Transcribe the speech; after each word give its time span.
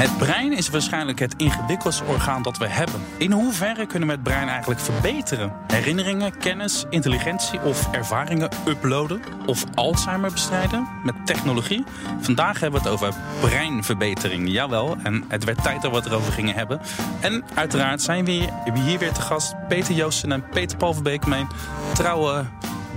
Het 0.00 0.18
brein 0.18 0.52
is 0.52 0.68
waarschijnlijk 0.68 1.18
het 1.18 1.34
ingewikkeldste 1.36 2.04
orgaan 2.04 2.42
dat 2.42 2.58
we 2.58 2.66
hebben. 2.68 3.00
In 3.16 3.32
hoeverre 3.32 3.86
kunnen 3.86 4.08
we 4.08 4.14
het 4.14 4.22
brein 4.22 4.48
eigenlijk 4.48 4.80
verbeteren? 4.80 5.52
Herinneringen, 5.66 6.38
kennis, 6.38 6.84
intelligentie 6.90 7.60
of 7.60 7.92
ervaringen 7.92 8.48
uploaden? 8.66 9.20
Of 9.46 9.64
Alzheimer 9.74 10.32
bestrijden 10.32 10.88
met 11.04 11.14
technologie? 11.24 11.84
Vandaag 12.20 12.60
hebben 12.60 12.82
we 12.82 12.88
het 12.88 12.96
over 12.96 13.14
breinverbetering. 13.40 14.48
Jawel, 14.48 14.96
en 15.02 15.24
het 15.28 15.44
werd 15.44 15.62
tijd 15.62 15.82
dat 15.82 15.90
we 15.90 15.96
het 15.96 16.06
erover 16.06 16.32
gingen 16.32 16.54
hebben. 16.54 16.80
En 17.20 17.44
uiteraard 17.54 18.02
zijn 18.02 18.24
we 18.24 18.48
hier 18.74 18.98
weer 18.98 19.12
te 19.12 19.20
gast 19.20 19.54
Peter 19.68 19.94
Joosten 19.94 20.32
en 20.32 20.44
Peter 20.48 20.76
Paul 20.76 20.96
mijn 21.26 21.48
trouwe 21.94 22.44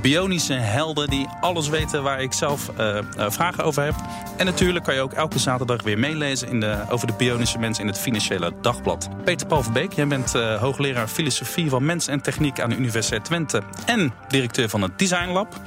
bionische 0.04 0.54
helden 0.54 1.10
die 1.10 1.28
alles 1.42 1.70
weten 1.70 2.04
waar 2.04 2.22
ik 2.22 2.34
zelf 2.34 2.72
uh, 2.80 3.00
vragen 3.16 3.64
over 3.64 3.84
heb. 3.84 3.96
En 4.38 4.46
natuurlijk 4.46 4.86
kan 4.86 4.94
je 4.94 5.02
ook 5.02 5.14
elke 5.14 5.40
zaterdag 5.40 5.82
weer 5.84 6.00
meelezen 6.00 6.48
in 6.48 6.60
de, 6.60 6.84
over 6.90 7.08
de 7.08 7.14
bionische 7.18 7.60
mensen 7.60 7.84
in 7.84 7.90
het 7.90 8.00
Financiële 8.00 8.54
Dagblad. 8.62 9.10
Peter 9.24 9.48
Paul 9.48 9.64
Verbeek, 9.64 9.94
jij 9.94 10.08
bent 10.08 10.36
uh, 10.36 10.62
hoogleraar 10.62 11.08
filosofie 11.08 11.70
van 11.70 11.86
mens 11.86 12.08
en 12.08 12.22
techniek 12.22 12.60
aan 12.60 12.70
de 12.70 12.76
Universiteit 12.76 13.26
Twente 13.26 13.62
en 13.86 14.14
directeur 14.28 14.70
van 14.70 14.82
het 14.82 15.00
Design 15.00 15.30
Lab. 15.30 15.60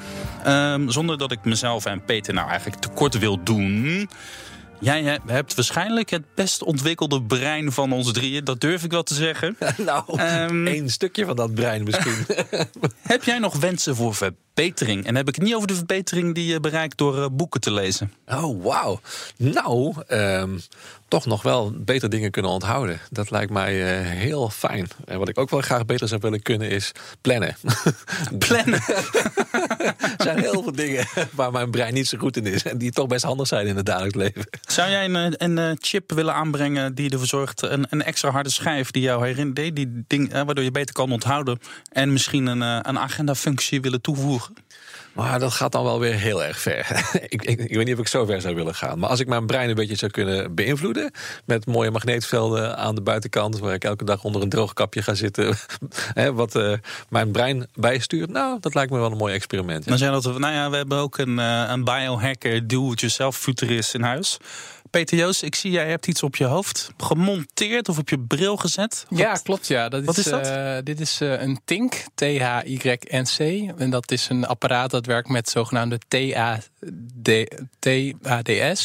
Um, 0.46 0.90
zonder 0.90 1.18
dat 1.18 1.32
ik 1.32 1.44
mezelf 1.44 1.84
en 1.84 2.04
Peter 2.04 2.34
nou 2.34 2.48
eigenlijk 2.48 2.80
tekort 2.80 3.18
wil 3.18 3.42
doen. 3.42 4.08
Jij 4.80 5.20
hebt 5.26 5.54
waarschijnlijk 5.54 6.10
het 6.10 6.34
best 6.34 6.62
ontwikkelde 6.62 7.22
brein 7.22 7.72
van 7.72 7.92
ons 7.92 8.12
drieën. 8.12 8.44
Dat 8.44 8.60
durf 8.60 8.84
ik 8.84 8.90
wel 8.90 9.02
te 9.02 9.14
zeggen. 9.14 9.56
nou, 9.76 10.20
um, 10.20 10.66
één 10.66 10.90
stukje 10.90 11.24
van 11.24 11.36
dat 11.36 11.54
brein 11.54 11.84
misschien. 11.84 12.26
heb 13.02 13.24
jij 13.24 13.38
nog 13.38 13.56
wensen 13.56 13.96
voor 13.96 14.14
verbetering? 14.56 15.06
En 15.06 15.14
heb 15.14 15.28
ik 15.28 15.34
het 15.34 15.44
niet 15.44 15.54
over 15.54 15.68
de 15.68 15.74
verbetering 15.74 16.34
die 16.34 16.46
je 16.46 16.60
bereikt 16.60 16.98
door 16.98 17.16
uh, 17.16 17.26
boeken 17.32 17.60
te 17.60 17.72
lezen. 17.72 18.12
Oh, 18.26 18.64
wauw. 18.64 19.00
Nou, 19.36 19.94
um, 20.08 20.60
toch 21.08 21.26
nog 21.26 21.42
wel 21.42 21.72
beter 21.74 22.10
dingen 22.10 22.30
kunnen 22.30 22.50
onthouden. 22.50 23.00
Dat 23.10 23.30
lijkt 23.30 23.52
mij 23.52 24.00
uh, 24.00 24.10
heel 24.10 24.48
fijn. 24.48 24.88
En 25.04 25.18
wat 25.18 25.28
ik 25.28 25.38
ook 25.38 25.50
wel 25.50 25.60
graag 25.60 25.86
beter 25.86 26.08
zou 26.08 26.20
willen 26.20 26.42
kunnen 26.42 26.70
is 26.70 26.92
plannen. 27.20 27.56
plannen? 28.46 28.80
er 30.00 30.14
zijn 30.18 30.38
heel 30.38 30.62
veel 30.62 30.72
dingen 30.72 31.06
waar 31.32 31.52
mijn 31.52 31.70
brein 31.70 31.94
niet 31.94 32.08
zo 32.08 32.18
goed 32.18 32.36
in 32.36 32.46
is. 32.46 32.62
En 32.62 32.78
die 32.78 32.90
toch 32.90 33.06
best 33.06 33.24
handig 33.24 33.46
zijn 33.46 33.66
in 33.66 33.76
het 33.76 33.86
dagelijks 33.86 34.16
leven. 34.16 34.46
Zou 34.66 34.90
jij 34.90 35.04
een, 35.04 35.44
een 35.58 35.76
chip 35.80 36.12
willen 36.12 36.34
aanbrengen 36.34 36.94
die 36.94 37.10
ervoor 37.10 37.26
zorgt... 37.26 37.62
een, 37.62 37.86
een 37.90 38.02
extra 38.02 38.30
harde 38.30 38.50
schijf 38.50 38.90
die 38.90 39.02
jou 39.02 39.26
herinnert... 39.26 39.74
Die 39.76 40.04
ding, 40.06 40.32
waardoor 40.32 40.64
je 40.64 40.70
beter 40.70 40.94
kan 40.94 41.12
onthouden... 41.12 41.58
en 41.92 42.12
misschien 42.12 42.46
een, 42.46 42.60
een 42.60 42.98
agenda-functie 42.98 43.80
willen 43.80 44.00
toevoegen? 44.00 44.45
Maar 45.16 45.38
dat 45.38 45.52
gaat 45.52 45.72
dan 45.72 45.84
wel 45.84 46.00
weer 46.00 46.14
heel 46.14 46.44
erg 46.44 46.60
ver. 46.60 46.86
ik, 47.28 47.42
ik, 47.42 47.60
ik, 47.60 47.76
weet 47.76 47.84
niet 47.84 47.94
of 47.94 48.00
ik 48.00 48.08
zo 48.08 48.24
ver 48.24 48.40
zou 48.40 48.54
willen 48.54 48.74
gaan. 48.74 48.98
Maar 48.98 49.08
als 49.08 49.20
ik 49.20 49.26
mijn 49.26 49.46
brein 49.46 49.68
een 49.68 49.74
beetje 49.74 49.96
zou 49.96 50.10
kunnen 50.10 50.54
beïnvloeden. 50.54 51.10
met 51.44 51.66
mooie 51.66 51.90
magneetvelden 51.90 52.76
aan 52.76 52.94
de 52.94 53.00
buitenkant. 53.00 53.58
waar 53.58 53.74
ik 53.74 53.84
elke 53.84 54.04
dag 54.04 54.24
onder 54.24 54.42
een 54.42 54.48
droog 54.48 54.72
kapje 54.72 55.02
ga 55.02 55.14
zitten. 55.14 55.56
wat 56.34 56.54
uh, 56.54 56.72
mijn 57.08 57.30
brein 57.30 57.66
bijstuurt. 57.74 58.30
Nou, 58.30 58.60
dat 58.60 58.74
lijkt 58.74 58.90
me 58.90 58.98
wel 58.98 59.10
een 59.10 59.16
mooi 59.16 59.34
experiment. 59.34 59.84
Ja. 59.84 59.90
Dan 59.90 59.98
zijn 59.98 60.12
dat, 60.12 60.38
nou 60.38 60.54
ja, 60.54 60.70
we 60.70 60.76
hebben 60.76 60.98
ook 60.98 61.18
een, 61.18 61.38
uh, 61.38 61.64
een 61.68 61.84
biohacker, 61.84 62.66
do-it-yourself 62.66 63.36
futurist 63.36 63.94
in 63.94 64.02
huis. 64.02 64.38
Peter 64.96 65.18
Joost, 65.18 65.42
ik 65.42 65.54
zie 65.54 65.70
jij 65.70 65.88
hebt 65.88 66.06
iets 66.06 66.22
op 66.22 66.36
je 66.36 66.44
hoofd 66.44 66.90
gemonteerd 66.96 67.88
of 67.88 67.98
op 67.98 68.08
je 68.08 68.18
bril 68.18 68.56
gezet. 68.56 69.06
Wat, 69.08 69.18
ja, 69.18 69.34
klopt. 69.42 69.66
Ja. 69.66 69.88
Dat 69.88 70.04
wat 70.04 70.16
is, 70.16 70.24
is 70.24 70.30
dat? 70.30 70.46
Uh, 70.46 70.76
dit 70.84 71.00
is 71.00 71.20
uh, 71.20 71.40
een 71.40 71.60
TINC, 71.64 72.04
T-H-Y-N-C. 72.14 73.38
En 73.78 73.90
dat 73.90 74.10
is 74.10 74.28
een 74.28 74.46
apparaat 74.46 74.90
dat 74.90 75.06
werkt 75.06 75.28
met 75.28 75.48
zogenaamde 75.48 75.98
TADS. 76.08 76.70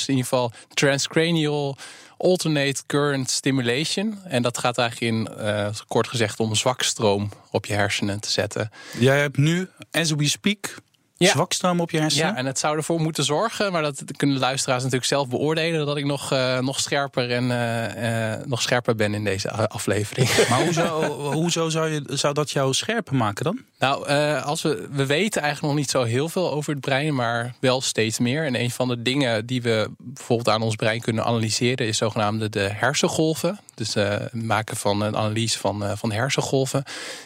In 0.08 0.14
ieder 0.14 0.24
geval 0.24 0.52
Transcranial 0.74 1.78
Alternate 2.18 2.82
Current 2.86 3.30
Stimulation. 3.30 4.20
En 4.24 4.42
dat 4.42 4.58
gaat 4.58 4.78
eigenlijk 4.78 5.14
in, 5.14 5.30
uh, 5.40 5.68
kort 5.88 6.08
gezegd, 6.08 6.40
om 6.40 6.56
zwakstroom 6.56 7.30
op 7.52 7.66
je 7.66 7.74
hersenen 7.74 8.20
te 8.20 8.32
zetten. 8.32 8.72
Jij 9.00 9.20
hebt 9.20 9.38
nu, 9.38 9.70
as 9.92 10.12
we 10.12 10.28
speak, 10.28 10.76
ja. 11.22 11.32
zwakstroom 11.32 11.80
op 11.80 11.92
je 11.92 12.00
hersenen. 12.00 12.28
Ja, 12.28 12.36
en 12.36 12.46
het 12.46 12.60
zou 12.60 12.78
ervoor 12.78 13.00
moeten 13.00 13.24
zorgen, 13.24 13.72
maar 13.72 13.82
dat 13.82 14.04
kunnen 14.16 14.40
luisteraars 14.40 14.84
natuurlijk 14.84 15.10
zelf 15.10 15.28
beoordelen, 15.28 15.86
dat 15.86 15.98
ik 15.98 16.06
nog, 16.06 16.34
uh, 16.34 16.60
nog 16.60 16.80
scherper 16.80 17.32
en 17.32 17.44
uh, 17.44 18.36
uh, 18.36 18.46
nog 18.46 18.62
scherper 18.62 18.96
ben 18.96 19.14
in 19.14 19.24
deze 19.24 19.70
aflevering. 19.70 20.30
Maar 20.50 20.64
hoezo, 20.64 21.04
hoezo 21.32 21.70
zou, 21.70 21.90
je, 21.90 22.04
zou 22.08 22.34
dat 22.34 22.52
jou 22.52 22.74
scherper 22.74 23.16
maken 23.16 23.44
dan? 23.44 23.60
Nou, 23.80 24.08
als 24.42 24.62
we, 24.62 24.88
we 24.92 25.06
weten 25.06 25.42
eigenlijk 25.42 25.74
nog 25.74 25.84
niet 25.84 25.92
zo 25.92 26.04
heel 26.04 26.30
veel 26.30 26.52
over 26.52 26.72
het 26.72 26.82
brein, 26.82 27.16
maar 27.16 27.54
wel 27.60 27.82
steeds 27.82 28.20
meer. 28.20 28.46
En 28.46 28.60
een 28.60 28.72
van 28.72 28.88
de 28.88 29.02
dingen 29.02 29.46
die 29.46 29.62
we 29.62 29.90
bijvoorbeeld 29.98 30.50
aan 30.50 30.62
ons 30.62 30.76
brein 30.76 31.02
kunnen 31.02 31.26
analyseren, 31.26 31.88
is 31.88 31.98
zogenaamde 31.98 32.50
de 32.50 32.70
hersengolven. 32.74 33.60
Dus 33.82 33.94
het 33.94 34.34
maken 34.34 34.78
van 34.78 35.02
een 35.02 35.18
analyse 35.18 35.60
van, 35.60 35.98
van 35.98 36.12
hersengolven. 36.12 36.84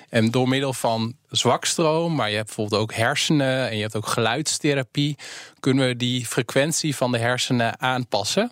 En 0.10 0.32
door 0.32 0.48
middel 0.48 0.74
van 0.74 1.16
zwakstroom, 1.30 2.16
maar 2.16 2.30
je 2.30 2.36
hebt 2.36 2.48
bijvoorbeeld 2.48 2.82
ook 2.82 2.94
hersenen 2.94 3.70
en 3.70 3.76
je 3.76 3.82
hebt 3.82 3.96
ook 3.96 4.08
geluidstherapie, 4.08 5.18
kunnen 5.60 5.88
we 5.88 5.96
die 5.96 6.26
frequentie 6.26 6.96
van 6.96 7.12
de 7.12 7.18
hersenen 7.18 7.82
aanpassen. 7.82 8.52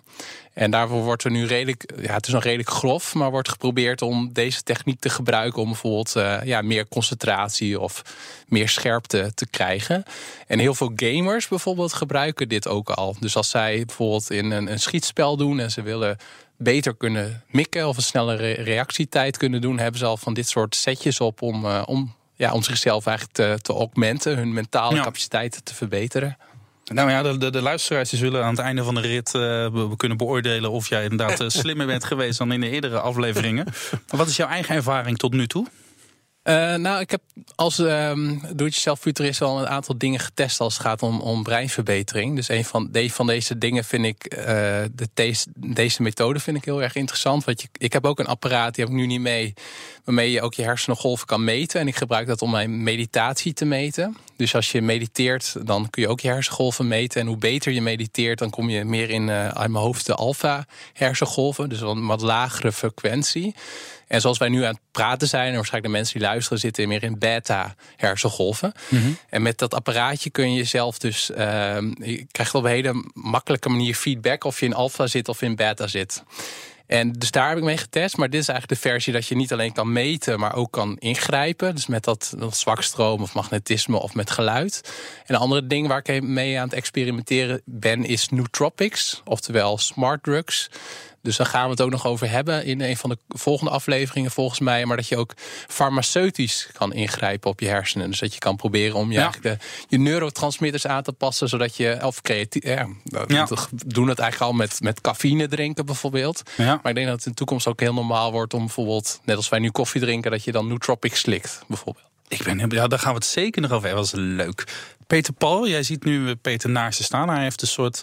En 0.52 0.70
daarvoor 0.70 1.02
wordt 1.02 1.24
er 1.24 1.30
nu 1.30 1.46
redelijk, 1.46 1.92
ja, 2.00 2.14
het 2.14 2.26
is 2.26 2.32
nog 2.32 2.42
redelijk 2.42 2.70
grof, 2.70 3.14
maar 3.14 3.30
wordt 3.30 3.48
geprobeerd 3.48 4.02
om 4.02 4.32
deze 4.32 4.62
techniek 4.62 5.00
te 5.00 5.10
gebruiken 5.10 5.62
om 5.62 5.68
bijvoorbeeld 5.68 6.14
uh, 6.16 6.42
ja, 6.44 6.62
meer 6.62 6.88
concentratie 6.88 7.80
of 7.80 8.02
meer 8.48 8.68
scherpte 8.68 9.32
te 9.34 9.46
krijgen. 9.46 10.04
En 10.46 10.58
heel 10.58 10.74
veel 10.74 10.92
gamers 10.96 11.48
bijvoorbeeld 11.48 11.92
gebruiken 11.92 12.48
dit 12.48 12.68
ook 12.68 12.90
al. 12.90 13.16
Dus 13.20 13.36
als 13.36 13.50
zij 13.50 13.84
bijvoorbeeld 13.84 14.30
in 14.30 14.50
een, 14.50 14.70
een 14.70 14.80
schietspel 14.80 15.36
doen 15.36 15.60
en 15.60 15.70
ze 15.70 15.82
willen 15.82 16.16
beter 16.56 16.96
kunnen 16.96 17.42
mikken 17.50 17.88
of 17.88 17.96
een 17.96 18.02
snellere 18.02 18.52
reactietijd 18.52 19.36
kunnen 19.36 19.60
doen, 19.60 19.78
hebben 19.78 20.00
ze 20.00 20.06
al 20.06 20.16
van 20.16 20.34
dit 20.34 20.48
soort 20.48 20.74
setjes 20.74 21.20
op 21.20 21.42
om, 21.42 21.64
uh, 21.64 21.82
om, 21.86 22.14
ja, 22.34 22.52
om 22.52 22.62
zichzelf 22.62 23.06
eigenlijk 23.06 23.36
te, 23.36 23.58
te 23.62 23.72
augmenten, 23.72 24.36
hun 24.36 24.52
mentale 24.52 24.96
ja. 24.96 25.02
capaciteiten 25.02 25.64
te 25.64 25.74
verbeteren. 25.74 26.36
Nou 26.84 27.10
ja, 27.10 27.22
de, 27.22 27.38
de, 27.38 27.50
de 27.50 27.62
luisteraars 27.62 28.12
zullen 28.12 28.44
aan 28.44 28.50
het 28.50 28.58
einde 28.58 28.84
van 28.84 28.94
de 28.94 29.00
rit 29.00 29.34
uh, 29.34 29.42
we 29.68 29.94
kunnen 29.96 30.18
beoordelen 30.18 30.70
of 30.70 30.88
jij 30.88 31.02
inderdaad 31.02 31.40
uh, 31.40 31.48
slimmer 31.48 31.86
bent 31.86 32.04
geweest 32.14 32.38
dan 32.38 32.52
in 32.52 32.60
de 32.60 32.70
eerdere 32.70 33.00
afleveringen. 33.00 33.64
Maar 34.08 34.18
wat 34.18 34.28
is 34.28 34.36
jouw 34.36 34.48
eigen 34.48 34.74
ervaring 34.74 35.18
tot 35.18 35.32
nu 35.32 35.46
toe? 35.46 35.66
Uh, 36.44 36.74
nou, 36.74 37.00
ik 37.00 37.10
heb 37.10 37.20
als 37.54 37.78
um, 37.78 38.40
doe-het-jezelf 38.40 39.00
futurist 39.00 39.42
al 39.42 39.60
een 39.60 39.68
aantal 39.68 39.98
dingen 39.98 40.20
getest 40.20 40.60
als 40.60 40.74
het 40.74 40.82
gaat 40.82 41.02
om, 41.02 41.20
om 41.20 41.42
breinverbetering. 41.42 42.36
Dus 42.36 42.48
een 42.48 42.64
van, 42.64 42.88
de, 42.92 43.10
van 43.10 43.26
deze 43.26 43.58
dingen 43.58 43.84
vind 43.84 44.04
ik, 44.04 44.36
uh, 44.38 44.44
de 44.92 45.08
deze, 45.54 46.02
methode 46.02 46.40
vind 46.40 46.56
ik 46.56 46.64
heel 46.64 46.82
erg 46.82 46.94
interessant. 46.94 47.44
Want 47.44 47.62
je, 47.62 47.68
ik 47.72 47.92
heb 47.92 48.06
ook 48.06 48.18
een 48.18 48.26
apparaat, 48.26 48.74
die 48.74 48.84
heb 48.84 48.92
ik 48.92 49.00
nu 49.00 49.06
niet 49.06 49.20
mee, 49.20 49.54
waarmee 50.04 50.30
je 50.30 50.42
ook 50.42 50.54
je 50.54 50.62
hersenengolven 50.62 51.26
kan 51.26 51.44
meten. 51.44 51.80
En 51.80 51.88
ik 51.88 51.96
gebruik 51.96 52.26
dat 52.26 52.42
om 52.42 52.50
mijn 52.50 52.82
meditatie 52.82 53.52
te 53.52 53.64
meten. 53.64 54.16
Dus 54.36 54.54
als 54.54 54.72
je 54.72 54.82
mediteert, 54.82 55.54
dan 55.66 55.90
kun 55.90 56.02
je 56.02 56.08
ook 56.08 56.20
je 56.20 56.28
hersengolven 56.28 56.88
meten. 56.88 57.20
En 57.20 57.26
hoe 57.26 57.36
beter 57.36 57.72
je 57.72 57.82
mediteert, 57.82 58.38
dan 58.38 58.50
kom 58.50 58.70
je 58.70 58.84
meer 58.84 59.10
in, 59.10 59.28
uh, 59.28 59.56
mijn 59.56 59.74
hoofd, 59.74 60.06
de 60.06 60.14
alfa 60.14 60.66
hersengolven. 60.92 61.68
Dus 61.68 61.80
een 61.80 62.06
wat 62.06 62.20
lagere 62.20 62.72
frequentie. 62.72 63.54
En 64.14 64.20
zoals 64.20 64.38
wij 64.38 64.48
nu 64.48 64.62
aan 64.62 64.74
het 64.74 64.82
praten 64.90 65.28
zijn, 65.28 65.48
en 65.48 65.54
waarschijnlijk 65.54 65.92
de 65.92 65.98
mensen 65.98 66.18
die 66.18 66.28
luisteren 66.28 66.58
zitten 66.58 66.88
meer 66.88 67.02
in 67.02 67.18
beta 67.18 67.74
hersengolven. 67.96 68.72
Mm 68.88 69.00
-hmm. 69.00 69.18
En 69.28 69.42
met 69.42 69.58
dat 69.58 69.74
apparaatje 69.74 70.30
kun 70.30 70.50
je 70.50 70.56
jezelf 70.56 70.98
dus, 70.98 71.30
uh, 71.30 71.36
je 71.94 72.26
krijgt 72.30 72.54
op 72.54 72.64
een 72.64 72.70
hele 72.70 73.04
makkelijke 73.12 73.68
manier 73.68 73.94
feedback 73.94 74.44
of 74.44 74.60
je 74.60 74.66
in 74.66 74.74
alpha 74.74 75.06
zit 75.06 75.28
of 75.28 75.42
in 75.42 75.56
beta 75.56 75.86
zit. 75.86 76.22
En 76.86 77.12
dus 77.12 77.30
daar 77.30 77.48
heb 77.48 77.58
ik 77.58 77.64
mee 77.64 77.76
getest. 77.76 78.16
Maar 78.16 78.30
dit 78.30 78.40
is 78.40 78.48
eigenlijk 78.48 78.80
de 78.80 78.88
versie 78.88 79.12
dat 79.12 79.26
je 79.26 79.36
niet 79.36 79.52
alleen 79.52 79.72
kan 79.72 79.92
meten, 79.92 80.38
maar 80.38 80.54
ook 80.54 80.72
kan 80.72 80.96
ingrijpen. 80.98 81.74
Dus 81.74 81.86
met 81.86 82.04
dat, 82.04 82.34
dat 82.38 82.56
zwakstroom 82.56 83.22
of 83.22 83.34
magnetisme 83.34 83.98
of 83.98 84.14
met 84.14 84.30
geluid. 84.30 84.92
En 85.26 85.34
een 85.34 85.40
andere 85.40 85.66
ding 85.66 85.88
waar 85.88 86.02
ik 86.04 86.22
mee 86.22 86.58
aan 86.58 86.64
het 86.64 86.76
experimenteren 86.76 87.62
ben, 87.64 88.04
is 88.04 88.28
nootropics, 88.28 89.22
oftewel 89.24 89.78
smart 89.78 90.22
drugs. 90.22 90.70
Dus 91.24 91.36
daar 91.36 91.46
gaan 91.46 91.64
we 91.64 91.70
het 91.70 91.80
ook 91.80 91.90
nog 91.90 92.06
over 92.06 92.30
hebben 92.30 92.64
in 92.64 92.80
een 92.80 92.96
van 92.96 93.10
de 93.10 93.18
volgende 93.28 93.70
afleveringen 93.70 94.30
volgens 94.30 94.60
mij. 94.60 94.84
Maar 94.84 94.96
dat 94.96 95.08
je 95.08 95.16
ook 95.16 95.34
farmaceutisch 95.68 96.68
kan 96.72 96.92
ingrijpen 96.92 97.50
op 97.50 97.60
je 97.60 97.66
hersenen. 97.66 98.10
Dus 98.10 98.18
dat 98.18 98.32
je 98.32 98.38
kan 98.38 98.56
proberen 98.56 98.96
om 98.96 99.12
je, 99.12 99.18
ja. 99.18 99.32
de, 99.40 99.56
je 99.88 99.98
neurotransmitters 99.98 100.86
aan 100.86 101.02
te 101.02 101.12
passen. 101.12 101.48
Zodat 101.48 101.76
je, 101.76 101.98
of 102.02 102.22
creatief, 102.22 102.64
ja, 102.64 102.86
ja. 103.26 103.48
doen 103.86 104.08
het 104.08 104.18
eigenlijk 104.18 104.50
al 104.50 104.56
met, 104.56 104.80
met 104.80 105.00
cafeïne 105.00 105.48
drinken 105.48 105.86
bijvoorbeeld. 105.86 106.42
Ja. 106.56 106.80
Maar 106.82 106.90
ik 106.90 106.94
denk 106.94 107.06
dat 107.06 107.16
het 107.16 107.24
in 107.24 107.30
de 107.30 107.36
toekomst 107.36 107.66
ook 107.66 107.80
heel 107.80 107.94
normaal 107.94 108.32
wordt 108.32 108.54
om 108.54 108.60
bijvoorbeeld, 108.60 109.20
net 109.24 109.36
als 109.36 109.48
wij 109.48 109.58
nu 109.58 109.70
koffie 109.70 110.00
drinken, 110.00 110.30
dat 110.30 110.44
je 110.44 110.52
dan 110.52 110.68
nootropics 110.68 111.20
slikt 111.20 111.62
bijvoorbeeld. 111.68 112.06
Ik 112.28 112.42
ben, 112.42 112.70
ja, 112.70 112.86
daar 112.86 112.98
gaan 112.98 113.12
we 113.12 113.18
het 113.18 113.26
zeker 113.26 113.62
nog 113.62 113.70
over 113.70 113.86
hebben. 113.86 114.04
Dat 114.04 114.14
is 114.14 114.20
leuk. 114.20 114.64
Peter 115.06 115.32
Paul, 115.32 115.68
jij 115.68 115.82
ziet 115.82 116.04
nu 116.04 116.34
Peter 116.34 116.70
naast 116.70 116.98
je 116.98 117.04
staan. 117.04 117.28
Hij 117.28 117.42
heeft 117.42 117.62
een 117.62 117.68
soort 117.68 118.02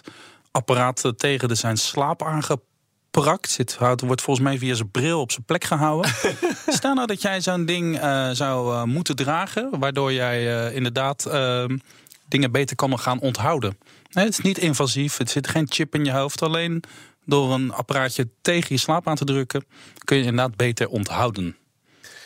apparaat 0.50 1.12
tegen 1.16 1.48
de 1.48 1.54
zijn 1.54 1.76
slaap 1.76 2.22
aangepakt 2.22 2.70
prakt. 3.12 3.50
Zit, 3.50 3.78
wordt 3.78 4.22
volgens 4.22 4.46
mij 4.46 4.58
via 4.58 4.74
zijn 4.74 4.90
bril 4.90 5.20
op 5.20 5.32
zijn 5.32 5.44
plek 5.44 5.64
gehouden. 5.64 6.10
Stel 6.66 6.94
nou 6.94 7.06
dat 7.06 7.22
jij 7.22 7.40
zo'n 7.40 7.64
ding 7.64 8.02
uh, 8.02 8.30
zou 8.30 8.74
uh, 8.74 8.82
moeten 8.82 9.16
dragen, 9.16 9.78
waardoor 9.78 10.12
jij 10.12 10.66
uh, 10.68 10.76
inderdaad 10.76 11.30
dingen 12.28 12.50
beter 12.50 12.76
kan 12.76 12.98
gaan 12.98 13.20
onthouden. 13.20 13.78
Nee, 14.10 14.24
het 14.24 14.38
is 14.38 14.44
niet 14.44 14.58
invasief, 14.58 15.16
het 15.16 15.30
zit 15.30 15.48
geen 15.48 15.66
chip 15.70 15.94
in 15.94 16.04
je 16.04 16.12
hoofd, 16.12 16.42
alleen 16.42 16.84
door 17.24 17.52
een 17.52 17.72
apparaatje 17.72 18.28
tegen 18.42 18.74
je 18.74 18.80
slaap 18.80 19.08
aan 19.08 19.16
te 19.16 19.24
drukken, 19.24 19.64
kun 20.04 20.16
je 20.16 20.24
inderdaad 20.24 20.56
beter 20.56 20.88
onthouden. 20.88 21.56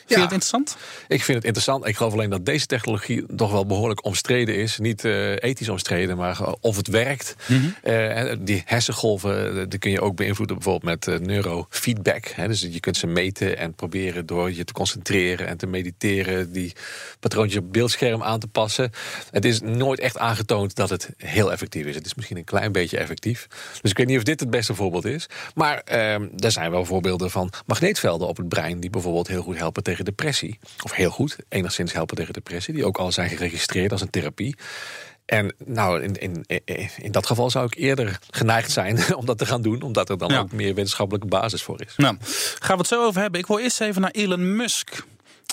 Vind 0.06 0.20
je 0.20 0.24
het 0.24 0.32
interessant? 0.32 0.76
Ik 1.08 1.22
vind 1.22 1.36
het 1.36 1.46
interessant. 1.46 1.86
Ik 1.86 1.96
geloof 1.96 2.12
alleen 2.12 2.30
dat 2.30 2.44
deze 2.46 2.66
technologie 2.66 3.24
toch 3.36 3.52
wel 3.52 3.66
behoorlijk 3.66 4.04
omstreden 4.04 4.56
is. 4.56 4.78
Niet 4.78 5.04
eh, 5.04 5.32
ethisch 5.32 5.68
omstreden, 5.68 6.16
maar 6.16 6.36
gewoon 6.36 6.56
of 6.60 6.76
het 6.76 6.88
werkt. 6.88 7.34
Eh, 7.82 8.32
die 8.38 8.62
hersengolven 8.64 9.60
eh, 9.60 9.64
die 9.68 9.78
kun 9.78 9.90
je 9.90 10.00
ook 10.00 10.16
beïnvloeden 10.16 10.56
bijvoorbeeld 10.56 10.84
met 10.84 11.08
eh, 11.08 11.26
neurofeedback. 11.26 12.26
Hè. 12.26 12.48
Dus 12.48 12.60
je 12.60 12.80
kunt 12.80 12.96
ze 12.96 13.06
meten 13.06 13.58
en 13.58 13.74
proberen 13.74 14.26
door 14.26 14.52
je 14.52 14.64
te 14.64 14.72
concentreren 14.72 15.46
en 15.46 15.56
te 15.56 15.66
mediteren... 15.66 16.52
die 16.52 16.72
patroontjes 17.20 17.58
op 17.58 17.62
het 17.62 17.72
beeldscherm 17.72 18.22
aan 18.22 18.40
te 18.40 18.46
passen. 18.46 18.90
Het 19.30 19.44
is 19.44 19.60
nooit 19.60 20.00
echt 20.00 20.18
aangetoond 20.18 20.74
dat 20.74 20.90
het 20.90 21.10
heel 21.16 21.52
effectief 21.52 21.86
is. 21.86 21.94
Het 21.94 22.06
is 22.06 22.14
misschien 22.14 22.36
een 22.36 22.44
klein 22.44 22.72
beetje 22.72 22.98
effectief. 22.98 23.46
Dus 23.82 23.90
ik 23.90 23.96
weet 23.96 24.06
niet 24.06 24.16
of 24.16 24.22
dit 24.22 24.40
het 24.40 24.50
beste 24.50 24.74
voorbeeld 24.74 25.04
is. 25.04 25.28
Maar 25.54 25.80
ehm, 25.84 26.28
er 26.38 26.52
zijn 26.52 26.70
wel 26.70 26.84
voorbeelden 26.84 27.30
van 27.30 27.52
magneetvelden 27.66 28.28
op 28.28 28.36
het 28.36 28.48
brein... 28.48 28.80
die 28.80 28.90
bijvoorbeeld 28.90 29.28
heel 29.28 29.42
goed 29.42 29.58
helpen 29.58 29.82
tegen 29.82 29.95
depressie. 30.04 30.58
Of 30.82 30.92
heel 30.92 31.10
goed, 31.10 31.36
enigszins 31.48 31.92
helpen 31.92 32.16
tegen 32.16 32.32
depressie. 32.32 32.74
Die 32.74 32.84
ook 32.86 32.98
al 32.98 33.12
zijn 33.12 33.28
geregistreerd 33.28 33.92
als 33.92 34.00
een 34.00 34.10
therapie. 34.10 34.56
En 35.26 35.54
nou, 35.64 36.02
in, 36.02 36.14
in, 36.14 36.44
in, 36.96 37.12
dat 37.12 37.26
geval 37.26 37.50
zou 37.50 37.66
ik 37.66 37.74
eerder 37.74 38.18
geneigd 38.30 38.70
zijn 38.70 38.98
om 39.16 39.26
dat 39.26 39.38
te 39.38 39.46
gaan 39.46 39.62
doen. 39.62 39.82
Omdat 39.82 40.08
er 40.08 40.18
dan 40.18 40.30
Ja. 40.30 40.38
ook 40.38 40.52
meer 40.52 40.74
wetenschappelijke 40.74 41.28
basis 41.28 41.62
voor 41.62 41.80
is. 41.86 41.94
Nou, 41.96 42.16
gaan 42.58 42.76
we 42.76 42.80
het 42.82 42.86
zo 42.86 43.04
over 43.04 43.20
hebben. 43.20 43.40
Ik 43.40 43.46
wil 43.46 43.58
eerst 43.58 43.80
even 43.80 44.00
naar 44.00 44.10
Elon 44.10 44.56
Musk. 44.56 45.04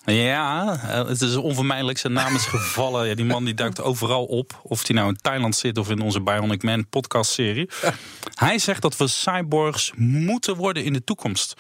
Ja, 0.06 0.80
eh, 0.88 1.08
het 1.08 1.22
is 1.22 1.36
onvermijdelijk. 1.36 1.98
Zijn 1.98 2.14
naam 2.14 2.36
is 2.36 2.46
gevallen. 2.46 3.08
Ja, 3.08 3.16
die 3.16 3.26
man 3.26 3.46
die 3.46 3.54
duikt 3.54 3.82
overal 3.82 4.26
op. 4.26 4.60
Of 4.64 4.88
hij 4.88 4.96
nou 4.96 5.10
in 5.10 5.16
Thailand 5.22 5.56
zit 5.56 5.78
of 5.78 5.90
in 5.90 6.02
onze 6.02 6.22
Bionic 6.22 6.64
Man 6.64 6.88
podcast-serie. 6.90 7.70
Hij 8.34 8.60
zegt 8.60 8.82
dat 8.82 8.98
we 8.98 9.08
cyborgs 9.08 9.92
moeten 9.96 10.56
worden 10.56 10.84
in 10.84 10.94
de 10.94 11.04
toekomst. 11.04 11.54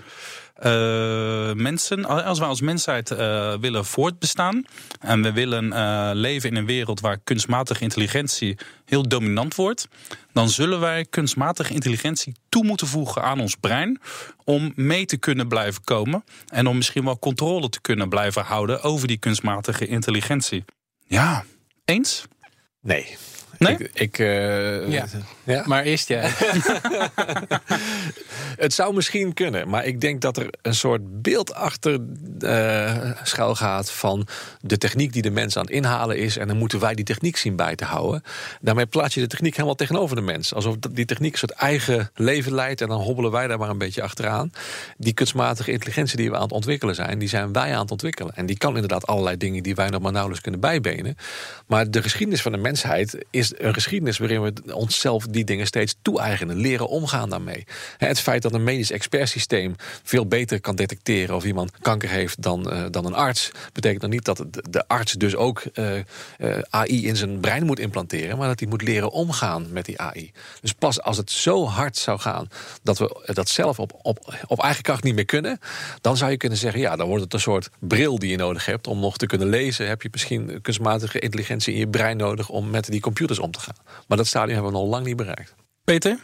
Eh, 0.54 1.54
mensen, 1.54 2.06
als 2.06 2.40
wij 2.40 2.48
als 2.48 2.62
mensheid 2.62 3.12
eh, 3.12 3.54
willen 3.60 3.86
voortbestaan 3.86 4.66
en 5.00 5.22
we 5.22 5.32
willen 5.32 5.74
eh, 5.74 6.10
leven 6.14 6.50
in 6.50 6.56
een 6.56 6.66
wereld 6.66 7.00
waar 7.00 7.18
kunstmatige 7.24 7.82
intelligentie 7.82 8.58
heel 8.86 9.08
dominant 9.08 9.56
wordt, 9.56 9.88
dan 10.34 10.50
zullen 10.50 10.80
wij 10.80 11.06
kunstmatige 11.06 11.74
intelligentie 11.74 12.36
toe 12.50 12.66
moeten 12.66 12.88
voegen 12.88 13.24
aan 13.24 13.40
ons 13.40 13.56
brein 13.56 14.02
om 14.44 14.74
mee 14.76 15.06
te 15.06 15.18
kunnen 15.18 15.48
blijven 15.48 15.84
komen 15.84 16.24
en 16.48 16.68
om 16.68 16.76
misschien 16.76 17.06
wel 17.06 17.20
controle 17.20 17.70
te 17.70 17.82
kunnen 17.82 18.10
blijven 18.10 18.44
houden 18.44 18.82
over 18.82 19.08
die 19.08 19.18
kunstmatige 19.18 19.88
intelligentie. 19.88 20.66
Ja, 21.08 21.46
eens? 21.86 22.26
Nee. 22.82 23.18
Nee? 23.63 23.77
Ik, 23.77 23.89
ik, 23.94 24.19
eh, 24.19 24.92
Ja. 24.92 25.06
ja. 25.44 25.63
Maar 25.65 25.83
eerst 25.83 26.07
jij. 26.07 26.31
Het 28.57 28.74
zou 28.74 28.94
misschien 28.94 29.33
kunnen, 29.33 29.69
maar 29.69 29.86
ik 29.86 30.01
denk 30.01 30.21
dat 30.21 30.38
er 30.38 30.50
een 30.62 30.75
soort 30.75 31.21
beeld 31.21 31.54
achter 31.54 32.00
eh 32.39 33.12
schuil 33.24 33.56
gaat 33.56 33.92
van 33.92 34.27
de 34.62 34.77
techniek 34.77 35.13
die 35.13 35.21
de 35.21 35.31
mens 35.31 35.57
aan 35.57 35.63
het 35.63 35.71
inhalen 35.71 36.18
is. 36.18 36.38
En 36.38 36.48
dan 36.48 36.57
moeten 36.57 36.80
wij 36.80 36.94
die 36.94 37.06
techniek 37.06 37.38
zien 37.38 37.56
bij 37.56 37.75
te 37.75 37.86
houden. 37.86 38.24
Daarmee 38.62 38.86
plaats 38.86 39.13
je 39.13 39.21
de 39.21 39.27
techniek 39.27 39.54
helemaal 39.54 39.75
tegenover 39.75 40.15
de 40.15 40.21
mens. 40.21 40.54
Alsof 40.54 40.75
die 40.77 41.06
techniek 41.06 41.31
een 41.31 41.38
soort 41.38 41.51
eigen 41.51 42.12
leven 42.15 42.54
leidt 42.54 42.81
en 42.81 42.88
dan 42.88 43.01
hobbelen 43.01 43.31
wij 43.31 43.48
daar 43.48 43.57
maar 43.57 43.69
een 43.69 43.77
beetje 43.77 44.01
achteraan. 44.01 44.51
Die 44.98 45.13
kunstmatige 45.13 45.71
intelligentie 45.71 46.18
die 46.18 46.30
we 46.30 46.36
aan 46.36 46.42
het 46.42 46.51
ontwikkelen 46.51 46.95
zijn, 46.95 47.19
die 47.19 47.30
zijn 47.30 47.54
wij 47.54 47.74
aan 47.74 47.81
het 47.81 47.92
ontwikkelen. 47.92 48.36
En 48.36 48.45
die 48.45 48.57
kan 48.57 48.74
inderdaad 48.74 49.07
allerlei 49.07 49.38
dingen 49.38 49.63
die 49.63 49.75
wij 49.75 49.89
nog 49.89 50.01
maar 50.01 50.12
nauwelijks 50.12 50.44
kunnen 50.44 50.62
bijbenen. 50.62 51.18
Maar 51.68 51.92
de 51.92 52.01
geschiedenis 52.01 52.42
van 52.42 52.51
de 52.51 52.57
mensheid 52.57 53.25
is 53.30 53.53
een 53.58 53.74
geschiedenis 53.74 54.18
waarin 54.18 54.42
we 54.42 54.76
onszelf 54.76 55.26
die 55.28 55.44
dingen 55.44 55.68
steeds 55.68 55.96
toe-eigenen, 56.02 56.56
leren 56.56 56.88
omgaan 56.88 57.30
daarmee. 57.30 57.66
Het 57.98 58.20
feit 58.20 58.42
dat 58.42 58.54
een 58.54 58.64
medisch 58.64 58.92
expertsysteem 58.92 59.76
veel 60.04 60.26
beter 60.26 60.62
kan 60.62 60.76
detecteren 60.76 61.36
of 61.36 61.44
iemand 61.44 61.72
kanker 61.82 62.10
heeft 62.10 62.42
dan, 62.42 62.72
eh, 62.72 62.84
dan 62.92 63.06
een 63.06 63.14
arts, 63.14 63.52
betekent 63.74 64.02
dan 64.02 64.10
niet 64.10 64.26
dat 64.26 64.46
de, 64.70 64.88
arts 64.88 65.14
dus 65.14 65.36
ook 65.36 65.62
eh, 65.74 65.98
eh, 65.98 66.04
AI 66.70 67.08
in 67.08 67.16
zijn 67.16 67.40
brein 67.40 67.66
moet 67.66 67.80
implanteren, 67.80 68.38
maar 68.38 68.48
dat 68.48 68.60
hij 68.60 68.70
moet 68.70 68.82
leren 68.82 69.12
omgaan 69.12 69.68
met 69.72 69.86
die 69.86 70.00
AI. 70.00 70.32
Dus 70.62 70.74
pas 70.74 71.02
als 71.02 71.18
het 71.18 71.32
zo 71.32 71.66
hard 71.66 71.98
zou 71.98 72.20
gaan 72.20 72.48
dat 72.84 72.98
we 72.98 73.32
dat 73.34 73.50
zelf 73.50 73.80
op, 73.80 74.00
op, 74.02 74.36
op 74.48 74.62
eigen 74.62 74.84
kracht 74.84 75.04
niet 75.04 75.16
meer 75.16 75.26
kunnen, 75.26 75.60
dan 76.02 76.18
zou 76.18 76.32
je 76.32 76.38
kunnen 76.38 76.58
zeggen, 76.58 76.80
ja, 76.80 76.96
dan 76.96 77.08
wordt 77.08 77.24
het 77.24 77.34
een 77.34 77.40
soort 77.40 77.70
bril 77.80 78.20
die 78.20 78.30
je 78.30 78.38
nodig 78.38 78.66
hebt 78.66 78.88
om 78.88 79.00
nog 79.00 79.18
te 79.18 79.26
kunnen 79.26 79.48
lezen. 79.48 79.88
Heb 79.88 80.02
je 80.02 80.10
misschien 80.12 80.62
kunstmatige 80.62 81.20
intelligentie 81.20 81.74
in 81.74 81.80
je 81.80 81.88
brein 81.88 82.18
nodig 82.18 82.50
om 82.50 82.70
met 82.70 82.86
die 82.86 83.00
om 83.40 83.52
te 83.52 83.60
gaan. 83.60 83.76
Maar 84.08 84.18
dat 84.18 84.28
stadium 84.28 84.54
hebben 84.54 84.72
we 84.72 84.78
nog 84.78 84.88
lang 84.90 85.06
niet 85.06 85.16
bereikt. 85.16 85.56
Peter? 85.84 86.20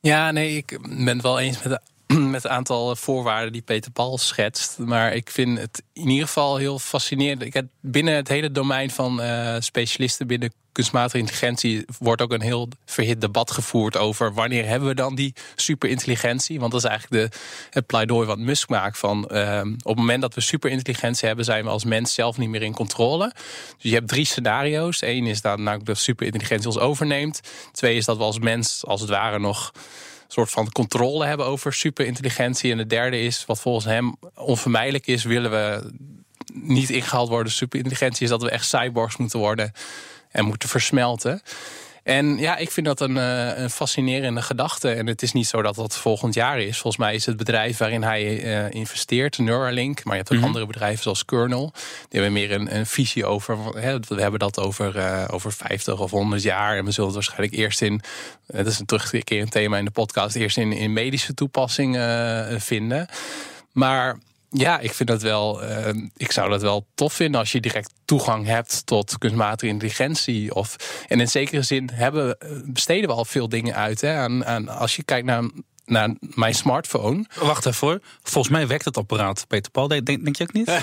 Ja, 0.00 0.30
nee, 0.30 0.56
ik 0.56 0.78
ben 0.82 1.06
het 1.06 1.22
wel 1.22 1.38
eens 1.38 1.62
met, 1.62 1.72
de, 1.72 2.14
met 2.34 2.42
het 2.42 2.52
aantal 2.52 2.96
voorwaarden 2.96 3.52
die 3.52 3.62
Peter 3.62 3.90
Paul 3.90 4.18
schetst. 4.18 4.78
Maar 4.78 5.14
ik 5.14 5.30
vind 5.30 5.58
het 5.58 5.82
in 5.92 6.08
ieder 6.08 6.26
geval 6.26 6.56
heel 6.56 6.78
fascinerend. 6.78 7.42
Ik 7.42 7.54
heb 7.54 7.66
binnen 7.80 8.14
het 8.14 8.28
hele 8.28 8.50
domein 8.50 8.90
van 8.90 9.20
eh, 9.20 9.56
specialisten 9.58 10.26
binnen 10.26 10.52
kunstmatige 10.72 11.18
intelligentie 11.18 11.84
wordt 11.98 12.22
ook 12.22 12.32
een 12.32 12.40
heel 12.40 12.68
verhit 12.84 13.20
debat 13.20 13.50
gevoerd 13.50 13.96
over 13.96 14.34
wanneer 14.34 14.66
hebben 14.66 14.88
we 14.88 14.94
dan 14.94 15.14
die 15.14 15.34
superintelligentie. 15.56 16.60
Want 16.60 16.72
dat 16.72 16.84
is 16.84 16.88
eigenlijk 16.88 17.32
de, 17.32 17.38
het 17.70 17.86
pleidooi 17.86 18.26
wat 18.26 18.38
Musk 18.38 18.68
maakt 18.68 18.98
van 18.98 19.28
ehm, 19.28 19.72
op 19.72 19.88
het 19.88 19.96
moment 19.96 20.20
dat 20.20 20.34
we 20.34 20.40
superintelligentie 20.40 21.26
hebben, 21.26 21.44
zijn 21.44 21.64
we 21.64 21.70
als 21.70 21.84
mens 21.84 22.14
zelf 22.14 22.38
niet 22.38 22.48
meer 22.48 22.62
in 22.62 22.74
controle. 22.74 23.32
Dus 23.78 23.90
je 23.90 23.94
hebt 23.94 24.08
drie 24.08 24.24
scenario's. 24.24 25.02
Eén 25.02 25.26
is 25.26 25.40
dat 25.40 25.58
nou, 25.58 25.82
dat 25.82 25.98
superintelligentie 25.98 26.66
ons 26.66 26.78
overneemt. 26.78 27.40
Twee 27.72 27.96
is 27.96 28.04
dat 28.04 28.16
we 28.16 28.22
als 28.22 28.38
mens 28.38 28.86
als 28.86 29.00
het 29.00 29.10
ware 29.10 29.38
nog 29.38 29.72
soort 30.28 30.50
van 30.50 30.72
controle 30.72 31.26
hebben 31.26 31.46
over 31.46 31.72
superintelligentie. 31.72 32.70
En 32.70 32.76
de 32.76 32.86
derde 32.86 33.22
is, 33.22 33.44
wat 33.46 33.60
volgens 33.60 33.84
hem 33.84 34.14
onvermijdelijk 34.34 35.06
is, 35.06 35.24
willen 35.24 35.50
we 35.50 35.92
niet 36.52 36.90
ingehaald 36.90 37.28
worden. 37.28 37.52
Superintelligentie 37.52 38.24
is 38.24 38.30
dat 38.30 38.42
we 38.42 38.50
echt 38.50 38.68
cyborgs 38.68 39.16
moeten 39.16 39.38
worden 39.38 39.72
en 40.30 40.44
moeten 40.44 40.68
versmelten. 40.68 41.42
En 42.02 42.38
ja, 42.38 42.56
ik 42.56 42.70
vind 42.70 42.86
dat 42.86 43.00
een, 43.00 43.16
eh, 43.16 43.58
een 43.58 43.70
fascinerende 43.70 44.42
gedachte. 44.42 44.90
En 44.90 45.06
het 45.06 45.22
is 45.22 45.32
niet 45.32 45.46
zo 45.46 45.62
dat 45.62 45.74
dat 45.74 45.96
volgend 45.96 46.34
jaar 46.34 46.60
is. 46.60 46.78
Volgens 46.78 46.96
mij 47.02 47.14
is 47.14 47.26
het 47.26 47.36
bedrijf 47.36 47.78
waarin 47.78 48.02
hij 48.02 48.42
eh, 48.42 48.74
investeert, 48.74 49.38
Neuralink. 49.38 50.04
Maar 50.04 50.16
je 50.16 50.22
hebt 50.22 50.36
ook 50.36 50.44
andere 50.44 50.66
bedrijven 50.66 51.02
zoals 51.02 51.24
Kernel. 51.24 51.72
Die 52.08 52.20
hebben 52.20 52.32
meer 52.32 52.52
een, 52.52 52.76
een 52.76 52.86
visie 52.86 53.26
over. 53.26 53.58
Hè, 53.76 53.98
we 54.00 54.20
hebben 54.20 54.40
dat 54.40 54.58
over, 54.58 54.98
eh, 54.98 55.24
over 55.30 55.52
50 55.52 56.00
of 56.00 56.10
100 56.10 56.42
jaar. 56.42 56.76
En 56.76 56.84
we 56.84 56.90
zullen 56.90 57.14
het 57.14 57.18
waarschijnlijk 57.18 57.60
eerst 57.60 57.82
in. 57.82 58.00
Dat 58.46 58.66
is 58.66 58.78
een 58.78 58.86
terugkerend 58.86 59.50
thema 59.50 59.78
in 59.78 59.84
de 59.84 59.90
podcast. 59.90 60.36
Eerst 60.36 60.56
in, 60.56 60.72
in 60.72 60.92
medische 60.92 61.34
toepassingen 61.34 62.60
vinden. 62.60 63.08
Maar 63.72 64.18
ja, 64.50 64.78
ik 64.78 64.92
vind 64.92 65.08
dat 65.08 65.22
wel. 65.22 65.62
eh, 65.62 65.94
ik 66.16 66.32
zou 66.32 66.50
dat 66.50 66.62
wel 66.62 66.86
tof 66.94 67.12
vinden 67.12 67.40
als 67.40 67.52
je 67.52 67.60
direct 67.60 67.92
toegang 68.04 68.46
hebt 68.46 68.86
tot 68.86 69.18
kunstmatige 69.18 69.72
intelligentie. 69.72 70.54
Of, 70.54 70.76
en 71.08 71.20
in 71.20 71.28
zekere 71.28 71.62
zin 71.62 71.90
hebben, 71.92 72.38
eh, 72.38 72.50
besteden 72.64 73.08
we 73.08 73.14
al 73.14 73.24
veel 73.24 73.48
dingen 73.48 73.74
uit. 73.74 74.00
Hè, 74.00 74.14
aan, 74.14 74.44
aan, 74.44 74.68
als 74.68 74.96
je 74.96 75.02
kijkt 75.02 75.26
naar, 75.26 75.42
naar 75.90 76.10
mijn 76.20 76.54
smartphone. 76.54 77.24
Wacht 77.34 77.66
even 77.66 77.86
hoor. 77.88 78.00
Volgens 78.22 78.54
mij 78.54 78.66
werkt 78.66 78.84
het 78.84 78.96
apparaat, 78.96 79.44
Peter 79.48 79.70
Paul. 79.70 79.88
Denk, 79.88 80.06
denk 80.06 80.36
je 80.36 80.42
ook 80.42 80.52
niet? 80.52 80.70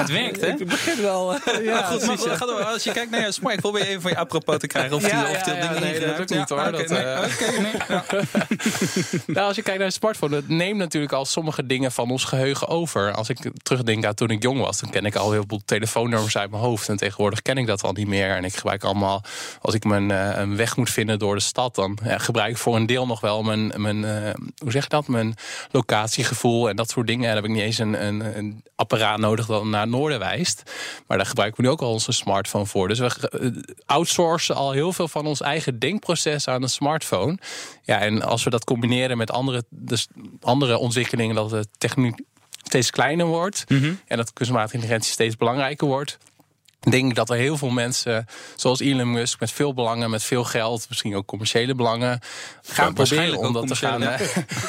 het 0.00 0.08
werkt, 0.10 0.40
hè? 0.40 0.46
Ik 0.46 0.66
begin 0.68 1.02
wel. 1.02 1.34
eh, 1.34 1.64
Ja, 1.64 1.82
goed, 1.82 2.06
maar 2.06 2.18
ga 2.18 2.46
door. 2.46 2.64
Als 2.64 2.84
je 2.84 2.92
kijkt 2.92 3.10
naar 3.10 3.20
je 3.20 3.32
smart, 3.32 3.54
ik 3.54 3.60
probeer 3.60 3.82
even 3.86 4.02
van 4.02 4.10
je 4.10 4.16
apropos 4.16 4.58
te 4.58 4.66
krijgen 4.66 4.96
of 4.96 5.02
die, 5.02 5.10
Ja, 5.10 5.30
of 5.30 5.42
die 5.42 5.54
ja, 5.54 5.58
ja, 5.62 5.68
dingen 5.68 6.00
nee, 6.00 6.16
dat 6.16 6.28
niet, 6.28 6.48
hoor. 6.48 6.72
Dat, 6.72 6.88
nee, 6.88 6.98
eh, 6.98 7.58
nee, 7.58 7.72
ja. 7.88 8.04
Nou, 9.26 9.46
als 9.46 9.56
je 9.56 9.62
kijkt 9.62 9.78
naar 9.78 9.86
een 9.86 9.92
smartphone, 9.92 10.36
het 10.36 10.48
neemt 10.48 10.78
natuurlijk 10.78 11.12
al 11.12 11.24
sommige 11.24 11.66
dingen 11.66 11.92
van 11.92 12.10
ons 12.10 12.24
geheugen 12.24 12.68
over. 12.68 13.12
Als 13.12 13.28
ik 13.28 13.38
terugdenk 13.62 14.04
aan 14.04 14.14
toen 14.14 14.30
ik 14.30 14.42
jong 14.42 14.60
was, 14.60 14.80
dan 14.80 14.90
ken 14.90 15.04
ik 15.04 15.16
al 15.16 15.32
heel 15.32 15.44
veel 15.48 15.60
telefoonnummers 15.64 16.36
uit 16.36 16.50
mijn 16.50 16.62
hoofd. 16.62 16.88
En 16.88 16.96
tegenwoordig 16.96 17.42
ken 17.42 17.58
ik 17.58 17.66
dat 17.66 17.82
al 17.82 17.92
niet 17.92 18.06
meer. 18.08 18.36
En 18.36 18.44
ik 18.44 18.54
gebruik 18.54 18.84
allemaal, 18.84 19.22
als 19.60 19.74
ik 19.74 19.84
mijn 19.84 20.10
eh, 20.10 20.30
een 20.34 20.56
weg 20.56 20.76
moet 20.76 20.90
vinden 20.90 21.18
door 21.18 21.34
de 21.34 21.40
stad, 21.40 21.74
dan 21.74 21.98
ja, 22.04 22.18
gebruik 22.18 22.50
ik 22.50 22.56
voor 22.56 22.76
een 22.76 22.86
deel 22.86 23.06
nog 23.06 23.19
wel 23.20 23.42
mijn, 23.42 23.72
mijn 23.76 24.04
eh, 24.04 24.34
hoe 24.58 24.70
zeg 24.70 24.82
je 24.82 24.88
dat, 24.88 25.08
mijn 25.08 25.34
locatiegevoel 25.70 26.68
en 26.68 26.76
dat 26.76 26.90
soort 26.90 27.06
dingen. 27.06 27.28
En 27.28 27.34
dan 27.34 27.42
heb 27.42 27.50
ik 27.50 27.56
niet 27.56 27.66
eens 27.66 27.78
een, 27.78 28.06
een, 28.06 28.38
een 28.38 28.64
apparaat 28.74 29.18
nodig 29.18 29.46
dat 29.46 29.64
naar 29.64 29.80
het 29.80 29.90
noorden 29.90 30.18
wijst. 30.18 30.62
Maar 31.06 31.16
daar 31.16 31.26
gebruiken 31.26 31.60
we 31.60 31.66
nu 31.66 31.72
ook 31.72 31.80
al 31.80 31.92
onze 31.92 32.12
smartphone 32.12 32.66
voor. 32.66 32.88
Dus 32.88 32.98
we 32.98 33.28
eh, 33.28 33.72
outsourcen 33.86 34.54
al 34.54 34.72
heel 34.72 34.92
veel 34.92 35.08
van 35.08 35.26
ons 35.26 35.40
eigen 35.40 35.78
denkproces 35.78 36.48
aan 36.48 36.62
een 36.62 36.68
smartphone. 36.68 37.38
Ja, 37.82 37.98
en 37.98 38.22
als 38.22 38.44
we 38.44 38.50
dat 38.50 38.64
combineren 38.64 39.16
met 39.16 39.30
andere, 39.30 39.64
dus 39.70 40.06
andere 40.40 40.78
ontwikkelingen, 40.78 41.34
dat 41.34 41.50
de 41.50 41.66
techniek 41.78 42.20
steeds 42.62 42.90
kleiner 42.90 43.26
wordt 43.26 43.64
en 44.06 44.16
dat 44.16 44.32
kunstmatige 44.32 44.74
intelligentie 44.74 45.12
steeds 45.12 45.36
belangrijker 45.36 45.86
wordt. 45.86 46.18
Denk 46.80 47.08
ik 47.08 47.14
dat 47.14 47.30
er 47.30 47.36
heel 47.36 47.56
veel 47.56 47.70
mensen, 47.70 48.26
zoals 48.56 48.80
Elon 48.80 49.10
Musk, 49.10 49.40
met 49.40 49.50
veel 49.52 49.74
belangen, 49.74 50.10
met 50.10 50.22
veel 50.22 50.44
geld, 50.44 50.86
misschien 50.88 51.16
ook 51.16 51.26
commerciële 51.26 51.74
belangen, 51.74 52.20
gaan 52.62 52.94
proberen 52.94 53.38
om 53.38 53.52
dat 53.52 53.66
te 53.66 53.76
gaan, 53.76 54.00
ja. 54.00 54.18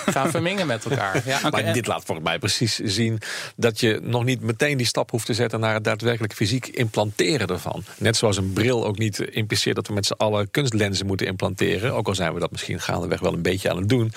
gaan 0.05 0.31
vermengen 0.31 0.67
met 0.67 0.85
elkaar. 0.85 1.21
Ja. 1.31 1.49
maar 1.49 1.73
dit 1.73 1.87
laat 1.87 2.03
volgens 2.05 2.27
mij 2.27 2.39
precies 2.39 2.75
zien 2.75 3.19
dat 3.55 3.79
je 3.79 3.99
nog 4.03 4.23
niet 4.23 4.41
meteen 4.41 4.77
die 4.77 4.85
stap 4.85 5.11
hoeft 5.11 5.25
te 5.25 5.33
zetten 5.33 5.59
naar 5.59 5.73
het 5.73 5.83
daadwerkelijk 5.83 6.33
fysiek 6.33 6.67
implanteren 6.67 7.47
ervan. 7.47 7.83
Net 7.97 8.17
zoals 8.17 8.37
een 8.37 8.53
bril 8.53 8.85
ook 8.85 8.97
niet 8.97 9.19
impliceert 9.19 9.75
dat 9.75 9.87
we 9.87 9.93
met 9.93 10.05
z'n 10.05 10.13
allen 10.13 10.51
kunstlenzen 10.51 11.05
moeten 11.05 11.27
implanteren. 11.27 11.93
Ook 11.93 12.07
al 12.07 12.15
zijn 12.15 12.33
we 12.33 12.39
dat 12.39 12.51
misschien 12.51 12.79
gaandeweg 12.79 13.19
wel 13.19 13.33
een 13.33 13.41
beetje 13.41 13.69
aan 13.69 13.77
het 13.77 13.89
doen. 13.89 14.11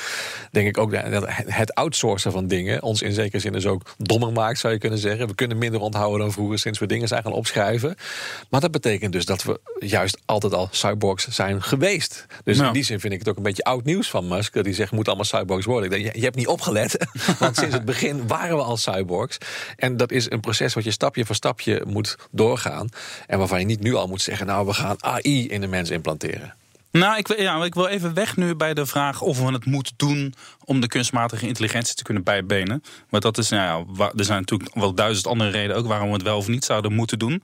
Denk 0.51 0.69
ik 0.69 0.79
ook 0.79 1.11
dat 1.11 1.25
het 1.29 1.75
outsourcen 1.75 2.33
van 2.33 2.47
dingen 2.47 2.83
ons 2.83 3.03
in 3.03 3.13
zekere 3.13 3.39
zin 3.39 3.53
dus 3.53 3.67
ook 3.67 3.95
dommer 3.99 4.33
maakt, 4.33 4.59
zou 4.59 4.73
je 4.73 4.79
kunnen 4.79 4.99
zeggen. 4.99 5.27
We 5.27 5.35
kunnen 5.35 5.59
minder 5.59 5.81
onthouden 5.81 6.19
dan 6.19 6.33
vroeger 6.33 6.59
sinds 6.59 6.79
we 6.79 6.87
dingen 6.87 7.09
zijn 7.09 7.23
gaan 7.23 7.33
opschrijven. 7.33 7.84
Maar 8.51 8.61
dat 8.61 8.71
betekent 8.71 9.13
dus 9.13 9.25
dat 9.25 9.43
we 9.43 9.61
juist 9.79 10.19
altijd 10.25 10.55
al 10.55 10.69
cyborgs 10.71 11.29
zijn 11.29 11.63
geweest. 11.63 12.27
Dus 12.45 12.59
in 12.59 12.73
die 12.73 12.83
zin 12.83 13.01
vind 13.01 13.13
ik 13.13 13.19
het 13.19 13.29
ook 13.29 13.37
een 13.37 13.43
beetje 13.43 13.65
oud 13.65 13.85
nieuws 13.85 14.11
van 14.11 14.29
Musk. 14.29 14.53
Dat 14.53 14.65
hij 14.65 14.75
zegt, 14.75 14.93
moet 14.93 15.07
allemaal 15.07 15.25
cyborgs 15.25 15.67
worden. 15.67 15.93
Ik 15.93 16.03
denk, 16.03 16.17
je, 16.17 16.23
hebt 16.23 16.37
niet 16.37 16.47
opgelet. 16.47 17.07
Want 17.39 17.57
sinds 17.57 17.75
het 17.75 17.85
begin 17.85 18.27
waren 18.27 18.57
we 18.57 18.63
al 18.63 18.77
cyborgs. 18.77 19.39
En 19.77 19.97
dat 19.97 20.11
is 20.11 20.31
een 20.31 20.41
proces 20.41 20.75
wat 20.75 20.85
je 20.85 20.91
stapje 20.91 21.25
voor 21.25 21.35
stapje 21.35 21.83
moet 21.87 22.17
doorgaan. 22.31 22.89
En 23.27 23.39
waarvan 23.39 23.61
je 23.61 23.67
niet 23.67 23.81
nu 23.81 23.95
al 23.95 24.09
moet 24.09 24.23
zeggen, 24.23 24.47
nou, 24.47 24.67
we 24.67 24.73
gaan 24.73 24.97
AI 25.05 25.49
in 25.49 25.61
de 25.61 25.67
mens 25.67 25.91
implanteren. 25.91 26.55
Nou, 26.99 27.17
ik, 27.17 27.39
ja, 27.39 27.65
ik 27.65 27.75
wil 27.75 27.87
even 27.87 28.15
weg 28.15 28.37
nu 28.37 28.55
bij 28.55 28.75
de 28.75 28.87
vraag 28.87 29.21
of 29.21 29.39
we 29.39 29.53
het 29.53 29.65
moeten 29.65 29.95
doen 29.97 30.35
om 30.65 30.81
de 30.81 30.87
kunstmatige 30.87 31.47
intelligentie 31.47 31.95
te 31.95 32.03
kunnen 32.03 32.23
bijbenen. 32.23 32.83
Maar 33.09 33.21
dat 33.21 33.39
is, 33.39 33.49
nou 33.49 33.87
ja, 33.99 34.13
er 34.17 34.25
zijn 34.25 34.39
natuurlijk 34.39 34.75
wel 34.75 34.95
duizend 34.95 35.27
andere 35.27 35.51
redenen 35.51 35.77
ook 35.77 35.87
waarom 35.87 36.09
we 36.09 36.15
het 36.15 36.23
wel 36.23 36.37
of 36.37 36.49
niet 36.49 36.65
zouden 36.65 36.93
moeten 36.93 37.19
doen. 37.19 37.43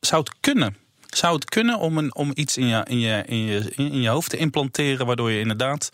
Zou 0.00 0.22
het 0.22 0.34
kunnen? 0.40 0.76
Zou 1.06 1.34
het 1.34 1.44
kunnen 1.44 1.78
om, 1.78 1.98
een, 1.98 2.14
om 2.14 2.30
iets 2.34 2.56
in 2.56 2.66
je, 2.66 2.84
in, 2.88 2.98
je, 2.98 3.22
in, 3.26 3.44
je, 3.44 3.72
in 3.76 4.00
je 4.00 4.08
hoofd 4.08 4.30
te 4.30 4.36
implanteren, 4.36 5.06
waardoor 5.06 5.30
je 5.30 5.40
inderdaad 5.40 5.90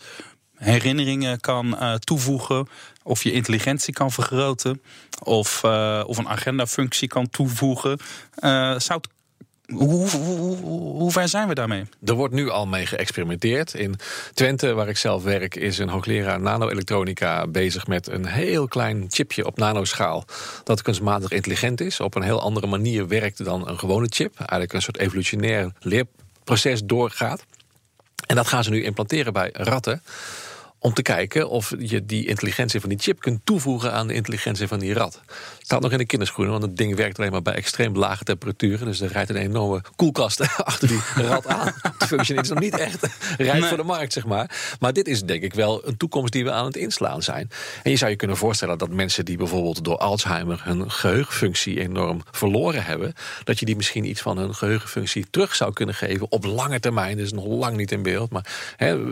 herinneringen 0.55 1.39
kan 1.39 1.65
uh, 1.67 1.93
toevoegen, 1.93 2.67
of 3.03 3.23
je 3.23 3.31
intelligentie 3.31 3.93
kan 3.93 4.11
vergroten, 4.11 4.81
of, 5.19 5.63
uh, 5.65 6.03
of 6.05 6.17
een 6.17 6.29
agendafunctie 6.29 7.07
kan 7.07 7.29
toevoegen? 7.29 7.99
Uh, 8.39 8.79
zou 8.79 8.99
het 9.01 9.09
hoe, 9.71 11.11
ver 11.11 11.29
zijn 11.29 11.47
we 11.47 11.53
daarmee? 11.53 11.85
Er 12.05 12.13
wordt 12.13 12.33
nu 12.33 12.49
al 12.49 12.67
mee 12.67 12.85
geëxperimenteerd. 12.85 13.73
In 13.73 13.95
Twente, 14.33 14.73
waar 14.73 14.87
ik 14.87 14.97
zelf 14.97 15.23
werk, 15.23 15.55
is 15.55 15.77
een 15.77 15.89
hoogleraar 15.89 16.41
nanoelektronica 16.41 17.47
bezig 17.47 17.87
met 17.87 18.07
een 18.07 18.25
heel 18.25 18.67
klein 18.67 19.05
chipje 19.09 19.45
op 19.45 19.57
nanoschaal. 19.57 20.25
Dat 20.63 20.81
kunstmatig 20.81 21.31
intelligent 21.31 21.81
is, 21.81 21.99
op 21.99 22.15
een 22.15 22.21
heel 22.21 22.41
andere 22.41 22.67
manier 22.67 23.07
werkt 23.07 23.45
dan 23.45 23.67
een 23.67 23.79
gewone 23.79 24.07
chip. 24.09 24.35
Eigenlijk 24.37 24.73
een 24.73 24.81
soort 24.81 24.97
evolutionair 24.97 25.71
leerproces 25.79 26.83
doorgaat. 26.83 27.45
En 28.27 28.35
dat 28.35 28.47
gaan 28.47 28.63
ze 28.63 28.69
nu 28.69 28.83
implanteren 28.83 29.33
bij 29.33 29.49
ratten 29.53 30.01
om 30.83 30.93
te 30.93 31.01
kijken 31.01 31.49
of 31.49 31.73
je 31.79 32.05
die 32.05 32.27
intelligentie 32.27 32.79
van 32.79 32.89
die 32.89 32.99
chip 32.99 33.19
kunt 33.19 33.39
toevoegen 33.43 33.93
aan 33.93 34.07
de 34.07 34.13
intelligentie 34.13 34.67
van 34.67 34.79
die 34.79 34.93
rat. 34.93 35.21
Het 35.25 35.35
staat 35.59 35.81
nog 35.81 35.91
in 35.91 35.97
de 35.97 36.05
kinderschoenen, 36.05 36.51
want 36.51 36.63
het 36.63 36.77
ding 36.77 36.95
werkt 36.95 37.19
alleen 37.19 37.31
maar 37.31 37.41
bij 37.41 37.53
extreem 37.53 37.97
lage 37.97 38.23
temperaturen. 38.23 38.85
Dus 38.85 39.01
er 39.01 39.11
rijdt 39.11 39.29
een 39.29 39.35
enorme 39.35 39.81
koelkast 39.95 40.41
achter 40.57 40.87
die 40.87 41.01
rat 41.15 41.47
aan. 41.47 41.73
Het 41.81 42.07
functioneert 42.07 42.49
nog 42.49 42.59
niet 42.59 42.77
echt 42.77 43.07
rijp 43.37 43.63
voor 43.63 43.77
de 43.77 43.83
markt, 43.83 44.13
zeg 44.13 44.25
maar. 44.25 44.75
Maar 44.79 44.93
dit 44.93 45.07
is 45.07 45.21
denk 45.21 45.43
ik 45.43 45.53
wel 45.53 45.87
een 45.87 45.97
toekomst 45.97 46.33
die 46.33 46.43
we 46.43 46.51
aan 46.51 46.65
het 46.65 46.75
inslaan 46.75 47.21
zijn. 47.21 47.49
En 47.83 47.91
je 47.91 47.97
zou 47.97 48.11
je 48.11 48.17
kunnen 48.17 48.37
voorstellen 48.37 48.77
dat 48.77 48.89
mensen 48.89 49.25
die 49.25 49.37
bijvoorbeeld 49.37 49.83
door 49.83 49.97
Alzheimer 49.97 50.61
hun 50.63 50.91
geheugenfunctie 50.91 51.79
enorm 51.79 52.21
verloren 52.31 52.85
hebben, 52.85 53.13
dat 53.43 53.59
je 53.59 53.65
die 53.65 53.75
misschien 53.75 54.05
iets 54.05 54.21
van 54.21 54.37
hun 54.37 54.55
geheugenfunctie 54.55 55.25
terug 55.29 55.55
zou 55.55 55.73
kunnen 55.73 55.95
geven 55.95 56.31
op 56.31 56.45
lange 56.45 56.79
termijn. 56.79 57.17
Dus 57.17 57.31
nog 57.31 57.45
lang 57.45 57.77
niet 57.77 57.91
in 57.91 58.03
beeld, 58.03 58.31
maar 58.31 58.45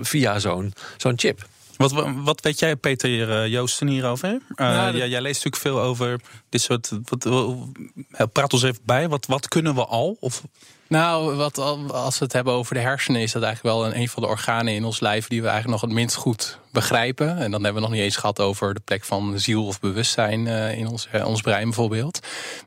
via 0.01 0.39
zo'n 0.39 0.73
zo'n 0.97 1.19
chip. 1.19 1.47
Wat, 1.81 2.05
wat 2.15 2.41
weet 2.41 2.59
jij, 2.59 2.75
Peter 2.75 3.41
eh, 3.41 3.47
Joosten, 3.47 3.87
hierover? 3.87 4.29
Uh, 4.29 4.39
ja, 4.55 4.91
jij, 4.91 5.09
jij, 5.09 5.21
leest 5.21 5.43
natuurlijk 5.43 5.75
veel 5.75 5.81
over 5.81 6.21
dit 6.49 6.61
soort. 6.61 6.91
Wat, 7.09 8.31
praat 8.31 8.53
ons 8.53 8.63
even 8.63 8.81
bij. 8.85 9.09
Wat, 9.09 9.25
wat 9.25 9.47
kunnen 9.47 9.75
we 9.75 9.85
al? 9.85 10.17
Of 10.19 10.43
nou, 10.87 11.35
wat, 11.35 11.57
als 11.57 12.17
we 12.17 12.23
het 12.23 12.33
hebben 12.33 12.53
over 12.53 12.75
de 12.75 12.81
hersenen, 12.81 13.21
is 13.21 13.31
dat 13.31 13.43
eigenlijk 13.43 13.75
wel 13.75 13.85
een, 13.85 13.99
een 13.99 14.09
van 14.09 14.23
de 14.23 14.29
organen 14.29 14.73
in 14.73 14.85
ons 14.85 14.99
lijf 14.99 15.27
die 15.27 15.41
we 15.41 15.47
eigenlijk 15.47 15.81
nog 15.81 15.89
het 15.89 15.99
minst 15.99 16.15
goed 16.15 16.59
begrijpen. 16.71 17.37
En 17.37 17.51
dan 17.51 17.63
hebben 17.63 17.81
we 17.81 17.87
nog 17.87 17.95
niet 17.97 18.05
eens 18.05 18.15
gehad 18.15 18.39
over 18.39 18.73
de 18.73 18.79
plek 18.79 19.03
van 19.03 19.39
ziel 19.39 19.65
of 19.65 19.79
bewustzijn 19.79 20.45
uh, 20.45 20.77
in 20.77 20.87
ons, 20.87 21.07
uh, 21.15 21.27
ons 21.27 21.41
brein 21.41 21.63
bijvoorbeeld. 21.63 22.19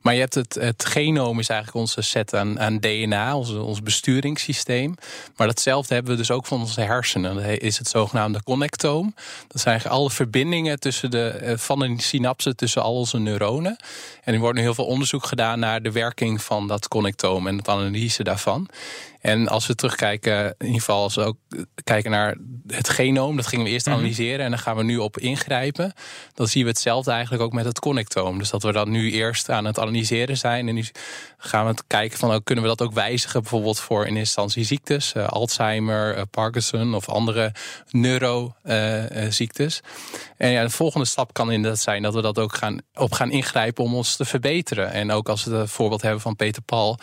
Maar 0.02 0.14
je 0.14 0.20
hebt 0.20 0.34
het, 0.34 0.54
het 0.54 0.84
genoom 0.84 1.38
is 1.38 1.48
eigenlijk 1.48 1.80
onze 1.80 2.02
set 2.02 2.34
aan, 2.34 2.78
DNA, 2.80 3.36
onze, 3.36 3.60
ons 3.60 3.82
besturingssysteem. 3.82 4.94
Maar 5.36 5.46
datzelfde 5.46 5.94
hebben 5.94 6.12
we 6.12 6.18
dus 6.18 6.30
ook 6.30 6.46
van 6.46 6.60
onze 6.60 6.80
hersenen. 6.80 7.34
Dat 7.34 7.44
is 7.44 7.78
het 7.78 7.88
zogenaamde 7.88 8.42
connectoom. 8.42 9.14
Dat 9.48 9.60
zijn 9.60 9.82
alle 9.82 10.10
verbindingen 10.10 10.80
tussen 10.80 11.10
de, 11.10 11.40
uh, 11.42 11.52
van 11.56 11.78
de 11.78 11.94
synapsen 11.96 12.56
tussen 12.56 12.82
al 12.82 12.94
onze 12.94 13.18
neuronen. 13.18 13.76
En 14.24 14.34
er 14.34 14.40
wordt 14.40 14.56
nu 14.56 14.62
heel 14.62 14.74
veel 14.74 14.86
onderzoek 14.86 15.26
gedaan 15.26 15.58
naar 15.58 15.82
de 15.82 15.92
werking 15.92 16.42
van 16.42 16.68
dat 16.68 16.88
connectoom 16.88 17.46
en 17.46 17.56
het 17.56 17.68
analyse 17.68 18.22
daarvan. 18.22 18.68
En 19.24 19.48
als 19.48 19.66
we 19.66 19.74
terugkijken, 19.74 20.44
in 20.44 20.66
ieder 20.66 20.80
geval 20.80 21.02
als 21.02 21.14
we 21.14 21.22
ook 21.22 21.36
kijken 21.84 22.10
naar 22.10 22.36
het 22.66 22.88
genoom, 22.88 23.36
dat 23.36 23.46
gingen 23.46 23.64
we 23.64 23.70
eerst 23.70 23.86
mhm. 23.86 23.94
analyseren 23.94 24.44
en 24.44 24.50
dan 24.50 24.58
gaan 24.58 24.76
we 24.76 24.82
nu 24.82 24.96
op 24.96 25.18
ingrijpen. 25.18 25.92
Dan 26.34 26.48
zien 26.48 26.62
we 26.62 26.68
hetzelfde 26.68 27.10
eigenlijk 27.10 27.42
ook 27.42 27.52
met 27.52 27.64
het 27.64 27.78
connectoom. 27.78 28.38
Dus 28.38 28.50
dat 28.50 28.62
we 28.62 28.72
dat 28.72 28.86
nu 28.86 29.12
eerst 29.12 29.50
aan 29.50 29.64
het 29.64 29.78
analyseren 29.78 30.36
zijn 30.36 30.68
en 30.68 30.74
nu 30.74 30.84
gaan 31.46 31.66
we 31.66 31.74
kijken 31.86 32.18
van 32.18 32.30
oh, 32.34 32.36
kunnen 32.44 32.64
we 32.64 32.70
dat 32.70 32.82
ook 32.82 32.92
wijzigen, 32.92 33.40
bijvoorbeeld 33.40 33.80
voor 33.80 34.06
in 34.06 34.16
instantie 34.16 34.64
ziektes, 34.64 35.14
uh, 35.16 35.28
Alzheimer, 35.28 36.16
uh, 36.16 36.22
Parkinson 36.30 36.94
of 36.94 37.08
andere 37.08 37.52
neuroziektes. 37.90 39.80
Uh, 39.84 39.90
en 40.36 40.50
ja, 40.50 40.62
de 40.62 40.70
volgende 40.70 41.06
stap 41.06 41.32
kan 41.32 41.52
inderdaad 41.52 41.80
zijn 41.80 42.02
dat 42.02 42.14
we 42.14 42.22
dat 42.22 42.38
ook 42.38 42.54
gaan, 42.54 42.78
op 42.94 43.12
gaan 43.12 43.30
ingrijpen 43.30 43.84
om 43.84 43.94
ons 43.94 44.16
te 44.16 44.24
verbeteren. 44.24 44.92
En 44.92 45.10
ook 45.10 45.28
als 45.28 45.44
we 45.44 45.54
het 45.54 45.70
voorbeeld 45.70 46.02
hebben 46.02 46.20
van 46.20 46.36
Peter 46.36 46.62
Paul. 46.62 46.98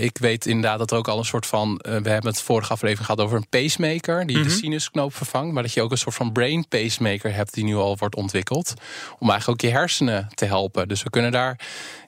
ik 0.00 0.18
weet 0.18 0.46
inderdaad 0.46 0.78
dat 0.78 0.90
er 0.90 0.96
ook 0.96 1.08
al 1.08 1.18
een 1.18 1.24
soort 1.24 1.33
van. 1.42 1.80
we 1.82 1.90
hebben 1.90 2.26
het 2.30 2.42
vorige 2.42 2.72
aflevering 2.72 3.06
gehad 3.06 3.20
over 3.20 3.36
een 3.36 3.48
pacemaker 3.48 4.26
die 4.26 4.36
de 4.36 4.42
mhm. 4.42 4.50
sinusknoop 4.50 5.14
vervangt. 5.14 5.52
Maar 5.54 5.62
dat 5.62 5.72
je 5.72 5.82
ook 5.82 5.90
een 5.90 5.98
soort 5.98 6.14
van 6.14 6.32
brain 6.32 6.68
pacemaker 6.68 7.34
hebt 7.34 7.54
die 7.54 7.64
nu 7.64 7.74
al 7.74 7.96
wordt 7.96 8.16
ontwikkeld. 8.16 8.74
Om 9.18 9.30
eigenlijk 9.30 9.64
ook 9.64 9.70
je 9.70 9.76
hersenen 9.76 10.28
te 10.34 10.44
helpen. 10.44 10.88
Dus 10.88 11.02
we 11.02 11.10
kunnen 11.10 11.32
daar 11.32 11.58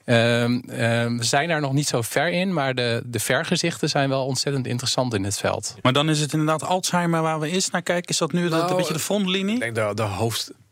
Ehm, 0.07 0.59
ehm, 0.67 1.17
we 1.17 1.23
zijn 1.23 1.47
daar 1.47 1.61
nog 1.61 1.73
niet 1.73 1.87
zo 1.87 2.01
ver 2.01 2.29
in, 2.29 2.53
maar 2.53 2.75
de, 2.75 3.01
de 3.05 3.19
vergezichten 3.19 3.89
zijn 3.89 4.09
wel 4.09 4.25
ontzettend 4.25 4.67
interessant 4.67 5.13
in 5.13 5.23
het 5.23 5.37
veld. 5.37 5.75
Maar 5.81 5.93
dan 5.93 6.09
is 6.09 6.19
het 6.19 6.33
inderdaad 6.33 6.63
Alzheimer 6.63 7.21
waar 7.21 7.39
we 7.39 7.49
eerst 7.49 7.71
naar 7.71 7.81
kijken. 7.81 8.09
Is 8.09 8.17
dat 8.17 8.31
nu 8.31 8.49
nou, 8.49 8.69
een 8.69 8.75
beetje 8.75 8.93
de 8.93 8.99
frontlinie? 8.99 9.53
Ik 9.53 9.59
denk 9.59 9.75
de, 9.75 9.91
de 9.93 10.03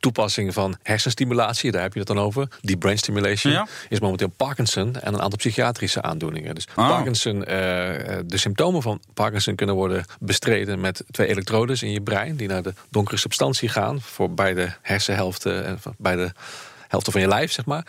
hoofdtoepassing 0.05 0.53
van 0.53 0.77
hersenstimulatie, 0.83 1.71
daar 1.71 1.81
heb 1.81 1.93
je 1.93 1.99
het 1.99 2.07
dan 2.07 2.19
over. 2.19 2.47
Die 2.61 2.77
brain 2.77 2.97
stimulation 2.97 3.67
is 3.89 3.99
momenteel 3.99 4.27
Parkinson 4.27 4.95
en 4.95 5.13
een 5.13 5.21
aantal 5.21 5.37
psychiatrische 5.37 6.01
aandoeningen. 6.01 6.55
Dus 6.55 6.67
oh. 6.75 6.87
Parkinson, 6.87 7.35
uh, 7.35 7.45
de 8.25 8.37
symptomen 8.37 8.81
van 8.81 9.01
Parkinson 9.13 9.55
kunnen 9.55 9.75
worden 9.75 10.05
bestreden 10.19 10.79
met 10.79 11.03
twee 11.11 11.27
elektrodes 11.27 11.83
in 11.83 11.91
je 11.91 12.01
brein 12.01 12.35
die 12.35 12.47
naar 12.47 12.63
de 12.63 12.73
donkere 12.89 13.17
substantie 13.17 13.69
gaan 13.69 14.01
voor 14.01 14.33
beide 14.33 14.73
hersenhelften 14.81 15.65
en 15.65 15.79
beide 15.97 16.33
helften 16.87 17.11
van 17.11 17.21
je 17.21 17.27
lijf, 17.27 17.51
zeg 17.51 17.65
maar. 17.65 17.85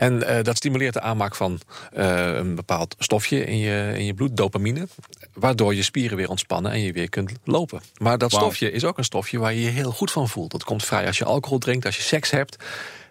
En 0.00 0.22
uh, 0.22 0.42
dat 0.42 0.56
stimuleert 0.56 0.94
de 0.94 1.00
aanmaak 1.00 1.34
van 1.34 1.60
uh, 1.96 2.34
een 2.34 2.54
bepaald 2.54 2.94
stofje 2.98 3.44
in 3.44 3.58
je, 3.58 3.92
in 3.96 4.04
je 4.04 4.14
bloed, 4.14 4.36
dopamine. 4.36 4.88
Waardoor 5.32 5.74
je 5.74 5.82
spieren 5.82 6.16
weer 6.16 6.28
ontspannen 6.28 6.72
en 6.72 6.80
je 6.80 6.92
weer 6.92 7.08
kunt 7.08 7.32
lopen. 7.44 7.80
Maar 7.96 8.18
dat 8.18 8.32
stofje 8.32 8.72
is 8.72 8.84
ook 8.84 8.98
een 8.98 9.04
stofje 9.04 9.38
waar 9.38 9.54
je 9.54 9.62
je 9.62 9.68
heel 9.68 9.90
goed 9.92 10.10
van 10.10 10.28
voelt. 10.28 10.50
Dat 10.50 10.64
komt 10.64 10.84
vrij 10.84 11.06
als 11.06 11.18
je 11.18 11.24
alcohol 11.24 11.58
drinkt, 11.58 11.86
als 11.86 11.96
je 11.96 12.02
seks 12.02 12.30
hebt. 12.30 12.56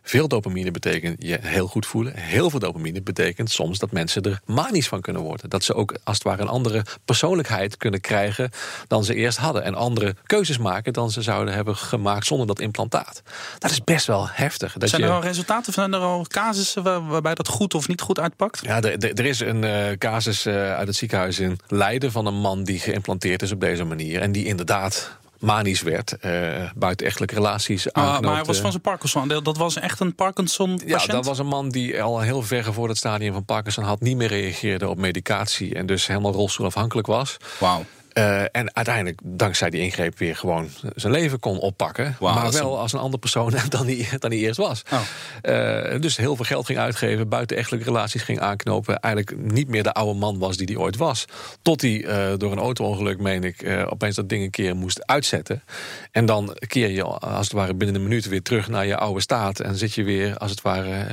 Veel 0.10 0.28
dopamine 0.28 0.72
betekent 0.72 1.24
je 1.24 1.38
heel 1.42 1.68
goed 1.68 1.86
voelen. 1.86 2.14
Heel 2.16 2.50
veel 2.50 2.60
dopamine 2.60 3.02
betekent 3.02 3.52
soms 3.52 3.80
dat 3.80 3.92
mensen 3.92 4.22
er 4.22 4.40
manisch 4.46 4.88
van 4.88 5.02
kunnen 5.02 5.22
worden. 5.22 5.50
Dat 5.50 5.64
ze 5.64 5.74
ook 5.74 5.98
als 6.04 6.18
het 6.18 6.24
ware 6.24 6.42
een 6.42 6.48
andere 6.48 6.86
persoonlijkheid 7.06 7.78
kunnen 7.78 8.02
krijgen 8.02 8.52
dan 8.88 9.04
ze 9.04 9.16
eerst 9.16 9.38
hadden. 9.38 9.64
En 9.64 9.76
andere 9.76 10.16
keuzes 10.26 10.58
maken 10.58 10.94
dan 10.94 11.12
ze 11.12 11.22
zouden 11.22 11.54
hebben 11.54 11.76
gemaakt 11.76 12.26
zonder 12.26 12.48
dat 12.48 12.60
implantaat. 12.60 13.22
Dat 13.60 13.72
is 13.72 13.84
best 13.84 14.06
wel 14.06 14.28
heftig. 14.30 14.74
Dat 14.78 14.90
zijn 14.90 15.04
er 15.04 15.10
al 15.10 15.22
resultaten? 15.22 15.74
Zijn 15.74 15.94
er 15.94 16.00
al 16.00 16.26
casussen 16.28 16.84
waarbij 16.84 17.36
dat 17.36 17.48
goed 17.48 17.74
of 17.74 17.88
niet 17.88 18.02
goed 18.02 18.20
uitpakt? 18.20 18.60
Ja, 18.64 18.82
er 18.82 19.26
is 19.26 19.40
een 19.40 19.64
uh, 19.64 19.92
casus 19.98 20.46
uh, 20.46 20.74
uit 20.76 20.88
het 20.88 20.96
ziekenhuis 20.96 21.40
in 21.40 21.60
Leiden 21.68 22.12
van 22.12 22.26
een 22.26 22.40
man 22.40 22.64
die 22.64 22.80
geïmplanteerd 22.80 23.42
is 23.42 23.52
op 23.52 23.60
deze 23.60 23.84
manier. 23.84 24.22
En 24.22 24.32
die 24.32 24.46
inderdaad 24.46 25.18
manisch 25.40 25.82
werd, 25.82 26.16
uh, 26.26 26.70
buitenechtelijke 26.76 27.36
relaties 27.36 27.94
ah, 27.94 28.20
maar 28.20 28.36
hij 28.36 28.44
was 28.44 28.60
van 28.60 28.72
zijn 28.72 28.82
Parkinson. 28.82 29.28
Dat 29.28 29.58
was 29.58 29.76
echt 29.76 30.00
een 30.00 30.16
Parkinson-patiënt? 30.16 31.02
Ja, 31.02 31.14
dat 31.14 31.26
was 31.26 31.40
een 31.40 31.48
man 31.48 31.70
die 31.70 32.04
al 32.04 32.20
heel 32.20 32.42
ver 32.42 32.74
voor 32.74 32.88
het 32.88 32.98
stadium 32.98 33.34
van 33.34 33.46
Parkinson 33.46 33.84
had... 33.84 34.02
niet 34.02 34.18
meer 34.18 34.28
reageerde 34.28 34.90
op 34.90 34.98
medicatie 34.98 35.76
en 35.76 35.86
dus 35.86 36.08
helemaal 36.08 36.32
rolstoelafhankelijk 36.32 37.08
was. 37.08 37.38
Wauw. 37.60 37.86
Uh, 38.14 38.42
en 38.42 38.76
uiteindelijk, 38.76 39.20
dankzij 39.24 39.70
die 39.70 39.82
ingreep, 39.82 40.18
weer 40.18 40.36
gewoon 40.36 40.70
zijn 40.96 41.14
leven 41.14 41.40
kon 41.40 41.60
oppakken. 41.60 42.16
Maar 42.34 42.52
wel 42.52 42.74
een- 42.74 42.80
als 42.80 42.94
een 42.94 43.00
andere 43.00 43.18
persoon 43.20 43.54
dan 43.70 43.86
hij, 43.86 44.08
dan 44.20 44.32
hij 44.32 44.40
eerst 44.40 44.58
was. 44.58 44.84
Oh. 44.94 45.00
Uh, 45.44 46.02
dus 46.02 46.18
heel 46.18 46.36
veel 46.36 46.46
geld 46.46 46.66
ging 46.66 46.80
uitgeven, 46.80 47.30
buitenechtelijke 47.30 47.86
relaties 47.88 48.22
ging 48.22 48.40
aanknopen. 48.40 49.00
Eigenlijk 49.00 49.42
niet 49.52 49.68
meer 49.68 49.84
de 49.84 49.94
oude 49.94 50.20
man 50.20 50.38
was 50.40 50.58
die 50.58 50.66
hij 50.68 50.76
ooit 50.84 50.98
was. 50.98 51.26
Tot 51.62 51.82
hij 51.82 51.92
uh, 51.92 52.38
door 52.38 52.52
een 52.52 52.58
auto-ongeluk, 52.58 53.20
meen 53.20 53.44
ik, 53.44 53.86
opeens 53.90 54.16
dat 54.16 54.30
ding 54.30 54.44
een 54.44 54.50
keer 54.50 54.76
moest 54.76 55.08
uitzetten. 55.08 55.64
En 56.12 56.26
dan 56.26 56.56
keer 56.68 56.90
je 56.90 57.04
als 57.04 57.46
het 57.46 57.52
ware 57.56 57.74
binnen 57.74 57.96
een 57.96 58.04
minuut 58.08 58.28
weer 58.28 58.42
terug 58.42 58.68
naar 58.68 58.86
je 58.86 58.98
oude 58.98 59.22
staat. 59.22 59.60
En 59.60 59.76
zit 59.76 59.94
je 59.94 60.04
weer 60.04 60.38
als 60.38 60.52
het 60.52 60.62
ware 60.62 61.06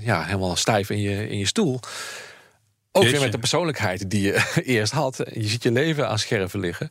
ja, 0.00 0.24
helemaal 0.24 0.56
stijf 0.56 0.90
in 0.90 1.00
je, 1.00 1.28
in 1.28 1.38
je 1.38 1.46
stoel. 1.46 1.80
Ook 2.94 3.02
Jeetje. 3.02 3.16
weer 3.16 3.24
met 3.26 3.34
de 3.34 3.38
persoonlijkheid 3.38 4.10
die 4.10 4.22
je 4.22 4.50
eerst 4.64 4.92
had. 4.92 5.16
Je 5.32 5.48
ziet 5.48 5.62
je 5.62 5.72
leven 5.72 6.08
aan 6.08 6.18
scherven 6.18 6.60
liggen. 6.60 6.90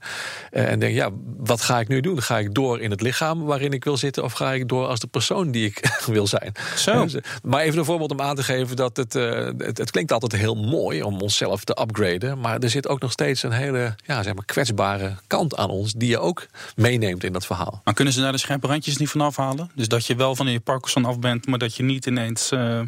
Uh, 0.51 0.71
en 0.71 0.79
denk, 0.79 0.95
ja, 0.95 1.09
wat 1.37 1.61
ga 1.61 1.79
ik 1.79 1.87
nu 1.87 1.99
doen? 2.01 2.21
Ga 2.21 2.37
ik 2.39 2.53
door 2.53 2.79
in 2.79 2.91
het 2.91 3.01
lichaam 3.01 3.43
waarin 3.43 3.71
ik 3.73 3.83
wil 3.83 3.97
zitten? 3.97 4.23
Of 4.23 4.33
ga 4.33 4.53
ik 4.53 4.67
door 4.67 4.87
als 4.87 4.99
de 4.99 5.07
persoon 5.07 5.51
die 5.51 5.65
ik 5.65 5.89
wil 6.05 6.27
zijn? 6.27 6.51
Zo. 6.75 7.03
Dus, 7.03 7.13
uh, 7.13 7.21
maar 7.43 7.61
even 7.61 7.79
een 7.79 7.85
voorbeeld 7.85 8.11
om 8.11 8.21
aan 8.21 8.35
te 8.35 8.43
geven 8.43 8.75
dat 8.75 8.97
het, 8.97 9.13
het, 9.13 9.77
het, 9.77 9.91
klinkt 9.91 10.11
altijd 10.11 10.41
heel 10.41 10.55
mooi 10.55 11.03
om 11.03 11.21
onszelf 11.21 11.63
te 11.63 11.77
upgraden. 11.81 12.39
Maar 12.39 12.59
er 12.59 12.69
zit 12.69 12.87
ook 12.87 13.01
nog 13.01 13.11
steeds 13.11 13.43
een 13.43 13.51
hele 13.51 13.95
ja, 14.05 14.23
zeg 14.23 14.33
maar 14.33 14.45
kwetsbare 14.45 15.15
kant 15.27 15.55
aan 15.55 15.69
ons. 15.69 15.93
Die 15.93 16.09
je 16.09 16.19
ook 16.19 16.45
meeneemt 16.75 17.23
in 17.23 17.33
dat 17.33 17.45
verhaal. 17.45 17.81
Maar 17.83 17.93
kunnen 17.93 18.13
ze 18.13 18.21
daar 18.21 18.31
de 18.31 18.37
scherpe 18.37 18.67
randjes 18.67 18.97
niet 18.97 19.09
van 19.09 19.21
afhalen? 19.21 19.71
Dus 19.75 19.87
dat 19.87 20.05
je 20.05 20.15
wel 20.15 20.35
van 20.35 20.47
je 20.47 20.59
Parkinson 20.59 21.05
af 21.05 21.19
bent, 21.19 21.47
maar 21.47 21.59
dat 21.59 21.75
je 21.75 21.83
niet 21.83 22.05
ineens. 22.05 22.51
uh, 22.51 22.81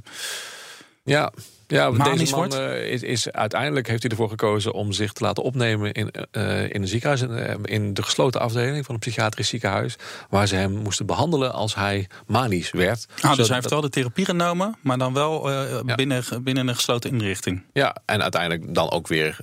Ja, 1.04 1.32
ja, 1.74 1.92
deze 1.92 2.36
man 2.36 2.54
uh, 2.54 2.92
is, 2.92 3.02
is 3.02 3.32
uiteindelijk 3.32 3.88
heeft 3.88 4.02
hij 4.02 4.12
ervoor 4.12 4.30
gekozen 4.30 4.74
om 4.74 4.92
zich 4.92 5.14
te 5.14 5.24
laten 5.24 5.44
opnemen 5.44 5.92
in, 5.92 6.14
uh, 6.32 6.64
in 6.64 6.82
een 6.82 6.88
ziekenhuis, 6.88 7.22
in, 7.22 7.64
in 7.64 7.94
de 7.94 8.04
gesloten 8.04 8.42
afdeling 8.42 8.86
van 8.86 8.94
een 8.94 9.00
psychiatrisch 9.00 9.48
ziekenhuis, 9.48 9.96
waar 10.30 10.48
ze 10.48 10.56
hem 10.56 10.72
moesten 10.72 11.06
behandelen 11.06 11.54
als 11.54 11.76
hij 11.76 12.08
manisch 12.28 12.72
werd. 12.72 13.06
Ah, 13.22 13.36
dus 13.36 13.48
hij 13.48 13.56
heeft 13.58 13.70
wel 13.70 13.82
de 13.82 13.90
therapie 13.90 14.26
genomen, 14.26 14.76
maar 14.82 14.98
dan 14.98 15.14
wel 15.14 15.50
uh, 15.50 15.80
Ja. 15.86 15.96
binnen, 15.96 16.24
binnen 16.44 16.68
een 16.68 16.76
gesloten 16.76 17.12
inrichting. 17.12 17.64
Ja, 17.74 17.96
en 18.06 18.22
uiteindelijk 18.22 18.76
dan 18.76 18.92
ook 18.92 19.08
weer, 19.08 19.38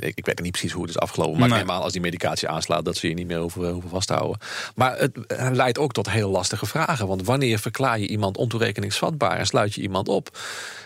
ik, 0.00 0.12
ik 0.14 0.26
weet 0.26 0.40
niet 0.42 0.50
precies 0.52 0.72
hoe 0.72 0.82
het 0.82 0.90
is 0.90 0.98
afgelopen, 0.98 1.38
maar 1.38 1.48
Nee. 1.48 1.58
aan 1.60 1.82
als 1.82 1.92
die 1.92 2.00
medicatie 2.00 2.48
aanslaat 2.48 2.84
dat 2.84 2.96
ze 2.96 3.08
je 3.08 3.14
niet 3.14 3.26
meer 3.26 3.38
hoeven, 3.38 3.70
hoeven 3.70 3.90
vasthouden. 3.90 4.38
Maar 4.74 4.98
het 4.98 5.12
leidt 5.52 5.78
ook 5.78 5.92
tot 5.92 6.10
heel 6.10 6.30
lastige 6.30 6.66
vragen, 6.66 7.06
want 7.06 7.24
wanneer 7.24 7.58
verklaar 7.58 7.98
je 7.98 8.06
iemand 8.08 8.36
ontoerekeningsvatbaar 8.36 9.36
en 9.38 9.46
sluit 9.46 9.74
je 9.74 9.80
iemand 9.80 10.08
op? 10.08 10.38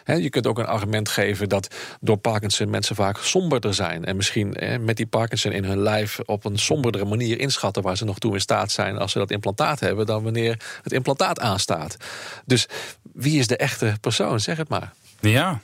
He, 0.05 0.15
je 0.15 0.31
kunt 0.31 0.47
ook 0.47 0.59
een 0.59 0.67
argument 0.83 1.09
geven 1.09 1.49
dat 1.49 1.75
door 2.01 2.17
Parkinson 2.17 2.71
mensen 2.71 2.97
vaak 2.97 3.19
somberder 3.19 3.75
zijn. 3.75 4.05
En 4.05 4.17
misschien 4.17 4.55
eh, 4.55 4.79
met 4.79 4.97
die 4.97 5.07
Parkinson 5.07 5.53
in 5.53 5.65
hun 5.65 5.79
lijf 5.79 6.19
op 6.25 6.45
een 6.45 6.59
somberdere 6.59 7.05
manier 7.05 7.41
inschatten 7.41 7.83
waar 7.83 7.97
ze 7.97 8.05
nog 8.05 8.19
toe 8.19 8.35
in 8.35 8.41
staat 8.41 8.71
zijn 8.71 8.99
als 8.99 9.13
ze 9.13 9.19
dat 9.19 9.31
implantaat 9.31 9.81
hebben, 9.81 10.07
dan 10.07 10.23
wanneer 10.23 10.59
het 10.83 10.93
implantaat 10.93 11.41
aanstaat. 11.41 11.97
Dus 12.45 12.67
wie 13.13 13.39
is 13.39 13.47
de 13.47 13.57
echte 13.57 13.95
persoon? 14.01 14.41
Zeg 14.41 14.57
het 14.57 14.69
maar. 14.69 14.93
Ja. 15.21 15.61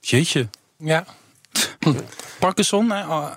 Jeetje. 0.00 0.48
Ja. 0.78 1.04
Parkinson, 2.38 2.90
hè, 2.90 3.02
uh, 3.02 3.30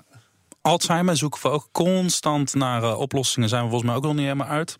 Alzheimer 0.61 1.17
zoeken 1.17 1.41
we 1.41 1.49
ook 1.49 1.69
constant 1.71 2.53
naar 2.53 2.83
uh, 2.83 2.99
oplossingen. 2.99 3.49
Zijn 3.49 3.63
we 3.63 3.69
volgens 3.69 3.89
mij 3.89 3.99
ook 3.99 4.05
nog 4.05 4.13
niet 4.13 4.23
helemaal 4.23 4.47
uit. 4.47 4.75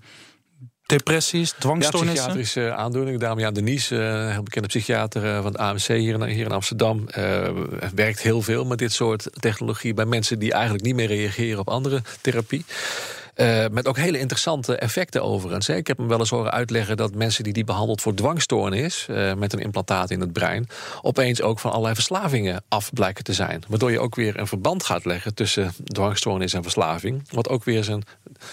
Depressies, 0.90 1.50
Ja, 1.50 1.56
dwangstoornissen. 1.60 2.14
psychiatrische 2.14 2.74
aandoeningen. 2.74 3.20
Damian 3.20 3.54
Denies, 3.54 3.92
uh, 3.92 4.32
heel 4.32 4.44
bekende 4.44 4.68
psychiater 4.68 5.24
uh, 5.26 5.36
van 5.36 5.46
het 5.46 5.58
AMC 5.58 5.88
hier 5.88 6.28
in, 6.28 6.52
Amsterdam, 6.52 7.06
uh, 7.18 7.48
werkt 7.96 8.22
heel 8.22 8.42
veel 8.42 8.66
met 8.66 8.78
dit 8.78 8.94
soort 8.94 9.30
technologie 9.40 9.94
bij 9.94 10.06
mensen 10.06 10.40
die 10.40 10.54
eigenlijk 10.54 10.84
niet 10.84 10.96
meer 10.96 11.08
reageren 11.08 11.60
op 11.60 11.70
andere 11.70 12.02
therapie. 12.22 12.66
Uh, 13.40 13.66
met 13.72 13.88
ook 13.88 13.98
hele 13.98 14.20
interessante 14.20 14.76
effecten 14.76 15.24
overigens. 15.24 15.68
Hè. 15.68 15.76
Ik 15.76 15.88
heb 15.88 15.98
hem 15.98 16.08
wel 16.08 16.20
eens 16.20 16.30
horen 16.30 16.52
uitleggen 16.52 16.98
dat 16.98 17.16
mensen 17.16 17.44
die 17.44 17.54
die 17.54 17.64
behandeld 17.64 18.02
voor 18.02 18.14
dwangstoornis, 18.14 19.08
uh, 19.10 19.34
met 19.34 19.54
een 19.54 19.60
implantaat 19.60 20.10
in 20.10 20.20
het 20.20 20.34
brein, 20.34 20.68
opeens 21.02 21.42
ook 21.42 21.60
van 21.60 21.72
allerlei 21.72 21.96
verslavingen 21.96 22.64
af 22.68 22.94
blijken 22.94 23.24
te 23.24 23.34
zijn. 23.34 23.64
Waardoor 23.68 23.92
je 23.92 24.00
ook 24.00 24.16
weer 24.16 24.40
een 24.40 24.48
verband 24.48 24.84
gaat 24.84 25.06
leggen 25.06 25.34
tussen 25.34 25.74
dwangstoornis 25.84 26.54
en 26.54 26.64
verslaving. 26.64 27.24
Wat 27.32 27.50
ook 27.50 27.64
weer 27.64 27.84
zijn 27.84 28.04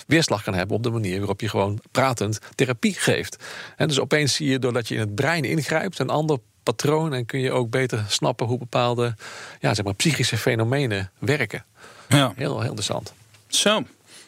weerslag 0.06 0.42
kan 0.42 0.54
hebben 0.54 0.76
op 0.76 0.82
de 0.82 0.90
manier 0.90 1.18
waarop 1.18 1.40
je 1.40 1.48
gewoon 1.48 1.80
pratend 1.90 2.38
therapie 2.54 2.94
geeft. 2.94 3.36
En 3.76 3.88
dus 3.88 4.00
opeens 4.00 4.34
zie 4.34 4.48
je 4.48 4.58
doordat 4.58 4.88
je 4.88 4.94
in 4.94 5.00
het 5.00 5.14
brein 5.14 5.44
ingrijpt 5.44 5.98
een 5.98 6.10
ander 6.10 6.38
patroon 6.62 7.14
en 7.14 7.26
kun 7.26 7.40
je 7.40 7.52
ook 7.52 7.70
beter 7.70 8.04
snappen 8.08 8.46
hoe 8.46 8.58
bepaalde 8.58 9.14
ja, 9.60 9.74
zeg 9.74 9.84
maar, 9.84 9.94
psychische 9.94 10.36
fenomenen 10.36 11.10
werken. 11.18 11.64
Ja. 12.08 12.32
Heel, 12.36 12.60
heel 12.60 12.68
interessant. 12.68 13.12
Zo. 13.48 13.82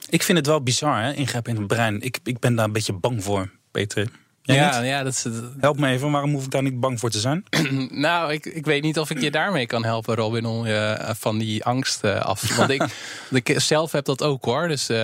Ik 0.09 0.23
vind 0.23 0.39
het 0.39 0.47
wel 0.47 0.63
bizar, 0.63 1.03
hè? 1.03 1.13
ingrepen 1.13 1.53
in 1.53 1.59
het 1.59 1.67
brein. 1.67 2.01
Ik, 2.01 2.19
ik 2.25 2.39
ben 2.39 2.55
daar 2.55 2.65
een 2.65 2.73
beetje 2.73 2.93
bang 2.93 3.25
voor, 3.25 3.51
Peter. 3.71 4.09
Jij 4.43 4.57
Ja, 4.57 4.79
niet? 4.79 4.89
ja, 4.89 5.03
dat 5.03 5.13
is. 5.13 5.27
Help 5.61 5.79
me 5.79 5.89
even, 5.89 6.11
waarom 6.11 6.33
hoef 6.33 6.45
ik 6.45 6.51
daar 6.51 6.63
niet 6.63 6.81
bang 6.81 7.01
voor 7.01 7.11
te 7.11 7.21
zijn? 7.21 7.45
Nou, 7.91 8.33
ik, 8.33 8.47
ik 8.47 8.65
weet 8.65 8.83
niet 8.83 8.99
of 8.99 9.11
ik 9.11 9.21
je 9.21 9.31
daarmee 9.31 9.67
kan 9.67 9.85
helpen, 9.85 10.15
Robin, 10.15 10.45
om 10.47 10.67
je 10.67 11.15
van 11.19 11.39
die 11.39 11.65
angst 11.65 12.05
eh, 12.05 12.21
af. 12.21 12.57
Want 12.57 12.71
ik, 12.71 12.79
want 13.31 13.49
ik 13.49 13.61
zelf 13.61 13.93
heb 13.93 14.05
dat 14.05 14.23
ook 14.23 14.45
hoor. 14.45 14.69
Dus 14.69 14.89
ehm, 14.89 14.99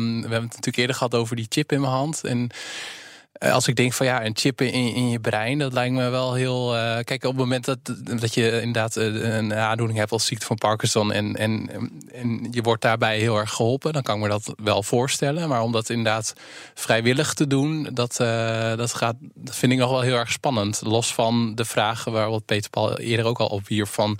we 0.00 0.20
hebben 0.20 0.30
het 0.30 0.42
natuurlijk 0.42 0.76
eerder 0.76 0.96
gehad 0.96 1.14
over 1.14 1.36
die 1.36 1.46
chip 1.48 1.72
in 1.72 1.80
mijn 1.80 1.92
hand. 1.92 2.24
En 2.24 2.48
eh, 2.48 2.56
als 3.38 3.68
ik 3.68 3.76
denk 3.76 3.92
van 3.92 4.06
ja, 4.06 4.24
een 4.24 4.36
chip 4.36 4.60
in, 4.60 4.72
in 4.72 5.10
je 5.10 5.20
brein, 5.20 5.58
dat 5.58 5.72
lijkt 5.72 5.94
me 5.94 6.08
wel 6.08 6.34
heel. 6.34 6.76
eh, 6.76 7.04
kijk, 7.04 7.24
op 7.24 7.30
het 7.30 7.38
moment 7.40 7.64
dat, 7.64 7.78
dat 8.20 8.34
je 8.34 8.60
inderdaad 8.60 8.96
eh, 8.96 9.36
een 9.36 9.54
aandoening 9.54 9.98
hebt 9.98 10.12
als 10.12 10.26
ziekte 10.26 10.46
van 10.46 10.56
Parkinson 10.56 11.12
en, 11.12 11.36
en, 11.36 11.68
je 12.50 12.62
wordt 12.62 12.82
daarbij 12.82 13.18
heel 13.18 13.36
erg 13.36 13.50
geholpen, 13.50 13.92
dan 13.92 14.02
kan 14.02 14.16
ik 14.16 14.22
me 14.22 14.28
dat 14.28 14.54
wel 14.62 14.82
voorstellen. 14.82 15.48
Maar 15.48 15.62
om 15.62 15.72
dat 15.72 15.90
inderdaad 15.90 16.32
vrijwillig 16.74 17.34
te 17.34 17.46
doen, 17.46 17.88
dat, 17.92 18.20
eh, 18.20 18.76
dat, 18.76 18.94
gaat, 18.94 19.16
dat 19.34 19.56
vind 19.56 19.72
ik 19.72 19.78
nog 19.78 19.90
wel 19.90 20.00
heel 20.00 20.16
erg 20.16 20.32
spannend. 20.32 20.80
Los 20.84 21.14
van 21.14 21.54
de 21.54 21.64
vragen 21.64 22.12
waar 22.12 22.30
wat 22.30 22.44
Peter 22.44 22.70
Paul 22.70 22.98
eerder 22.98 23.26
ook 23.26 23.40
al 23.40 23.46
op 23.46 23.68
wierp 23.68 23.88
van. 23.88 24.18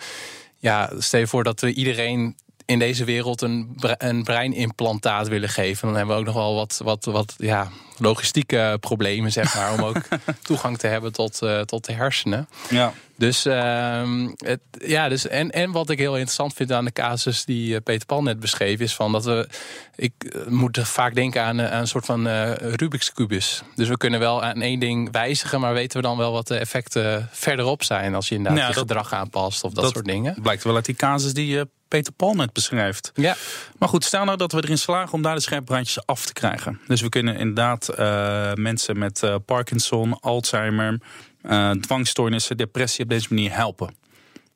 Ja, 0.57 0.93
stel 0.99 1.21
je 1.21 1.27
voor 1.27 1.45
dat 1.45 1.61
we 1.61 1.73
iedereen 1.73 2.37
in 2.69 2.79
deze 2.79 3.05
wereld 3.05 3.43
een, 3.43 3.77
een 3.99 4.23
breinimplantaat 4.25 5.29
willen 5.29 5.49
geven. 5.49 5.87
Dan 5.89 5.97
hebben 5.97 6.15
we 6.15 6.21
ook 6.21 6.27
nog 6.27 6.35
wel 6.37 6.55
wat, 6.55 6.81
wat, 6.85 7.05
wat 7.05 7.35
ja, 7.39 7.69
logistieke 7.99 8.77
problemen, 8.81 9.33
zeg 9.33 9.55
maar. 9.55 9.73
om 9.73 9.81
ook 9.83 10.01
toegang 10.43 10.79
te 10.79 10.87
hebben 10.87 11.13
tot, 11.13 11.43
eh, 11.43 11.61
tot 11.61 11.85
de 11.85 11.93
hersenen. 11.93 12.49
Ja. 12.71 12.93
Dus, 13.17 13.45
ehm, 13.45 14.29
het, 14.37 14.61
ja, 14.71 15.09
dus 15.09 15.27
en, 15.29 15.51
en 15.51 15.71
wat 15.73 15.91
ik 15.91 15.99
heel 15.99 16.13
interessant 16.15 16.55
vind 16.55 16.73
aan 16.73 16.85
de 16.85 16.93
casus 16.93 17.45
die 17.45 17.75
eh, 17.75 17.81
Peter 17.83 18.07
Paul 18.07 18.23
net 18.23 18.41
beschreef, 18.41 18.81
is 18.81 18.95
van 18.95 19.13
dat 19.13 19.25
we. 19.25 19.49
Ik 19.97 20.13
eh, 20.19 20.47
moet 20.47 20.79
vaak 20.83 21.15
denken 21.15 21.43
aan, 21.43 21.61
aan 21.63 21.81
een 21.81 21.89
soort 21.89 22.05
van 22.05 22.29
Rubik's 22.55 23.13
Kubus. 23.13 23.63
Dus 23.75 23.89
we 23.89 23.97
kunnen 23.97 24.21
wel 24.21 24.43
aan 24.45 24.63
één 24.63 24.81
ding 24.81 25.13
wijzigen, 25.13 25.61
maar 25.61 25.73
weten 25.75 26.01
we 26.01 26.07
dan 26.07 26.17
wel 26.17 26.33
wat 26.33 26.47
de 26.49 26.57
effecten 26.57 27.29
verderop 27.33 27.83
zijn 27.83 28.15
als 28.15 28.29
je 28.29 28.35
inderdaad 28.35 28.61
Ja, 28.61 28.69
je 28.69 28.75
dat- 28.75 28.83
gedrag 28.83 29.13
aanpast 29.13 29.65
of 29.65 29.73
dat, 29.73 29.85
dat 29.85 29.93
soort 29.93 30.05
dingen. 30.07 30.37
Blijkt 30.43 30.65
wel 30.65 30.75
uit 30.75 30.85
die 30.85 30.95
casus 30.95 31.33
die 31.35 31.61
Peter 31.89 32.13
Paul 32.13 32.35
net 32.35 32.53
beschrijft. 32.53 33.11
Ja, 33.15 33.37
Maar 33.79 33.89
goed, 33.89 34.05
stel 34.05 34.25
nou 34.25 34.37
dat 34.37 34.53
we 34.53 34.63
erin 34.63 34.79
slagen 34.79 35.13
om 35.13 35.23
daar 35.23 35.35
de 35.35 35.41
scherprandjes 35.41 36.07
af 36.07 36.27
te 36.27 36.33
krijgen. 36.33 36.81
Dus 36.87 37.01
we 37.01 37.09
kunnen 37.09 37.37
inderdaad 37.37 37.89
eh, 37.89 38.53
mensen 38.55 38.99
met 38.99 39.23
eh, 39.23 39.35
Parkinson, 39.45 40.21
Alzheimer, 40.21 41.01
eh, 41.43 41.71
dwangstoornissen, 41.71 42.57
depressie 42.57 43.05
op 43.05 43.11
deze 43.11 43.27
manier 43.31 43.55
helpen. 43.55 43.95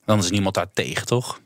Dan 0.05 0.19
is 0.19 0.31
niemand 0.31 0.55
daar 0.55 0.73
tegen, 0.73 1.07
toch? 1.07 1.41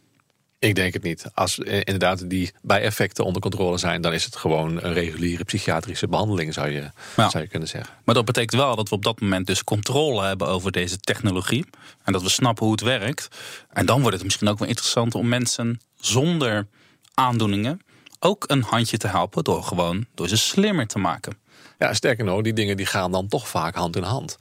Ik 0.59 0.75
denk 0.75 0.93
het 0.93 1.03
niet. 1.03 1.25
Als 1.35 1.59
eh, 1.59 1.77
inderdaad 1.77 2.31
die 2.31 2.53
bijeffecten 2.63 3.25
onder 3.25 3.43
controle 3.43 3.79
zijn, 3.79 4.01
dan 4.01 4.13
is 4.13 4.25
het 4.25 4.37
gewoon 4.37 4.83
een 4.83 4.93
reguliere 4.93 5.45
psychiatrische 5.45 6.09
behandeling, 6.09 6.55
zou 6.55 6.69
je, 6.69 6.91
zou 7.17 7.39
je 7.39 7.47
kunnen 7.47 7.69
zeggen. 7.69 7.95
Maar 8.05 8.15
dat 8.15 8.25
betekent 8.25 8.61
wel 8.61 8.77
dat 8.77 8.89
we 8.89 8.95
op 8.95 9.05
dat 9.05 9.21
moment 9.21 9.47
dus 9.47 9.65
controle 9.65 10.25
hebben 10.25 10.49
over 10.49 10.73
deze 10.73 10.99
technologie. 10.99 11.67
En 12.05 12.13
dat 12.13 12.23
we 12.23 12.29
snappen 12.29 12.65
hoe 12.65 12.73
het 12.73 12.83
werkt. 12.83 13.29
En 13.73 13.87
dan 13.87 14.01
wordt 14.01 14.17
het 14.17 14.25
misschien 14.25 14.49
ook 14.49 14.59
wel 14.59 14.69
interessant 14.69 15.15
om 15.15 15.29
mensen 15.29 15.81
zonder 15.97 16.67
aandoeningen 17.15 17.81
ook 18.19 18.45
een 18.47 18.63
handje 18.63 18.97
te 18.97 19.09
helpen 19.09 19.45
door 19.45 19.63
gewoon 19.63 20.07
door 20.15 20.29
ze 20.29 20.37
slimmer 20.37 20.87
te 20.87 20.99
maken. 20.99 21.39
Ja, 21.79 21.95
sterker 21.95 22.25
nog, 22.25 22.43
die 22.43 22.53
dingen 22.53 22.77
die 22.77 22.87
gaan 22.87 23.13
dan 23.13 23.29
toch 23.29 23.49
vaak 23.49 23.75
hand 23.75 23.97
in 23.97 24.03
hand. 24.03 24.39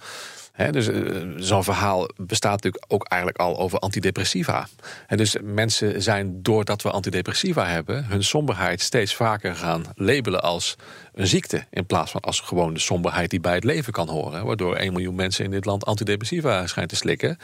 Dus 0.71 0.87
eh, 0.87 1.01
zo'n 1.37 1.63
verhaal 1.63 2.09
bestaat 2.17 2.51
natuurlijk 2.63 2.85
ook 2.87 3.07
eigenlijk 3.07 3.41
al 3.41 3.57
over 3.57 3.79
antidepressiva. 3.79 4.67
En 5.07 5.17
dus 5.17 5.35
mensen 5.43 6.01
zijn, 6.01 6.41
doordat 6.41 6.81
we 6.81 6.91
antidepressiva 6.91 7.65
hebben, 7.65 8.05
hun 8.05 8.23
somberheid 8.23 8.81
steeds 8.81 9.15
vaker 9.15 9.55
gaan 9.55 9.83
labelen 9.95 10.41
als 10.43 10.75
een 11.15 11.27
ziekte. 11.27 11.65
In 11.69 11.85
plaats 11.85 12.11
van 12.11 12.21
als 12.21 12.39
gewoon 12.39 12.73
de 12.73 12.79
somberheid 12.79 13.29
die 13.29 13.39
bij 13.39 13.53
het 13.53 13.63
leven 13.63 13.93
kan 13.93 14.09
horen. 14.09 14.45
Waardoor 14.45 14.75
1 14.75 14.93
miljoen 14.93 15.15
mensen 15.15 15.45
in 15.45 15.51
dit 15.51 15.65
land 15.65 15.85
antidepressiva 15.85 16.67
schijnt 16.67 16.89
te 16.89 16.95
slikken. 16.95 17.37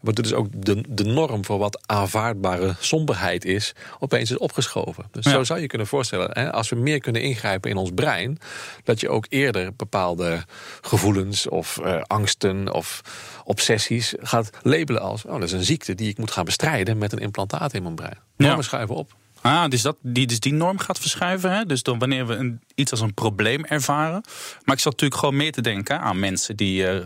Waardoor 0.00 0.24
dus 0.24 0.32
ook 0.34 0.46
de, 0.52 0.84
de 0.88 1.04
norm 1.04 1.44
voor 1.44 1.58
wat 1.58 1.86
aanvaardbare 1.86 2.74
somberheid 2.80 3.44
is, 3.44 3.74
opeens 3.98 4.30
is 4.30 4.38
opgeschoven. 4.38 5.04
Dus 5.10 5.24
Ja. 5.24 5.30
zo 5.30 5.44
zou 5.44 5.60
je 5.60 5.66
kunnen 5.66 5.86
voorstellen, 5.86 6.30
hè, 6.32 6.52
als 6.52 6.68
we 6.68 6.76
meer 6.76 7.00
kunnen 7.00 7.22
ingrijpen 7.22 7.70
in 7.70 7.76
ons 7.76 7.90
brein, 7.94 8.38
dat 8.84 9.00
je 9.00 9.08
ook 9.08 9.26
eerder 9.28 9.74
bepaalde 9.76 10.44
gevoelens 10.80 11.48
of 11.48 11.78
eh, 11.78 12.00
angsten 12.06 12.74
of 12.74 13.00
obsessies 13.44 14.14
gaat 14.18 14.50
labelen 14.62 15.02
als: 15.02 15.24
oh, 15.24 15.32
dat 15.32 15.42
is 15.42 15.52
een 15.52 15.64
ziekte 15.64 15.94
die 15.94 16.08
ik 16.08 16.18
moet 16.18 16.30
gaan 16.30 16.44
bestrijden 16.44 16.98
met 16.98 17.12
een 17.12 17.18
implantaat 17.18 17.74
in 17.74 17.82
mijn 17.82 17.94
brein. 17.94 18.18
Ja. 18.36 18.46
Ja. 18.46 18.62
schuiven 18.62 18.94
op. 18.94 19.14
Ah, 19.48 19.70
dus, 19.70 19.82
dat, 19.82 19.96
die, 20.00 20.26
dus 20.26 20.40
die 20.40 20.52
norm 20.52 20.78
gaat 20.78 20.98
verschuiven. 20.98 21.52
Hè? 21.52 21.66
Dus 21.66 21.82
dan 21.82 21.98
wanneer 21.98 22.26
we 22.26 22.34
een, 22.34 22.60
iets 22.74 22.90
als 22.90 23.00
een 23.00 23.14
probleem 23.14 23.64
ervaren. 23.64 24.20
Maar 24.64 24.74
ik 24.74 24.82
zat 24.82 24.92
natuurlijk 24.92 25.20
gewoon 25.20 25.36
meer 25.36 25.52
te 25.52 25.60
denken 25.60 26.00
aan 26.00 26.18
mensen 26.18 26.56
die. 26.56 26.82
Uh, 26.82 27.00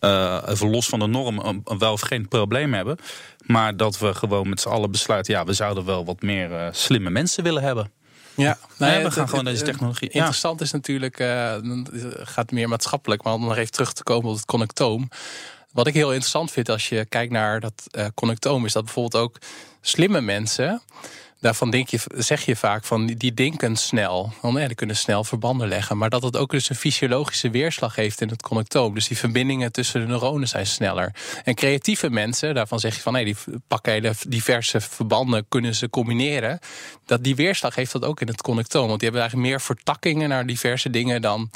uh, 0.00 0.42
even 0.46 0.70
los 0.70 0.88
van 0.88 0.98
de 0.98 1.06
norm 1.06 1.62
wel 1.78 1.92
of 1.92 2.00
geen 2.00 2.28
probleem 2.28 2.74
hebben. 2.74 2.98
Maar 3.46 3.76
dat 3.76 3.98
we 3.98 4.14
gewoon 4.14 4.48
met 4.48 4.60
z'n 4.60 4.68
allen 4.68 4.90
besluiten... 4.90 5.34
ja, 5.34 5.44
we 5.44 5.52
zouden 5.52 5.84
wel 5.84 6.04
wat 6.04 6.22
meer 6.22 6.50
uh, 6.50 6.66
slimme 6.70 7.10
mensen 7.10 7.42
willen 7.42 7.62
hebben. 7.62 7.92
Ja, 8.34 8.58
we 8.76 9.10
gaan 9.10 9.28
gewoon 9.28 9.44
deze 9.44 9.64
technologie. 9.64 10.08
Interessant 10.08 10.60
is 10.60 10.72
natuurlijk, 10.72 11.16
gaat 12.22 12.50
meer 12.50 12.68
maatschappelijk, 12.68 13.22
maar 13.22 13.32
om 13.32 13.44
nog 13.44 13.56
even 13.56 13.72
terug 13.72 13.92
te 13.92 14.02
komen 14.02 14.30
op 14.30 14.36
het 14.36 14.44
connectoom. 14.44 15.08
Wat 15.72 15.86
ik 15.86 15.94
heel 15.94 16.10
interessant 16.10 16.50
vind 16.50 16.68
als 16.68 16.88
je 16.88 17.04
kijkt 17.04 17.32
naar 17.32 17.60
dat 17.60 17.86
connectoom, 18.14 18.64
is 18.64 18.72
dat 18.72 18.84
bijvoorbeeld 18.84 19.22
ook 19.22 19.38
slimme 19.80 20.20
mensen 20.20 20.82
daarvan 21.44 21.70
denk 21.70 21.88
je, 21.88 22.00
zeg 22.16 22.44
je 22.44 22.56
vaak 22.56 22.84
van 22.84 23.06
die 23.06 23.34
denken 23.34 23.76
snel. 23.76 24.32
Want 24.40 24.58
ja, 24.58 24.66
die 24.66 24.76
kunnen 24.76 24.96
snel 24.96 25.24
verbanden 25.24 25.68
leggen. 25.68 25.98
Maar 25.98 26.10
dat 26.10 26.22
het 26.22 26.36
ook 26.36 26.50
dus 26.50 26.70
een 26.70 26.76
fysiologische 26.76 27.50
weerslag 27.50 27.94
heeft 27.94 28.20
in 28.20 28.28
het 28.28 28.42
connectoom. 28.42 28.94
Dus 28.94 29.08
die 29.08 29.16
verbindingen 29.16 29.72
tussen 29.72 30.00
de 30.00 30.06
neuronen 30.06 30.48
zijn 30.48 30.66
sneller. 30.66 31.14
En 31.44 31.54
creatieve 31.54 32.10
mensen, 32.10 32.54
daarvan 32.54 32.80
zeg 32.80 32.94
je 32.94 33.00
van 33.00 33.12
nee, 33.12 33.24
die 33.24 33.36
pakken 33.68 33.92
hele 33.92 34.12
diverse 34.28 34.80
verbanden, 34.80 35.46
kunnen 35.48 35.74
ze 35.74 35.90
combineren. 35.90 36.58
Dat 37.06 37.24
die 37.24 37.34
weerslag 37.34 37.74
heeft 37.74 37.92
dat 37.92 38.04
ook 38.04 38.20
in 38.20 38.28
het 38.28 38.42
connectoom. 38.42 38.86
Want 38.86 39.00
die 39.00 39.08
hebben 39.08 39.28
eigenlijk 39.28 39.50
meer 39.50 39.60
vertakkingen 39.60 40.28
naar 40.28 40.46
diverse 40.46 40.90
dingen 40.90 41.22
dan 41.22 41.50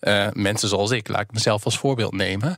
uh, 0.00 0.26
mensen 0.32 0.68
zoals 0.68 0.90
ik. 0.90 1.08
Laat 1.08 1.20
ik 1.20 1.32
mezelf 1.32 1.64
als 1.64 1.78
voorbeeld 1.78 2.12
nemen. 2.12 2.56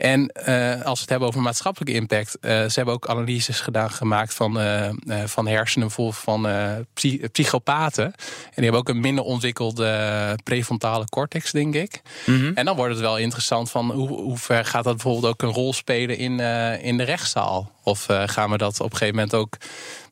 En 0.00 0.32
uh, 0.48 0.82
als 0.82 0.94
we 0.94 1.00
het 1.00 1.08
hebben 1.08 1.28
over 1.28 1.40
maatschappelijke 1.40 1.94
impact, 1.94 2.36
uh, 2.40 2.50
ze 2.50 2.72
hebben 2.74 2.94
ook 2.94 3.08
analyses 3.08 3.60
gedaan 3.60 3.90
gemaakt 3.90 4.34
van, 4.34 4.60
uh, 4.60 4.88
van 5.24 5.46
hersenen 5.46 5.86
bijvoorbeeld 5.86 6.18
van 6.18 6.48
psy 6.94 7.28
psychopaten. 7.32 8.04
En 8.04 8.12
die 8.54 8.64
hebben 8.64 8.80
ook 8.80 8.88
een 8.88 9.00
minder 9.00 9.24
ontwikkelde 9.24 10.38
prefrontale 10.44 11.04
cortex, 11.04 11.52
denk 11.52 11.74
ik. 11.74 12.00
Mm 12.26 12.38
-hmm. 12.38 12.54
En 12.54 12.64
dan 12.64 12.76
wordt 12.76 12.92
het 12.92 13.00
wel 13.00 13.18
interessant 13.18 13.70
van 13.70 13.90
hoe, 13.90 14.08
hoe 14.08 14.38
ver 14.38 14.64
gaat 14.64 14.84
dat 14.84 14.94
bijvoorbeeld 14.94 15.32
ook 15.32 15.42
een 15.42 15.54
rol 15.54 15.72
spelen 15.72 16.16
in, 16.16 16.40
in 16.80 16.96
de 16.96 17.04
rechtszaal? 17.04 17.72
Of 17.82 18.06
gaan 18.26 18.50
we 18.50 18.56
dat 18.56 18.80
op 18.80 18.90
een 18.90 18.96
gegeven 18.96 19.14
moment 19.14 19.34
ook 19.34 19.56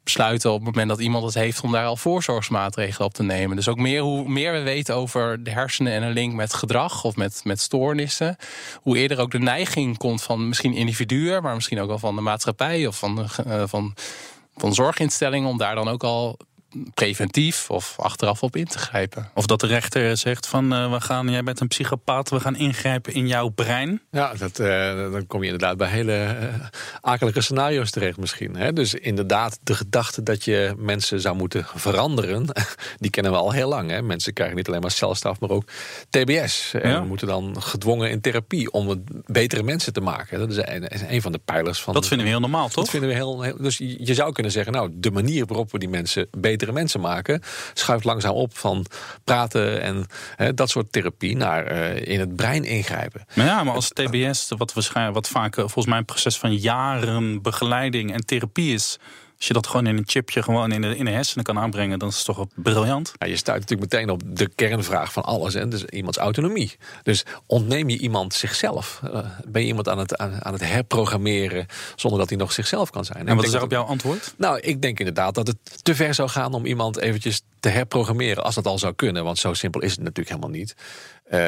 besluiten 0.08 0.50
op 0.50 0.56
het 0.56 0.66
moment 0.66 0.88
dat 0.88 1.00
iemand 1.00 1.24
het 1.24 1.34
heeft 1.34 1.60
om 1.60 1.72
daar 1.72 1.86
al 1.86 1.96
voorzorgsmaatregelen 1.96 3.06
op 3.06 3.14
te 3.14 3.22
nemen. 3.22 3.56
Dus 3.56 3.68
ook 3.68 3.76
meer, 3.76 4.00
hoe 4.00 4.28
meer 4.28 4.52
we 4.52 4.60
weten 4.60 4.94
over 4.94 5.42
de 5.42 5.50
hersenen 5.50 5.92
en 5.92 6.02
een 6.02 6.12
link 6.12 6.34
met 6.34 6.54
gedrag 6.54 7.04
of 7.04 7.16
met, 7.16 7.40
met 7.44 7.60
stoornissen, 7.60 8.36
hoe 8.82 8.98
eerder 8.98 9.18
ook 9.18 9.30
de 9.30 9.38
neiging 9.38 9.96
komt 9.96 10.22
van 10.22 10.48
misschien 10.48 10.74
individuen, 10.74 11.42
maar 11.42 11.54
misschien 11.54 11.80
ook 11.80 11.88
wel 11.88 11.98
van 11.98 12.14
de 12.14 12.20
maatschappij 12.20 12.86
of 12.86 12.98
van, 12.98 13.28
uh, 13.46 13.62
van, 13.66 13.94
van 14.56 14.74
zorginstellingen 14.74 15.48
om 15.48 15.58
daar 15.58 15.74
dan 15.74 15.88
ook 15.88 16.04
al 16.04 16.36
preventief 16.94 17.70
of 17.70 17.94
achteraf 17.98 18.42
op 18.42 18.56
in 18.56 18.64
te 18.64 18.78
grijpen. 18.78 19.30
Of 19.34 19.46
dat 19.46 19.60
de 19.60 19.66
rechter 19.66 20.16
zegt 20.16 20.46
van 20.46 20.72
uh, 20.72 20.92
we 20.92 21.00
gaan, 21.00 21.28
jij 21.28 21.42
bent 21.42 21.60
een 21.60 21.68
psychopaat, 21.68 22.30
we 22.30 22.40
gaan 22.40 22.56
ingrijpen 22.56 23.12
in 23.12 23.26
jouw 23.26 23.48
brein. 23.48 24.02
Ja, 24.10 24.34
dat, 24.34 24.58
uh, 24.58 25.12
dan 25.12 25.26
kom 25.26 25.40
je 25.40 25.50
inderdaad 25.50 25.76
bij 25.76 25.88
hele 25.88 26.36
uh, 26.40 26.66
akelige 27.00 27.40
scenario's 27.40 27.90
terecht 27.90 28.18
misschien. 28.18 28.56
Hè? 28.56 28.72
Dus 28.72 28.94
inderdaad, 28.94 29.58
de 29.62 29.74
gedachte 29.74 30.22
dat 30.22 30.44
je 30.44 30.74
mensen 30.76 31.20
zou 31.20 31.36
moeten 31.36 31.66
veranderen, 31.74 32.46
die 32.98 33.10
kennen 33.10 33.32
we 33.32 33.38
al 33.38 33.52
heel 33.52 33.68
lang. 33.68 33.90
Hè? 33.90 34.02
Mensen 34.02 34.32
krijgen 34.32 34.56
niet 34.56 34.68
alleen 34.68 34.80
maar 34.80 34.90
celstraf, 34.90 35.40
maar 35.40 35.50
ook 35.50 35.64
TBS. 36.10 36.74
En 36.74 36.90
ja. 36.90 37.00
we 37.00 37.06
moeten 37.06 37.26
dan 37.26 37.62
gedwongen 37.62 38.10
in 38.10 38.20
therapie 38.20 38.72
om 38.72 38.88
het 38.88 39.00
betere 39.26 39.62
mensen 39.62 39.92
te 39.92 40.00
maken. 40.00 40.38
Dat 40.38 40.50
is 40.50 40.56
een, 40.56 41.12
een 41.14 41.22
van 41.22 41.32
de 41.32 41.40
pijlers 41.44 41.80
van. 41.80 41.94
Dat 41.94 42.06
vinden 42.06 42.26
we 42.26 42.32
heel 42.32 42.40
normaal, 42.40 42.66
toch? 42.66 42.74
Dat 42.74 42.90
vinden 42.90 43.08
we 43.08 43.14
heel, 43.14 43.42
heel 43.42 43.56
dus 43.56 43.76
je 43.78 44.14
zou 44.14 44.32
kunnen 44.32 44.52
zeggen, 44.52 44.72
nou, 44.72 44.90
de 44.94 45.10
manier 45.10 45.46
waarop 45.46 45.72
we 45.72 45.78
die 45.78 45.88
mensen 45.88 46.28
beter 46.38 46.57
mensen 46.72 47.00
maken, 47.00 47.42
schuift 47.74 48.04
langzaam 48.04 48.34
op 48.34 48.58
van 48.58 48.86
praten 49.24 49.80
en 49.82 50.06
dat 50.54 50.70
soort 50.70 50.92
therapie 50.92 51.36
naar 51.36 51.72
uh, 51.72 52.06
in 52.06 52.20
het 52.20 52.36
brein 52.36 52.64
ingrijpen. 52.64 53.24
Maar 53.34 53.46
ja, 53.46 53.64
maar 53.64 53.74
als 53.74 53.88
TBS, 53.88 54.52
wat, 54.56 54.72
wat 55.12 55.28
vaak 55.28 55.54
volgens 55.54 55.86
mij 55.86 55.98
een 55.98 56.04
proces 56.04 56.38
van 56.38 56.56
jaren 56.56 57.42
begeleiding 57.42 58.12
en 58.12 58.26
therapie 58.26 58.74
is. 58.74 58.98
Als 59.38 59.46
je 59.46 59.52
dat 59.52 59.66
gewoon 59.66 59.86
in 59.86 59.96
een 59.96 60.04
chipje 60.06 60.42
gewoon 60.42 60.72
in 60.72 60.80
de, 60.80 60.96
in 60.96 61.04
de 61.04 61.10
hersenen 61.10 61.44
kan 61.44 61.58
aanbrengen, 61.58 61.98
dan 61.98 62.08
is 62.08 62.16
het 62.16 62.24
toch 62.24 62.46
briljant. 62.54 63.12
Ja, 63.18 63.26
je 63.26 63.36
stuit 63.36 63.60
natuurlijk 63.60 63.92
meteen 63.92 64.10
op 64.10 64.22
de 64.24 64.48
kernvraag 64.54 65.12
van 65.12 65.22
alles. 65.22 65.54
Hè? 65.54 65.68
Dus 65.68 65.84
iemands 65.84 66.18
autonomie. 66.18 66.76
Dus 67.02 67.24
ontneem 67.46 67.88
je 67.88 67.98
iemand 67.98 68.34
zichzelf? 68.34 69.00
Uh, 69.04 69.18
ben 69.48 69.62
je 69.62 69.68
iemand 69.68 69.88
aan 69.88 69.98
het, 69.98 70.16
aan, 70.16 70.44
aan, 70.44 70.52
het 70.52 70.64
herprogrammeren 70.64 71.66
zonder 71.96 72.18
dat 72.18 72.28
hij 72.28 72.38
nog 72.38 72.52
zichzelf 72.52 72.90
kan 72.90 73.04
zijn? 73.04 73.18
En, 73.18 73.26
en 73.26 73.36
wat 73.36 73.44
is 73.44 73.50
daarop 73.50 73.70
jouw 73.70 73.84
antwoord? 73.84 74.34
Nou, 74.36 74.58
ik 74.60 74.82
denk 74.82 74.98
inderdaad 74.98 75.34
dat 75.34 75.46
het 75.46 75.56
te 75.82 75.94
ver 75.94 76.14
zou 76.14 76.28
gaan 76.28 76.54
om 76.54 76.66
iemand 76.66 76.98
eventjes 76.98 77.42
te 77.60 77.68
herprogrammeren 77.68 78.44
als 78.44 78.54
dat 78.54 78.66
al 78.66 78.78
zou 78.78 78.94
kunnen. 78.94 79.24
Want 79.24 79.38
zo 79.38 79.54
simpel 79.54 79.80
is 79.80 79.90
het 79.90 80.00
natuurlijk 80.00 80.28
helemaal 80.28 80.50
niet. 80.50 80.74
Uh, 81.32 81.38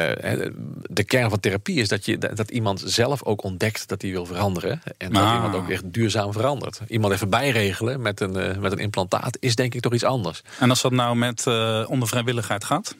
de 0.81 1.03
kern 1.03 1.29
van 1.29 1.39
therapie 1.39 1.79
is 1.79 1.87
dat, 1.87 2.05
je, 2.05 2.17
dat 2.17 2.51
iemand 2.51 2.83
zelf 2.85 3.23
ook 3.23 3.43
ontdekt 3.43 3.87
dat 3.87 4.01
hij 4.01 4.11
wil 4.11 4.25
veranderen. 4.25 4.81
En 4.97 5.13
dat 5.13 5.23
ah. 5.23 5.33
iemand 5.33 5.55
ook 5.55 5.69
echt 5.69 5.93
duurzaam 5.93 6.33
verandert. 6.33 6.81
Iemand 6.87 7.13
even 7.13 7.29
bijregelen 7.29 8.01
met 8.01 8.19
een, 8.19 8.37
uh, 8.37 8.57
met 8.57 8.71
een 8.71 8.77
implantaat 8.77 9.37
is 9.39 9.55
denk 9.55 9.73
ik 9.73 9.81
toch 9.81 9.93
iets 9.93 10.03
anders. 10.03 10.41
En 10.59 10.69
als 10.69 10.81
dat 10.81 10.91
nou 10.91 11.15
met 11.15 11.45
uh, 11.47 11.85
onder 11.87 12.07
vrijwilligheid 12.07 12.63
gaat? 12.63 12.95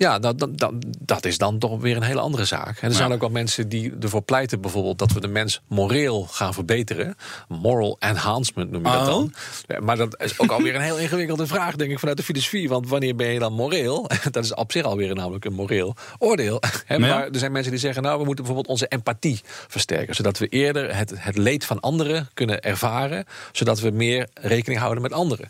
Ja, 0.00 0.18
dat, 0.18 0.38
dat, 0.38 0.72
dat 0.98 1.24
is 1.24 1.38
dan 1.38 1.58
toch 1.58 1.80
weer 1.80 1.96
een 1.96 2.02
hele 2.02 2.20
andere 2.20 2.44
zaak. 2.44 2.78
En 2.78 2.88
er 2.88 2.94
zijn 2.94 3.12
ook 3.12 3.20
wel 3.20 3.30
mensen 3.30 3.68
die 3.68 3.92
ervoor 4.00 4.22
pleiten, 4.22 4.60
bijvoorbeeld, 4.60 4.98
dat 4.98 5.12
we 5.12 5.20
de 5.20 5.28
mens 5.28 5.60
moreel 5.66 6.26
gaan 6.30 6.54
verbeteren. 6.54 7.16
Moral 7.48 7.96
enhancement 7.98 8.70
noem 8.70 8.86
je 8.86 8.92
dat 8.92 9.06
dan. 9.06 9.34
Oh. 9.68 9.78
Maar 9.78 9.96
dat 9.96 10.22
is 10.22 10.38
ook 10.38 10.50
alweer 10.50 10.74
een 10.74 10.80
heel 10.80 10.98
ingewikkelde 10.98 11.46
vraag, 11.46 11.76
denk 11.76 11.90
ik, 11.90 11.98
vanuit 11.98 12.16
de 12.16 12.22
filosofie. 12.22 12.68
Want 12.68 12.88
wanneer 12.88 13.16
ben 13.16 13.28
je 13.28 13.38
dan 13.38 13.52
moreel? 13.52 14.10
Dat 14.30 14.44
is 14.44 14.54
op 14.54 14.72
zich 14.72 14.84
alweer 14.84 15.14
namelijk 15.14 15.44
een 15.44 15.52
moreel 15.52 15.96
oordeel. 16.18 16.62
Maar 16.98 17.28
er 17.28 17.38
zijn 17.38 17.52
mensen 17.52 17.70
die 17.70 17.80
zeggen, 17.80 18.02
nou, 18.02 18.18
we 18.18 18.24
moeten 18.24 18.44
bijvoorbeeld 18.44 18.74
onze 18.74 18.86
empathie 18.86 19.40
versterken. 19.44 20.14
Zodat 20.14 20.38
we 20.38 20.46
eerder 20.46 20.96
het, 20.96 21.12
het 21.16 21.36
leed 21.36 21.64
van 21.64 21.80
anderen 21.80 22.28
kunnen 22.34 22.60
ervaren. 22.60 23.24
Zodat 23.52 23.80
we 23.80 23.90
meer 23.90 24.28
rekening 24.34 24.80
houden 24.80 25.02
met 25.02 25.12
anderen. 25.12 25.48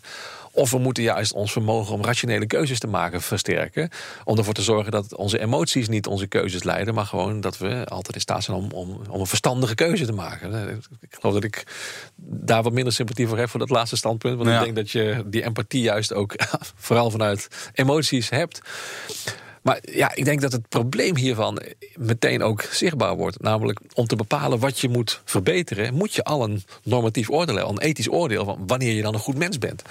Of 0.51 0.71
we 0.71 0.77
moeten 0.77 1.03
juist 1.03 1.33
ons 1.33 1.51
vermogen 1.51 1.93
om 1.93 2.03
rationele 2.03 2.45
keuzes 2.45 2.79
te 2.79 2.87
maken 2.87 3.21
versterken. 3.21 3.89
Om 4.23 4.37
ervoor 4.37 4.53
te 4.53 4.61
zorgen 4.61 4.91
dat 4.91 5.15
onze 5.15 5.39
emoties 5.39 5.87
niet 5.87 6.07
onze 6.07 6.27
keuzes 6.27 6.63
leiden. 6.63 6.93
Maar 6.93 7.05
gewoon 7.05 7.41
dat 7.41 7.57
we 7.57 7.85
altijd 7.85 8.15
in 8.15 8.21
staat 8.21 8.43
zijn 8.43 8.57
om, 8.57 8.71
om, 8.71 9.01
om 9.09 9.19
een 9.19 9.27
verstandige 9.27 9.75
keuze 9.75 10.05
te 10.05 10.13
maken. 10.13 10.69
Ik 10.99 11.15
geloof 11.19 11.33
dat 11.33 11.43
ik 11.43 11.63
daar 12.25 12.63
wat 12.63 12.73
minder 12.73 12.93
sympathie 12.93 13.27
voor 13.27 13.37
heb 13.37 13.49
voor 13.49 13.59
dat 13.59 13.69
laatste 13.69 13.97
standpunt. 13.97 14.37
Want 14.37 14.49
ja. 14.49 14.57
ik 14.57 14.63
denk 14.63 14.75
dat 14.75 14.91
je 14.91 15.23
die 15.25 15.43
empathie 15.43 15.81
juist 15.81 16.13
ook 16.13 16.33
vooral 16.75 17.11
vanuit 17.11 17.47
emoties 17.73 18.29
hebt. 18.29 18.61
Maar 19.61 19.79
ja, 19.81 20.15
ik 20.15 20.25
denk 20.25 20.41
dat 20.41 20.51
het 20.51 20.69
probleem 20.69 21.15
hiervan 21.15 21.61
meteen 21.95 22.43
ook 22.43 22.61
zichtbaar 22.61 23.15
wordt. 23.15 23.41
Namelijk 23.41 23.79
om 23.93 24.07
te 24.07 24.15
bepalen 24.15 24.59
wat 24.59 24.79
je 24.79 24.89
moet 24.89 25.21
verbeteren, 25.25 25.93
moet 25.93 26.13
je 26.13 26.23
al 26.23 26.43
een 26.43 26.63
normatief 26.83 27.29
oordeel 27.29 27.55
hebben, 27.55 27.75
een 27.75 27.81
ethisch 27.81 28.09
oordeel 28.09 28.45
van 28.45 28.63
wanneer 28.67 28.93
je 28.93 29.01
dan 29.01 29.13
een 29.13 29.19
goed 29.19 29.37
mens 29.37 29.57
bent. 29.57 29.83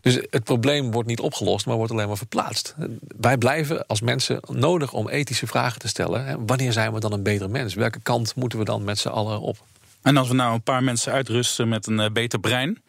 Dus 0.00 0.14
het 0.30 0.44
probleem 0.44 0.90
wordt 0.90 1.08
niet 1.08 1.20
opgelost, 1.20 1.66
maar 1.66 1.76
wordt 1.76 1.92
alleen 1.92 2.08
maar 2.08 2.16
verplaatst. 2.16 2.74
Wij 3.18 3.38
blijven 3.38 3.86
als 3.86 4.00
mensen 4.00 4.40
nodig 4.48 4.92
om 4.92 5.08
ethische 5.08 5.46
vragen 5.46 5.78
te 5.78 5.88
stellen. 5.88 6.46
Wanneer 6.46 6.72
zijn 6.72 6.92
we 6.92 7.00
dan 7.00 7.12
een 7.12 7.22
betere 7.22 7.48
mens? 7.48 7.74
Welke 7.74 8.00
kant 8.00 8.34
moeten 8.34 8.58
we 8.58 8.64
dan 8.64 8.84
met 8.84 8.98
z'n 8.98 9.08
allen 9.08 9.40
op? 9.40 9.56
En 10.02 10.16
als 10.16 10.28
we 10.28 10.34
nou 10.34 10.54
een 10.54 10.62
paar 10.62 10.82
mensen 10.82 11.12
uitrusten 11.12 11.68
met 11.68 11.86
een 11.86 11.98
uh, 11.98 12.06
beter 12.12 12.40
brein. 12.40 12.82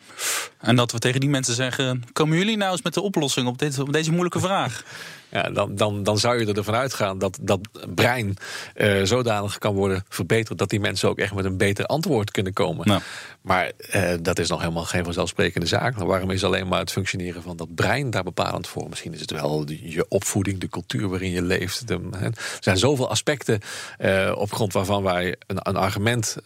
En 0.60 0.76
dat 0.76 0.92
we 0.92 1.00
tegen 1.00 1.20
die 1.20 1.30
mensen 1.30 1.54
zeggen: 1.54 2.04
komen 2.14 2.38
jullie 2.38 2.58
nou 2.58 2.72
eens 2.72 2.82
met 2.82 2.94
de 2.94 3.02
oplossing 3.02 3.48
op, 3.48 3.58
dit, 3.58 3.80
op 3.80 3.94
deze 3.94 4.12
moeilijke 4.12 4.40
vraag? 4.40 4.84
Ja, 5.32 5.50
dan, 5.50 5.76
dan, 5.76 6.04
dan 6.04 6.18
zou 6.18 6.40
je 6.40 6.54
ervan 6.54 6.76
uitgaan 6.76 7.20
dat 7.20 7.38
dat 7.42 7.60
brein 7.96 8.38
uh, 8.76 9.04
zodanig 9.04 9.58
kan 9.58 9.76
worden 9.76 10.06
verbeterd 10.10 10.58
dat 10.58 10.70
die 10.70 10.80
mensen 10.80 11.10
ook 11.10 11.18
echt 11.18 11.34
met 11.34 11.46
een 11.46 11.58
beter 11.58 11.86
antwoord 11.86 12.32
kunnen 12.32 12.54
komen. 12.54 12.88
Nou. 12.88 13.02
Maar 13.42 13.72
uh, 13.96 14.14
dat 14.22 14.40
is 14.40 14.50
nog 14.50 14.60
helemaal 14.60 14.84
geen 14.84 15.04
vanzelfsprekende 15.04 15.68
zaak. 15.68 15.98
Waarom 15.98 16.32
is 16.32 16.44
alleen 16.44 16.68
maar 16.68 16.80
het 16.80 16.92
functioneren 16.92 17.42
van 17.42 17.58
dat 17.58 17.76
brein 17.76 18.10
daar 18.10 18.24
bepalend 18.24 18.68
voor? 18.68 18.90
Misschien 18.90 19.14
is 19.14 19.20
het 19.20 19.32
wel 19.32 19.66
je 19.68 20.06
opvoeding, 20.08 20.60
de 20.60 20.70
cultuur 20.70 21.10
waarin 21.10 21.32
je 21.32 21.42
leeft. 21.42 21.88
De. 21.88 22.00
Er 22.12 22.34
zijn 22.60 22.78
zoveel 22.78 23.10
aspecten 23.10 23.60
uh, 24.00 24.32
op 24.36 24.54
grond 24.54 24.74
waarvan 24.74 25.04
wij 25.04 25.36
een, 25.48 25.58
een 25.62 25.76
argument 25.76 26.38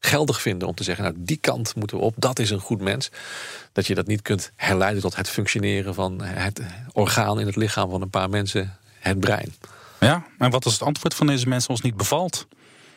geldig 0.00 0.42
vinden 0.42 0.68
om 0.68 0.74
te 0.74 0.82
zeggen, 0.84 1.04
nou 1.04 1.16
die 1.18 1.36
kant 1.36 1.74
moeten 1.74 1.96
we 1.96 2.02
op, 2.02 2.14
dat 2.16 2.38
is 2.38 2.50
een 2.50 2.60
goed 2.60 2.80
mens. 2.80 3.10
Dat 3.72 3.86
je 3.86 3.94
dat 3.94 4.06
niet 4.06 4.22
kunt 4.22 4.52
herleiden 4.56 5.02
tot 5.02 5.16
het 5.16 5.28
functioneren 5.28 5.94
van 5.94 6.22
het 6.22 6.60
orgaan 6.92 7.40
in 7.40 7.46
het 7.46 7.56
lichaam 7.56 7.90
van 7.90 8.02
een 8.02 8.10
paar 8.10 8.30
mensen, 8.30 8.76
het 8.98 9.20
brein. 9.20 9.54
Ja, 10.00 10.26
en 10.38 10.50
wat 10.50 10.64
als 10.64 10.72
het 10.72 10.82
antwoord 10.82 11.14
van 11.14 11.26
deze 11.26 11.48
mensen 11.48 11.70
ons 11.70 11.80
niet 11.80 11.96
bevalt? 11.96 12.46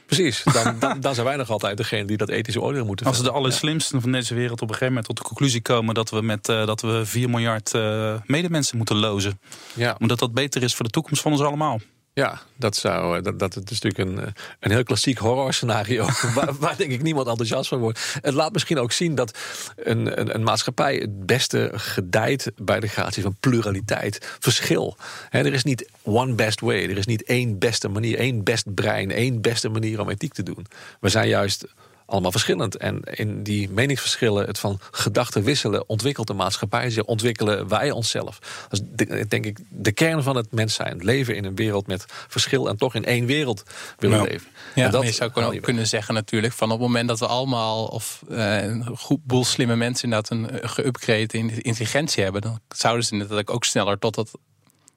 Precies, 0.06 0.44
dan, 0.54 0.76
dan, 0.80 1.00
dan, 1.00 1.14
zijn 1.14 1.26
wij 1.26 1.36
nog 1.36 1.50
altijd 1.50 1.78
degene 1.78 2.06
die 2.06 2.18
dat 2.18 2.30
ethische 2.30 2.62
oordeel 2.62 2.86
moeten 2.86 3.06
Als 3.06 3.24
de 3.24 3.32
allerslimsten 3.32 4.02
van 4.02 4.12
deze 4.12 4.34
wereld 4.34 4.62
op 4.62 4.68
een 4.68 4.74
gegeven 4.74 4.88
moment 4.88 5.06
tot 5.06 5.18
de 5.18 5.24
conclusie 5.24 5.62
komen 5.62 5.94
dat 5.94 6.10
we 6.10 6.22
met 6.22 6.50
uh, 6.50 6.66
dat 6.66 6.82
we 6.82 7.06
4 7.06 7.30
miljard 7.30 7.74
uh, 7.74 8.16
medemensen 8.26 8.78
moeten 8.78 8.96
lozen. 8.96 9.40
Ja. 9.74 9.96
Omdat 10.00 10.20
dat 10.20 10.34
beter 10.34 10.64
is 10.64 10.76
voor 10.76 10.86
de 10.86 10.92
toekomst 10.92 11.22
van 11.22 11.32
ons 11.32 11.42
allemaal. 11.42 11.80
Ja, 12.14 12.42
dat 12.58 12.76
zou. 12.76 13.18
eh, 13.18 13.34
Dat, 13.38 13.58
is 13.70 13.80
natuurlijk 13.80 13.98
een, 13.98 14.26
eh, 14.26 14.32
een 14.60 14.72
heel 14.72 14.84
klassiek 14.84 15.18
horrorscenario. 15.18 16.08
waar, 16.36 16.54
waar 16.54 16.78
denk 16.78 16.92
ik 16.92 17.02
niemand 17.02 17.28
enthousiast 17.28 17.70
van 17.70 17.80
wordt. 17.80 18.18
Het 18.22 18.34
laat 18.34 18.54
misschien 18.54 18.80
ook 18.80 18.92
zien 18.92 19.16
dat 19.16 19.38
een, 19.76 20.20
een, 20.20 20.36
een 20.36 20.44
maatschappij 20.44 20.96
het 20.96 21.26
beste 21.26 21.72
gedijt 21.74 22.52
bij 22.56 22.80
de 22.80 22.88
gratie 22.88 23.24
van 23.24 23.36
pluraliteit, 23.40 24.36
verschil. 24.40 24.98
Er 25.30 25.54
is 25.54 25.64
niet 25.64 25.90
one 26.04 26.34
best 26.34 26.60
way. 26.60 26.84
Er 26.84 26.98
is 26.98 27.06
niet 27.06 27.24
één 27.24 27.60
beste 27.60 27.88
manier, 27.88 28.18
één 28.18 28.44
best 28.44 28.74
brein, 28.74 29.12
één 29.12 29.42
beste 29.42 29.70
manier 29.70 30.00
om 30.02 30.10
ethiek 30.10 30.34
te 30.34 30.44
doen. 30.44 30.66
We 31.00 31.10
zijn 31.10 31.28
juist 31.28 31.66
allemaal 32.12 32.32
verschillend. 32.32 32.78
En 32.78 33.00
in 33.04 33.44
die 33.44 33.70
meningsverschillen, 33.70 34.46
het 34.46 34.60
van 34.60 34.80
gedachten 34.92 35.44
wisselen, 35.44 35.90
ontwikkelt 35.90 36.28
de 36.28 36.34
maatschappij 36.34 36.90
zich, 36.90 37.04
ontwikkelen 37.04 37.68
wij 37.68 37.92
onszelf. 37.92 38.40
Dat 38.70 38.80
is 38.80 38.82
de- 39.08 39.26
denk 39.28 39.46
ik 39.46 39.60
de 39.70 39.92
kern 39.92 40.24
van 40.24 40.36
het 40.36 40.52
mens 40.52 40.74
zijn. 40.74 40.98
Leven 41.04 41.36
in 41.36 41.46
een 41.46 41.56
wereld 41.56 41.88
met 41.88 42.06
verschil 42.08 42.70
en 42.70 42.78
toch 42.78 42.96
in 42.96 43.06
één 43.06 43.26
wereld 43.26 43.64
willen 43.98 44.18
Ja. 44.18 44.24
leven. 44.24 44.48
Ja, 44.76 44.86
en 44.86 44.92
maar 44.92 45.06
je 45.06 45.12
zou 45.12 45.54
je 45.54 45.60
kunnen 45.60 45.88
zeggen 45.88 46.14
natuurlijk 46.14 46.54
van 46.54 46.72
op 46.72 46.78
het 46.80 46.88
moment 46.88 47.08
dat 47.08 47.20
we 47.20 47.28
allemaal 47.28 47.86
of 47.86 48.24
eh, 48.30 48.64
een 48.64 48.98
goed 48.98 49.26
boel 49.26 49.46
slimme 49.46 49.76
mensen 49.76 50.04
inderdaad 50.04 50.30
een 50.32 50.50
eh, 50.62 50.70
geüpgrade 50.70 51.32
in- 51.34 51.62
intelligentie 51.62 52.24
hebben, 52.24 52.42
dan 52.42 52.60
zouden 52.70 53.06
ze 53.06 53.12
inderdaad 53.14 53.48
ook 53.48 53.64
sneller 53.64 54.00
tot 54.00 54.16
dat, 54.16 54.32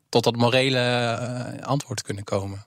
tot 0.09 0.24
dat 0.24 0.37
morele 0.37 0.79
eh, 0.79 1.66
antwoord 1.66 2.03
kunnen 2.03 2.24
komen. 2.24 2.64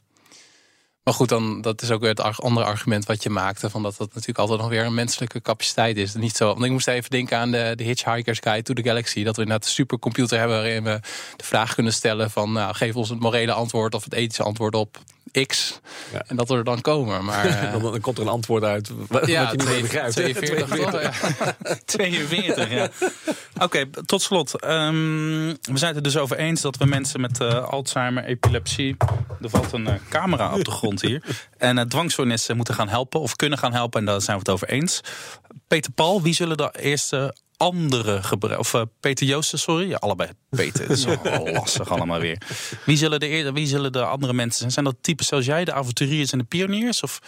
Maar 1.08 1.16
goed, 1.16 1.30
dan, 1.30 1.62
dat 1.62 1.82
is 1.82 1.92
ook 1.92 2.02
weer 2.02 2.10
het 2.10 2.42
andere 2.42 2.66
argument 2.66 3.06
wat 3.06 3.24
je 3.24 3.30
maakte. 3.30 3.70
Van 3.70 3.84
dat 3.84 3.98
dat 3.98 4.08
natuurlijk 4.08 4.38
altijd 4.38 4.60
nog 4.60 4.70
weer 4.70 4.86
een 4.86 4.94
menselijke 4.94 5.42
capaciteit 5.42 5.98
is. 5.98 6.14
Niet 6.14 6.36
zo, 6.36 6.48
want 6.48 6.64
ik 6.64 6.72
moest 6.72 6.88
even 6.88 7.10
denken 7.10 7.38
aan 7.38 7.52
de, 7.52 7.74
de 7.76 7.84
Hitchhiker's 7.84 8.40
Guide 8.40 8.64
to 8.64 8.74
the 8.74 8.84
Galaxy. 8.84 9.24
Dat 9.24 9.36
we 9.36 9.42
inderdaad 9.42 9.66
een 9.66 9.74
supercomputer 9.74 10.40
hebben 10.40 10.58
waarin 10.58 10.84
we 10.84 11.00
de 11.36 11.44
vraag 11.44 11.74
kunnen 11.74 11.94
stellen 11.94 12.32
van... 12.32 12.52
Nou, 12.52 12.76
geef 12.76 12.96
ons 12.96 13.10
het 13.10 13.20
morele 13.20 13.52
antwoord 13.52 13.96
of 13.96 14.04
het 14.04 14.14
ethische 14.14 14.44
antwoord 14.44 14.76
op 14.76 14.98
X. 15.46 15.80
Ja. 16.14 16.24
En 16.28 16.36
dat 16.36 16.48
we 16.50 16.56
er 16.56 16.64
dan 16.64 16.82
komen. 16.82 17.26
Maar 17.26 17.46
eh, 17.64 17.72
Dan, 17.72 17.82
dan 17.82 18.02
komt 18.02 18.18
er 18.18 18.24
een 18.24 18.30
antwoord 18.30 18.64
uit 18.64 18.90
wat 19.08 19.28
ja, 19.28 19.42
wat 19.42 19.52
je 19.52 19.58
niet 19.58 19.68
meer 19.68 19.82
begrijpt. 19.82 20.14
42 20.14 20.70
toch? 20.78 21.02
Ja. 21.02 21.12
42, 21.86 22.70
ja. 22.70 22.90
Oké, 23.60 23.90
tot 24.06 24.22
slot. 24.22 24.60
Ehm, 24.60 25.48
we 25.62 25.78
zijn 25.78 25.88
het 25.88 25.96
er 25.96 26.04
dus 26.04 26.18
over 26.18 26.38
eens 26.38 26.62
dat 26.62 26.78
we 26.78 26.86
mensen 26.86 27.22
met 27.22 27.40
eh, 27.40 27.64
Alzheimer, 27.64 28.24
epilepsie... 28.24 28.98
Er 29.42 29.50
valt 29.50 29.72
een 29.72 29.88
eh, 29.88 29.94
camera 30.10 30.54
op 30.54 30.64
de 30.64 30.72
grond 30.72 31.02
hier. 31.02 31.24
En 31.58 31.78
uh, 31.78 31.84
dwangstoornissen 31.84 32.56
moeten 32.56 32.74
gaan 32.74 32.90
helpen 32.90 33.20
of 33.20 33.36
kunnen 33.36 33.58
gaan 33.58 33.74
helpen. 33.74 34.00
En 34.00 34.06
daar 34.06 34.22
zijn 34.22 34.38
we 34.38 34.44
het 34.44 34.52
over 34.52 34.70
eens. 34.70 35.02
Peter 35.68 35.92
Paul, 35.92 36.22
wie 36.22 36.34
zullen 36.34 36.58
de 36.58 36.72
eerste 36.80 37.36
andere 37.58 38.24
gebruiken? 38.24 38.60
Of 38.60 38.86
Peter 39.00 39.28
Joosten, 39.28 39.60
sorry. 39.60 39.90
Ja, 39.90 39.96
allebei 39.96 40.30
Peter. 40.50 40.82
Het 40.82 40.98
is 40.98 41.06
wel 41.24 41.52
lastig 41.52 41.90
allemaal 41.90 42.20
weer. 42.20 42.42
Wie 42.86 42.98
zullen, 42.98 43.20
de, 43.20 43.52
wie 43.54 43.68
zullen 43.68 43.92
de 43.92 44.04
andere 44.04 44.34
mensen 44.34 44.60
zijn? 44.60 44.72
Zijn 44.72 44.86
dat 44.86 44.96
types 45.02 45.28
zoals 45.28 45.46
jij, 45.46 45.66
de 45.66 45.74
avonturiers 45.74 46.32
en 46.32 46.38
de 46.38 46.44
pioniers? 46.44 47.04
Of... 47.04 47.20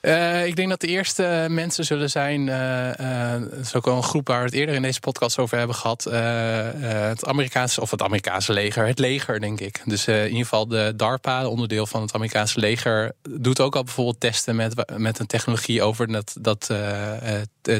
Eh, 0.00 0.46
ik 0.46 0.56
denk 0.56 0.68
dat 0.68 0.80
de 0.80 0.86
eerste 0.86 1.46
mensen 1.50 1.84
zullen 1.84 2.10
zijn. 2.10 2.48
eh 2.48 2.98
eh, 3.34 3.42
het 3.50 3.66
is 3.66 3.74
ook 3.74 3.84
wel 3.84 3.96
een 3.96 4.02
groep 4.02 4.28
waar 4.28 4.38
we 4.38 4.44
het 4.44 4.54
eerder 4.54 4.74
in 4.74 4.82
deze 4.82 5.00
podcast 5.00 5.38
over 5.38 5.58
hebben 5.58 5.76
gehad. 5.76 6.06
eh, 6.06 6.68
eh, 6.68 7.08
het 7.08 7.24
Amerikaanse, 7.24 7.80
of 7.80 7.90
het 7.90 8.02
Amerikaanse 8.02 8.52
leger. 8.52 8.86
Het 8.86 8.98
leger, 8.98 9.40
denk 9.40 9.60
ik. 9.60 9.80
Dus 9.84 10.06
in 10.06 10.24
ieder 10.26 10.42
geval 10.42 10.68
de 10.68 10.92
DARPA, 10.96 11.46
onderdeel 11.46 11.86
van 11.86 12.02
het 12.02 12.14
Amerikaanse 12.14 12.60
leger. 12.60 13.12
doet 13.28 13.60
ook 13.60 13.76
al 13.76 13.84
bijvoorbeeld 13.84 14.20
testen 14.20 14.56
met, 14.56 14.92
met 14.96 15.18
een 15.18 15.26
technologie 15.26 15.82
over 15.82 16.12
dat, 16.12 16.36
dat 16.40 16.70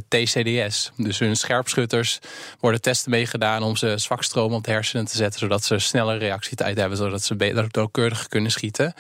TCDS. 0.09 0.91
Dus 0.97 1.19
hun 1.19 1.37
scherpschutters 1.37 2.19
worden 2.61 2.81
testen 2.81 3.11
meegedaan 3.11 3.63
om 3.63 3.77
ze 3.77 3.99
zwakstroom 3.99 4.53
op 4.53 4.65
de 4.65 4.71
hersenen 4.71 5.05
te 5.05 5.17
zetten. 5.17 5.41
Zodat 5.41 5.65
ze 5.65 5.79
snelle 5.79 6.17
reactietijd 6.17 6.77
hebben. 6.77 6.99
Zodat 6.99 7.23
ze 7.23 7.37
beter 7.37 7.67
nauwkeurig 7.71 8.29
kunnen 8.29 8.51
schieten. 8.51 8.95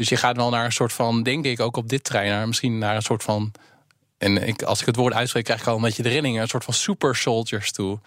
Dus 0.00 0.08
je 0.08 0.16
gaat 0.16 0.36
wel 0.36 0.50
naar 0.50 0.64
een 0.64 0.72
soort 0.72 0.92
van, 0.92 1.22
denk 1.22 1.44
ik, 1.44 1.60
ook 1.60 1.76
op 1.76 1.88
dit 1.88 2.04
trein, 2.04 2.28
naar 2.28 2.46
misschien 2.46 2.78
naar 2.78 2.96
een 2.96 3.02
soort 3.02 3.22
van. 3.22 3.52
En 4.18 4.46
ik, 4.46 4.62
als 4.62 4.80
ik 4.80 4.86
het 4.86 4.96
woord 4.96 5.14
uitspreek, 5.14 5.44
krijg 5.44 5.60
ik 5.60 5.66
al 5.66 5.76
een 5.76 5.82
beetje 5.82 6.02
de 6.02 6.08
rillingen. 6.08 6.42
Een 6.42 6.48
soort 6.48 6.64
van 6.64 6.74
super 6.74 7.16
soldiers 7.16 7.72
toe. 7.72 7.98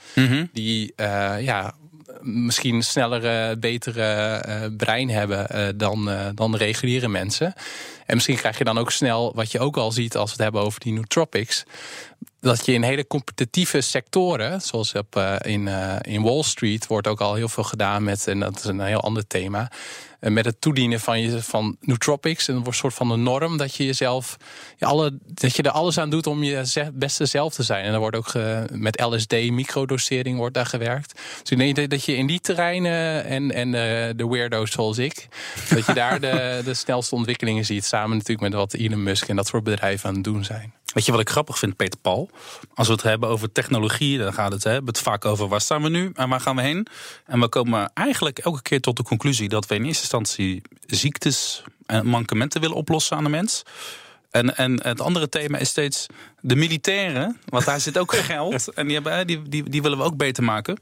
Die 0.53 0.93
eh, 0.95 1.35
ja, 1.39 1.73
misschien 2.21 2.83
snellere, 2.83 3.57
betere 3.57 4.03
eh, 4.03 4.61
brein 4.77 5.09
hebben 5.09 5.49
eh, 5.49 5.67
dan, 5.75 6.09
dan 6.35 6.51
de 6.51 6.57
reguliere 6.57 7.07
mensen. 7.07 7.53
En 8.05 8.15
misschien 8.15 8.37
krijg 8.37 8.57
je 8.57 8.63
dan 8.63 8.77
ook 8.77 8.91
snel, 8.91 9.31
wat 9.35 9.51
je 9.51 9.59
ook 9.59 9.77
al 9.77 9.91
ziet 9.91 10.17
als 10.17 10.29
we 10.29 10.35
het 10.35 10.43
hebben 10.43 10.61
over 10.61 10.79
die 10.79 10.93
nootropics. 10.93 11.63
Dat 12.43 12.65
je 12.65 12.73
in 12.73 12.83
hele 12.83 13.07
competitieve 13.07 13.81
sectoren, 13.81 14.61
zoals 14.61 14.93
op, 14.93 15.15
eh, 15.15 15.35
in, 15.41 15.67
eh, 15.67 15.95
in 16.01 16.21
Wall 16.21 16.43
Street, 16.43 16.87
wordt 16.87 17.07
ook 17.07 17.21
al 17.21 17.33
heel 17.33 17.49
veel 17.49 17.63
gedaan 17.63 18.03
met, 18.03 18.27
en 18.27 18.39
dat 18.39 18.55
is 18.57 18.63
een 18.63 18.79
heel 18.81 19.01
ander 19.01 19.27
thema. 19.27 19.71
eh, 20.19 20.31
Met 20.31 20.45
het 20.45 20.61
toedienen 20.61 20.99
van, 20.99 21.21
je, 21.21 21.41
van 21.43 21.77
nootropics. 21.81 22.47
En 22.47 22.53
het 22.55 22.63
wordt 22.63 22.67
een 22.77 22.89
soort 22.89 22.93
van 22.93 23.09
de 23.09 23.15
norm 23.15 23.57
dat 23.57 23.75
je 23.75 23.85
jezelf. 23.85 24.37
Ja, 24.77 24.87
alle, 24.87 25.17
dat 25.25 25.55
je 25.55 25.63
er 25.63 25.71
alles 25.71 25.97
aan 25.97 26.09
doet 26.09 26.27
om 26.27 26.43
je 26.43 26.89
beste 26.93 27.25
zelf 27.25 27.53
te 27.53 27.63
zijn. 27.63 27.85
En 27.85 27.93
er 27.93 27.99
wordt 27.99 28.15
ook 28.15 28.27
ge- 28.27 28.65
met 28.71 28.99
LSD, 29.01 29.31
microdosering, 29.31 30.37
wordt 30.37 30.53
daar 30.53 30.65
gewerkt. 30.65 31.13
Dus 31.41 31.49
ik 31.51 31.57
denk 31.75 31.89
dat- 31.89 32.05
je 32.05 32.15
in 32.15 32.27
die 32.27 32.39
terreinen 32.39 33.25
en, 33.25 33.51
en 33.51 33.71
de 34.17 34.27
weirdo's 34.27 34.71
zoals 34.71 34.97
ik. 34.97 35.27
dat 35.69 35.85
je 35.85 35.93
daar 35.93 36.19
de, 36.19 36.61
de 36.65 36.73
snelste 36.73 37.15
ontwikkelingen 37.15 37.65
ziet. 37.65 37.85
Samen 37.85 38.09
natuurlijk 38.17 38.41
met 38.41 38.53
wat 38.53 38.73
Elon 38.73 39.03
Musk 39.03 39.27
en 39.27 39.35
dat 39.35 39.47
soort 39.47 39.63
bedrijven 39.63 40.09
aan 40.09 40.15
het 40.15 40.23
doen 40.23 40.43
zijn. 40.43 40.73
Weet 40.93 41.05
je 41.05 41.11
wat 41.11 41.21
ik 41.21 41.29
grappig 41.29 41.59
vind, 41.59 41.75
Peter 41.75 41.99
Paul? 41.99 42.29
Als 42.73 42.87
we 42.87 42.93
het 42.93 43.03
hebben 43.03 43.29
over 43.29 43.51
technologie, 43.51 44.17
dan 44.17 44.33
gaat 44.33 44.51
het, 44.51 44.63
hè, 44.63 44.79
het 44.85 44.99
vaak 44.99 45.25
over 45.25 45.47
waar 45.47 45.61
staan 45.61 45.81
we 45.81 45.89
nu 45.89 46.11
en 46.13 46.29
waar 46.29 46.41
gaan 46.41 46.55
we 46.55 46.61
heen. 46.61 46.87
En 47.25 47.39
we 47.39 47.47
komen 47.47 47.91
eigenlijk 47.93 48.39
elke 48.39 48.61
keer 48.61 48.81
tot 48.81 48.97
de 48.97 49.03
conclusie 49.03 49.49
dat 49.49 49.65
we 49.67 49.75
in 49.75 49.85
eerste 49.85 50.01
instantie 50.01 50.61
ziektes 50.85 51.63
en 51.85 52.05
mankementen 52.05 52.61
willen 52.61 52.75
oplossen 52.75 53.17
aan 53.17 53.23
de 53.23 53.29
mens. 53.29 53.63
En, 54.33 54.55
en 54.57 54.83
het 54.83 55.01
andere 55.01 55.29
thema 55.29 55.57
is 55.57 55.69
steeds 55.69 56.05
de 56.41 56.55
militairen. 56.55 57.39
Want 57.45 57.65
daar 57.65 57.79
zit 57.79 57.97
ook 57.97 58.15
geld. 58.31 58.73
En 58.73 58.85
die, 58.87 58.93
hebben, 59.01 59.27
die, 59.27 59.69
die 59.69 59.81
willen 59.81 59.97
we 59.97 60.03
ook 60.03 60.17
beter 60.17 60.43
maken. 60.43 60.77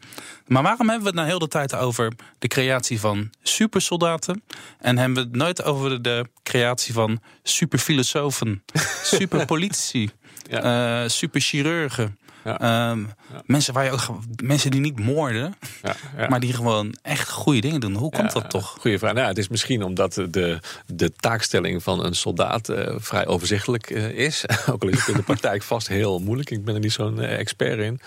Maar 0.47 0.63
waarom 0.63 0.85
hebben 0.89 1.01
we 1.01 1.07
het 1.09 1.15
nou 1.15 1.27
heel 1.27 1.39
de 1.39 1.47
tijd 1.47 1.75
over 1.75 2.13
de 2.39 2.47
creatie 2.47 2.99
van 2.99 3.29
supersoldaten? 3.43 4.43
En 4.79 4.97
hebben 4.97 5.17
we 5.17 5.29
het 5.29 5.35
nooit 5.35 5.63
over 5.63 6.01
de 6.01 6.25
creatie 6.43 6.93
van 6.93 7.21
superfilosofen, 7.43 8.63
superpolitici, 9.03 10.09
Ja. 10.49 11.03
eh 11.03 11.09
superchirurgen? 11.09 12.19
Ja. 12.43 12.59
Ehm, 12.59 13.03
Mensen, 13.45 13.73
waar 13.73 13.83
je 13.83 13.91
ook, 13.91 14.01
mensen 14.43 14.71
die 14.71 14.79
niet 14.79 14.99
moorden, 14.99 15.55
Ja, 15.83 15.95
ja. 16.17 16.27
maar 16.27 16.39
die 16.39 16.53
gewoon 16.53 16.95
echt 17.01 17.29
goede 17.29 17.61
dingen 17.61 17.79
doen. 17.79 17.95
Hoe 17.95 18.11
komt 18.11 18.31
dat 18.31 18.49
toch? 18.49 18.75
Goeie 18.79 18.99
vraag. 18.99 19.13
Nou, 19.13 19.27
het 19.27 19.37
is 19.37 19.47
misschien 19.47 19.83
omdat 19.83 20.13
de, 20.13 20.59
de 20.85 21.11
taakstelling 21.15 21.83
van 21.83 22.05
een 22.05 22.15
soldaat 22.15 22.69
eh, 22.69 22.95
vrij 22.97 23.27
overzichtelijk 23.27 23.89
eh, 23.89 24.09
is. 24.09 24.45
Ook 24.71 24.81
al 24.81 24.89
is 24.89 24.97
het 24.99 25.07
in 25.07 25.13
de 25.13 25.23
praktijk 25.23 25.63
vast 25.63 25.87
heel 25.87 26.19
moeilijk. 26.19 26.49
Ik 26.49 26.65
ben 26.65 26.73
er 26.73 26.79
niet 26.79 26.91
zo'n 26.91 27.21
eh, 27.21 27.39
expert 27.39 27.79
in. 27.79 28.01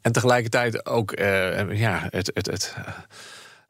En 0.00 0.12
tegelijkertijd 0.12 0.86
ook 0.86 1.12
ja, 1.72 2.06
het. 2.10 2.30
het, 2.34 2.46
het 2.46 2.74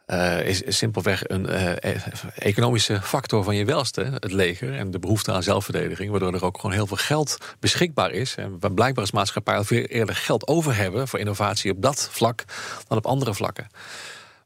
eh, 0.09 0.47
is 0.47 0.63
simpelweg 0.67 1.29
een 1.29 1.47
eh, 1.47 1.93
e- 1.93 2.01
economische 2.35 3.01
factor 3.03 3.45
van 3.45 3.57
je 3.57 3.65
welste, 3.65 4.01
het 4.03 4.33
leger 4.33 4.75
en 4.75 4.91
de 4.91 4.99
behoefte 4.99 5.33
aan 5.33 5.43
zelfverdediging, 5.43 6.11
waardoor 6.11 6.35
er 6.35 6.45
ook 6.45 6.57
gewoon 6.57 6.77
heel 6.77 6.87
veel 6.87 6.97
geld 6.97 7.39
beschikbaar 7.61 8.11
is. 8.11 8.35
En 8.35 8.57
we 8.61 8.73
blijkbaar 8.73 9.05
als 9.05 9.13
maatschappij 9.13 9.57
al 9.57 9.65
veel 9.65 9.83
eerder 9.83 10.15
geld 10.15 10.47
over 10.47 10.77
hebben 10.77 11.09
voor 11.09 11.19
innovatie 11.19 11.71
op 11.71 11.83
dat 11.83 12.09
vlak 12.13 12.45
dan 12.87 12.99
op 12.99 13.07
andere 13.07 13.35
vlakken. 13.35 13.67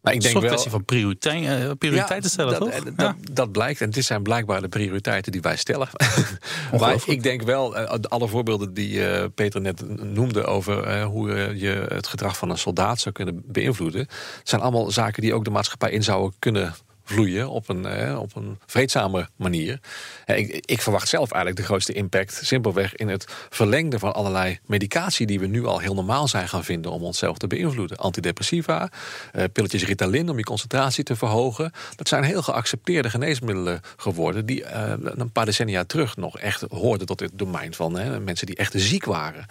Maar 0.02 0.12
ik 0.12 0.18
Het 0.22 0.26
is 0.26 0.32
denk 0.32 0.34
een 0.34 0.40
wel. 0.40 0.50
kwestie 0.50 0.70
van 0.70 0.84
prioriteit, 0.84 1.44
eh, 1.62 1.70
prioriteiten 1.78 2.30
stellen, 2.30 2.60
dat, 2.60 2.72
toch? 2.72 2.84
Dat, 2.84 2.92
Ja. 2.96 3.16
dat 3.32 3.52
blijkt. 3.52 3.80
En 3.80 3.90
dit 3.90 4.04
zijn 4.04 4.22
blijkbaar 4.22 4.60
de 4.60 4.68
prioriteiten 4.68 5.32
die 5.32 5.40
wij 5.40 5.56
stellen. 5.56 5.88
maar 6.80 6.96
ik 7.06 7.22
denk 7.22 7.42
wel, 7.42 7.76
eh, 7.76 7.98
alle 8.08 8.28
voorbeelden 8.28 8.74
die 8.74 9.06
eh, 9.08 9.24
Peter 9.34 9.60
net 9.60 10.02
noemde 10.14 10.44
over 10.44 10.82
eh, 10.84 11.04
hoe 11.04 11.32
eh, 11.32 11.60
je 11.60 11.86
het 11.88 12.06
gedrag 12.06 12.36
van 12.36 12.50
een 12.50 12.58
soldaat 12.58 13.00
zou 13.00 13.14
kunnen 13.14 13.42
beïnvloeden, 13.46 14.06
zijn 14.42 14.60
allemaal 14.60 14.90
zaken 14.90 15.22
die 15.22 15.34
ook 15.34 15.44
de 15.44 15.50
maatschappij 15.50 15.90
in 15.90 16.02
zouden 16.02 16.32
kunnen 16.38 16.74
vloeien 17.04 17.48
op 17.48 17.68
een, 17.68 17.86
eh, 17.86 18.20
op 18.20 18.36
een 18.36 18.58
vreedzame 18.66 19.28
manier. 19.36 19.80
Ik, 20.26 20.64
ik 20.66 20.82
verwacht 20.82 21.08
zelf 21.08 21.30
eigenlijk 21.30 21.60
de 21.60 21.66
grootste 21.66 21.92
impact 21.92 22.40
simpelweg 22.42 22.94
in 22.96 23.08
het 23.08 23.24
verlengde 23.50 23.98
van 23.98 24.14
allerlei 24.14 24.58
medicatie 24.66 25.26
die 25.26 25.40
we 25.40 25.46
nu 25.46 25.66
al 25.66 25.78
heel 25.78 25.94
normaal 25.94 26.28
zijn 26.28 26.48
gaan 26.48 26.64
vinden 26.64 26.90
om 26.92 27.02
onszelf 27.02 27.38
te 27.38 27.46
beïnvloeden. 27.46 27.96
Antidepressiva, 27.96 28.90
eh, 29.32 29.44
pilletjes 29.52 29.84
Ritalin 29.84 30.30
om 30.30 30.38
je 30.38 30.44
concentratie 30.44 31.04
te 31.04 31.16
verhogen. 31.16 31.72
Dat 31.96 32.08
zijn 32.08 32.24
heel 32.24 32.42
geaccepteerde 32.42 33.10
geneesmiddelen 33.10 33.80
geworden 33.96 34.46
die 34.46 34.64
eh, 34.64 34.92
een 34.98 35.32
paar 35.32 35.44
decennia 35.44 35.84
terug 35.84 36.16
nog 36.16 36.38
echt 36.38 36.64
hoorden 36.68 37.06
tot 37.06 37.20
het 37.20 37.30
domein 37.34 37.74
van 37.74 37.92
mensen 38.24 38.46
die 38.46 38.56
echt 38.56 38.72
ziek 38.76 39.04
waren. 39.04 39.46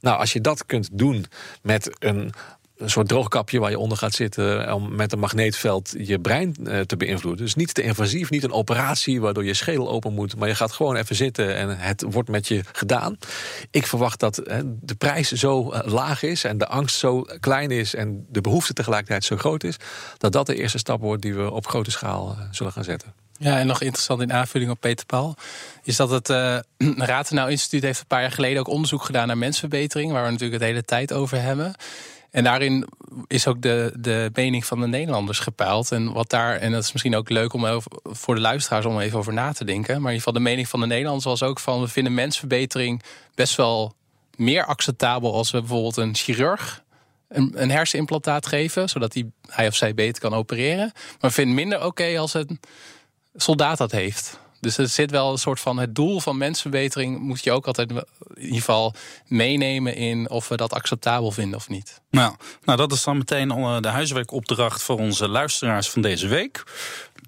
Nou, 0.00 0.18
als 0.18 0.32
je 0.32 0.40
dat 0.40 0.66
kunt 0.66 0.88
doen 0.92 1.26
met 1.62 1.90
een 1.98 2.32
een 2.76 2.90
soort 2.90 3.08
droogkapje 3.08 3.60
waar 3.60 3.70
je 3.70 3.78
onder 3.78 3.98
gaat 3.98 4.14
zitten 4.14 4.74
om 4.74 4.94
met 4.94 5.12
een 5.12 5.18
magneetveld 5.18 5.94
je 5.98 6.18
brein 6.18 6.56
te 6.86 6.96
beïnvloeden. 6.96 7.44
Dus 7.44 7.54
niet 7.54 7.74
te 7.74 7.82
invasief, 7.82 8.30
niet 8.30 8.44
een 8.44 8.52
operatie 8.52 9.20
waardoor 9.20 9.44
je 9.44 9.54
schedel 9.54 9.88
open 9.90 10.12
moet, 10.12 10.36
maar 10.36 10.48
je 10.48 10.54
gaat 10.54 10.72
gewoon 10.72 10.96
even 10.96 11.16
zitten 11.16 11.56
en 11.56 11.78
het 11.78 12.04
wordt 12.08 12.28
met 12.28 12.48
je 12.48 12.60
gedaan. 12.72 13.18
Ik 13.70 13.86
verwacht 13.86 14.20
dat 14.20 14.34
de 14.80 14.94
prijs 14.98 15.32
zo 15.32 15.74
laag 15.84 16.22
is 16.22 16.44
en 16.44 16.58
de 16.58 16.66
angst 16.66 16.98
zo 16.98 17.26
klein 17.40 17.70
is 17.70 17.94
en 17.94 18.26
de 18.28 18.40
behoefte 18.40 18.72
tegelijkertijd 18.72 19.24
zo 19.24 19.36
groot 19.36 19.64
is, 19.64 19.76
dat 20.18 20.32
dat 20.32 20.46
de 20.46 20.54
eerste 20.54 20.78
stap 20.78 21.00
wordt 21.00 21.22
die 21.22 21.34
we 21.34 21.50
op 21.50 21.66
grote 21.66 21.90
schaal 21.90 22.36
zullen 22.50 22.72
gaan 22.72 22.84
zetten. 22.84 23.12
Ja, 23.38 23.58
en 23.58 23.66
nog 23.66 23.80
interessant 23.80 24.20
in 24.20 24.32
aanvulling 24.32 24.70
op 24.70 24.80
Peter 24.80 25.06
Paul... 25.06 25.34
is 25.82 25.96
dat 25.96 26.10
het 26.10 26.28
uh, 26.28 26.58
Ratenau 26.96 27.50
Instituut 27.50 27.82
heeft 27.82 28.00
een 28.00 28.06
paar 28.06 28.20
jaar 28.20 28.32
geleden... 28.32 28.60
ook 28.60 28.68
onderzoek 28.68 29.04
gedaan 29.04 29.26
naar 29.26 29.38
mensverbetering... 29.38 30.12
waar 30.12 30.24
we 30.24 30.30
natuurlijk 30.30 30.60
het 30.60 30.70
hele 30.70 30.84
tijd 30.84 31.12
over 31.12 31.42
hebben. 31.42 31.74
En 32.36 32.44
daarin 32.44 32.86
is 33.26 33.46
ook 33.46 33.62
de, 33.62 33.92
de 33.98 34.30
mening 34.32 34.64
van 34.64 34.80
de 34.80 34.86
Nederlanders 34.86 35.38
gepeild. 35.38 35.92
En 35.92 36.12
wat 36.12 36.30
daar, 36.30 36.56
en 36.56 36.72
dat 36.72 36.82
is 36.82 36.92
misschien 36.92 37.16
ook 37.16 37.30
leuk 37.30 37.52
om 37.52 37.80
voor 38.02 38.34
de 38.34 38.40
luisteraars 38.40 38.84
om 38.84 39.00
even 39.00 39.18
over 39.18 39.32
na 39.32 39.52
te 39.52 39.64
denken. 39.64 39.94
Maar 39.94 40.12
in 40.12 40.16
ieder 40.16 40.18
geval, 40.18 40.32
de 40.32 40.48
mening 40.48 40.68
van 40.68 40.80
de 40.80 40.86
Nederlanders 40.86 41.24
was 41.24 41.42
ook 41.42 41.58
van: 41.58 41.80
we 41.80 41.88
vinden 41.88 42.14
mensverbetering 42.14 43.02
best 43.34 43.56
wel 43.56 43.94
meer 44.34 44.64
acceptabel 44.64 45.34
als 45.34 45.50
we 45.50 45.58
bijvoorbeeld 45.58 45.96
een 45.96 46.14
chirurg 46.14 46.84
een, 47.28 47.52
een 47.54 47.70
hersenimplantaat 47.70 48.46
geven, 48.46 48.88
zodat 48.88 49.14
hij, 49.14 49.30
hij 49.48 49.66
of 49.66 49.74
zij 49.74 49.94
beter 49.94 50.22
kan 50.22 50.34
opereren. 50.34 50.92
Maar 50.94 51.30
we 51.30 51.30
vinden 51.30 51.54
minder 51.54 51.84
oké 51.84 52.18
als 52.18 52.34
een 52.34 52.60
soldaat 53.34 53.78
dat 53.78 53.92
heeft. 53.92 54.38
Dus 54.60 54.78
er 54.78 54.88
zit 54.88 55.10
wel 55.10 55.32
een 55.32 55.38
soort 55.38 55.60
van 55.60 55.78
het 55.78 55.94
doel 55.94 56.20
van 56.20 56.36
mensverbetering 56.36 57.18
moet 57.18 57.44
je 57.44 57.52
ook 57.52 57.66
altijd 57.66 57.90
in 57.90 58.04
ieder 58.36 58.56
geval 58.56 58.94
meenemen 59.26 59.94
in 59.94 60.30
of 60.30 60.48
we 60.48 60.56
dat 60.56 60.72
acceptabel 60.72 61.30
vinden 61.30 61.58
of 61.58 61.68
niet. 61.68 62.00
Nou, 62.10 62.34
nou 62.64 62.78
dat 62.78 62.92
is 62.92 63.04
dan 63.04 63.18
meteen 63.18 63.48
de 63.80 63.88
huiswerkopdracht 63.88 64.82
voor 64.82 64.98
onze 64.98 65.28
luisteraars 65.28 65.90
van 65.90 66.02
deze 66.02 66.28
week. 66.28 66.64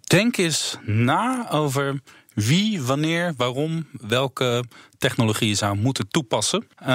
Denk 0.05 0.37
eens 0.37 0.77
na 0.85 1.51
over 1.51 2.01
wie, 2.47 2.83
wanneer, 2.83 3.35
waarom, 3.37 3.87
welke 3.93 4.65
technologie 4.99 5.49
je 5.49 5.55
zou 5.55 5.77
moeten 5.77 6.09
toepassen. 6.09 6.67
Uh, 6.83 6.87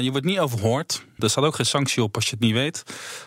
je 0.00 0.08
wordt 0.10 0.26
niet 0.26 0.38
overhoord. 0.38 1.04
Er 1.18 1.30
staat 1.30 1.44
ook 1.44 1.54
geen 1.54 1.66
sanctie 1.66 2.02
op 2.02 2.14
als 2.14 2.24
je 2.24 2.30
het 2.30 2.40
niet 2.40 2.52
weet. 2.52 2.82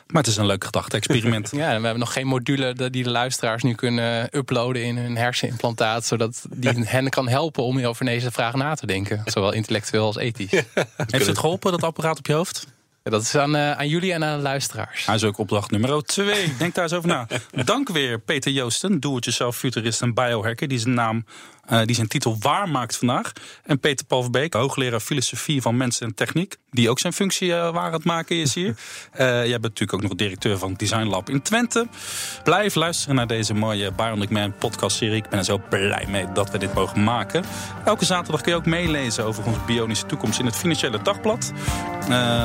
Maar 0.08 0.22
het 0.22 0.32
is 0.32 0.38
een 0.38 0.46
leuk 0.46 0.64
gedachte-experiment. 0.64 1.50
ja, 1.56 1.68
we 1.68 1.72
hebben 1.72 2.00
nog 2.00 2.14
geen 2.14 2.28
module 2.28 2.90
die 2.90 3.04
de 3.04 3.10
luisteraars 3.10 3.64
nu 3.64 3.74
kunnen 3.74 4.38
uploaden 4.38 4.84
in 4.84 4.98
hun 4.98 5.18
hersenimplantaat. 5.18 6.06
Zodat 6.06 6.46
die 6.50 6.84
hen 6.86 7.10
kan 7.10 7.28
helpen 7.28 7.64
om 7.64 7.86
over 7.86 8.06
deze 8.06 8.32
vraag 8.32 8.56
na 8.56 8.76
te 8.76 8.86
denken. 8.86 9.22
Zowel 9.26 9.54
intellectueel 9.54 10.06
als 10.06 10.18
ethisch. 10.18 10.64
Heeft 11.08 11.26
het 11.26 11.38
geholpen, 11.38 11.72
dat 11.72 11.84
apparaat 11.84 12.18
op 12.18 12.28
je 12.28 12.34
hoofd? 12.34 12.68
dat 13.10 13.22
is 13.22 13.36
aan, 13.36 13.56
uh, 13.56 13.72
aan 13.72 13.88
jullie 13.88 14.14
en 14.14 14.24
aan 14.24 14.38
de 14.38 14.44
luisteraars. 14.44 15.06
Hij 15.06 15.16
is 15.16 15.24
ook 15.24 15.38
opdracht 15.38 15.72
nummer 15.72 16.04
2. 16.04 16.56
Denk 16.58 16.76
daar 16.76 16.84
eens 16.84 16.94
over 16.94 17.10
na. 17.10 17.28
Dank 17.66 17.90
weer 17.90 18.20
Peter 18.20 18.52
Joosten, 18.52 19.00
doe-het-jezelf 19.00 19.58
futurist 19.58 20.02
en 20.02 20.14
biohacker... 20.14 20.68
die 20.68 20.80
zijn 20.80 20.94
naam 20.94 21.26
uh, 21.72 21.82
die 21.86 21.96
zijn 21.96 22.08
titel 22.08 22.38
waarmaakt 22.40 22.98
vandaag. 22.98 23.32
En 23.64 23.80
Peter 23.80 24.06
Paul 24.06 24.22
Verbeek, 24.22 24.54
hoogleraar 24.54 25.00
filosofie 25.00 25.62
van 25.62 25.78
mensen 25.78 26.08
en 26.08 26.14
techniek. 26.14 26.58
Die 26.72 26.90
ook 26.90 27.00
zijn 27.00 27.14
functie 27.14 27.50
uh, 27.50 27.72
waar 27.72 27.86
aan 27.86 27.94
het 27.94 28.04
maken 28.04 28.36
is 28.36 28.54
hier. 28.54 28.68
Uh, 28.68 29.18
jij 29.52 29.60
bent 29.60 29.62
natuurlijk 29.62 29.94
ook 29.94 30.02
nog 30.02 30.16
directeur 30.16 30.58
van 30.58 30.74
Design 30.74 31.04
Lab 31.04 31.30
in 31.30 31.42
Twente. 31.42 31.88
Blijf 32.44 32.76
luisteren 32.76 33.16
naar 33.16 33.28
deze 33.28 33.54
mooie 33.54 33.92
Bionic 33.92 34.30
Man 34.30 34.56
podcast 34.56 34.98
serie. 34.98 35.16
Ik 35.16 35.30
ben 35.30 35.40
er 35.40 35.46
zo 35.46 35.62
blij 35.70 36.06
mee 36.10 36.26
dat 36.34 36.52
we 36.52 36.58
dit 36.58 36.74
mogen 36.74 37.04
maken. 37.04 37.44
Elke 37.86 38.06
zaterdag 38.06 38.42
kun 38.42 38.52
je 38.52 38.58
ook 38.58 38.66
meelezen 38.66 39.26
over 39.26 39.46
onze 39.46 39.60
bionische 39.66 40.06
toekomst 40.06 40.40
in 40.40 40.46
het 40.46 40.56
Financiële 40.56 41.02
Dagblad. 41.02 41.52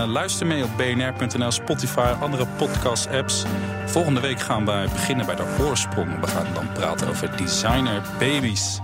luister 0.07 0.47
mee 0.47 0.65
op 0.65 0.71
bnr.nl, 0.77 1.51
Spotify, 1.51 2.15
andere 2.21 2.47
podcast 2.47 3.07
apps. 3.09 3.45
Volgende 3.87 4.21
week 4.21 4.41
gaan 4.41 4.65
wij 4.65 4.89
beginnen 4.89 5.27
bij 5.27 5.35
de 5.35 5.57
oorsprong. 5.61 6.21
We 6.21 6.27
gaan 6.27 6.47
dan 6.55 6.73
praten 6.73 7.09
over 7.09 7.37
designer 7.37 8.03
babies. 8.19 8.81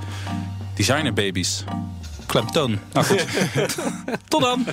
Designer 0.80 1.12
babies. 1.12 1.64
Klemtoon. 2.26 2.78
Nou 2.92 3.06
goed. 3.06 3.26
Tot 4.28 4.40
dan. 4.40 4.66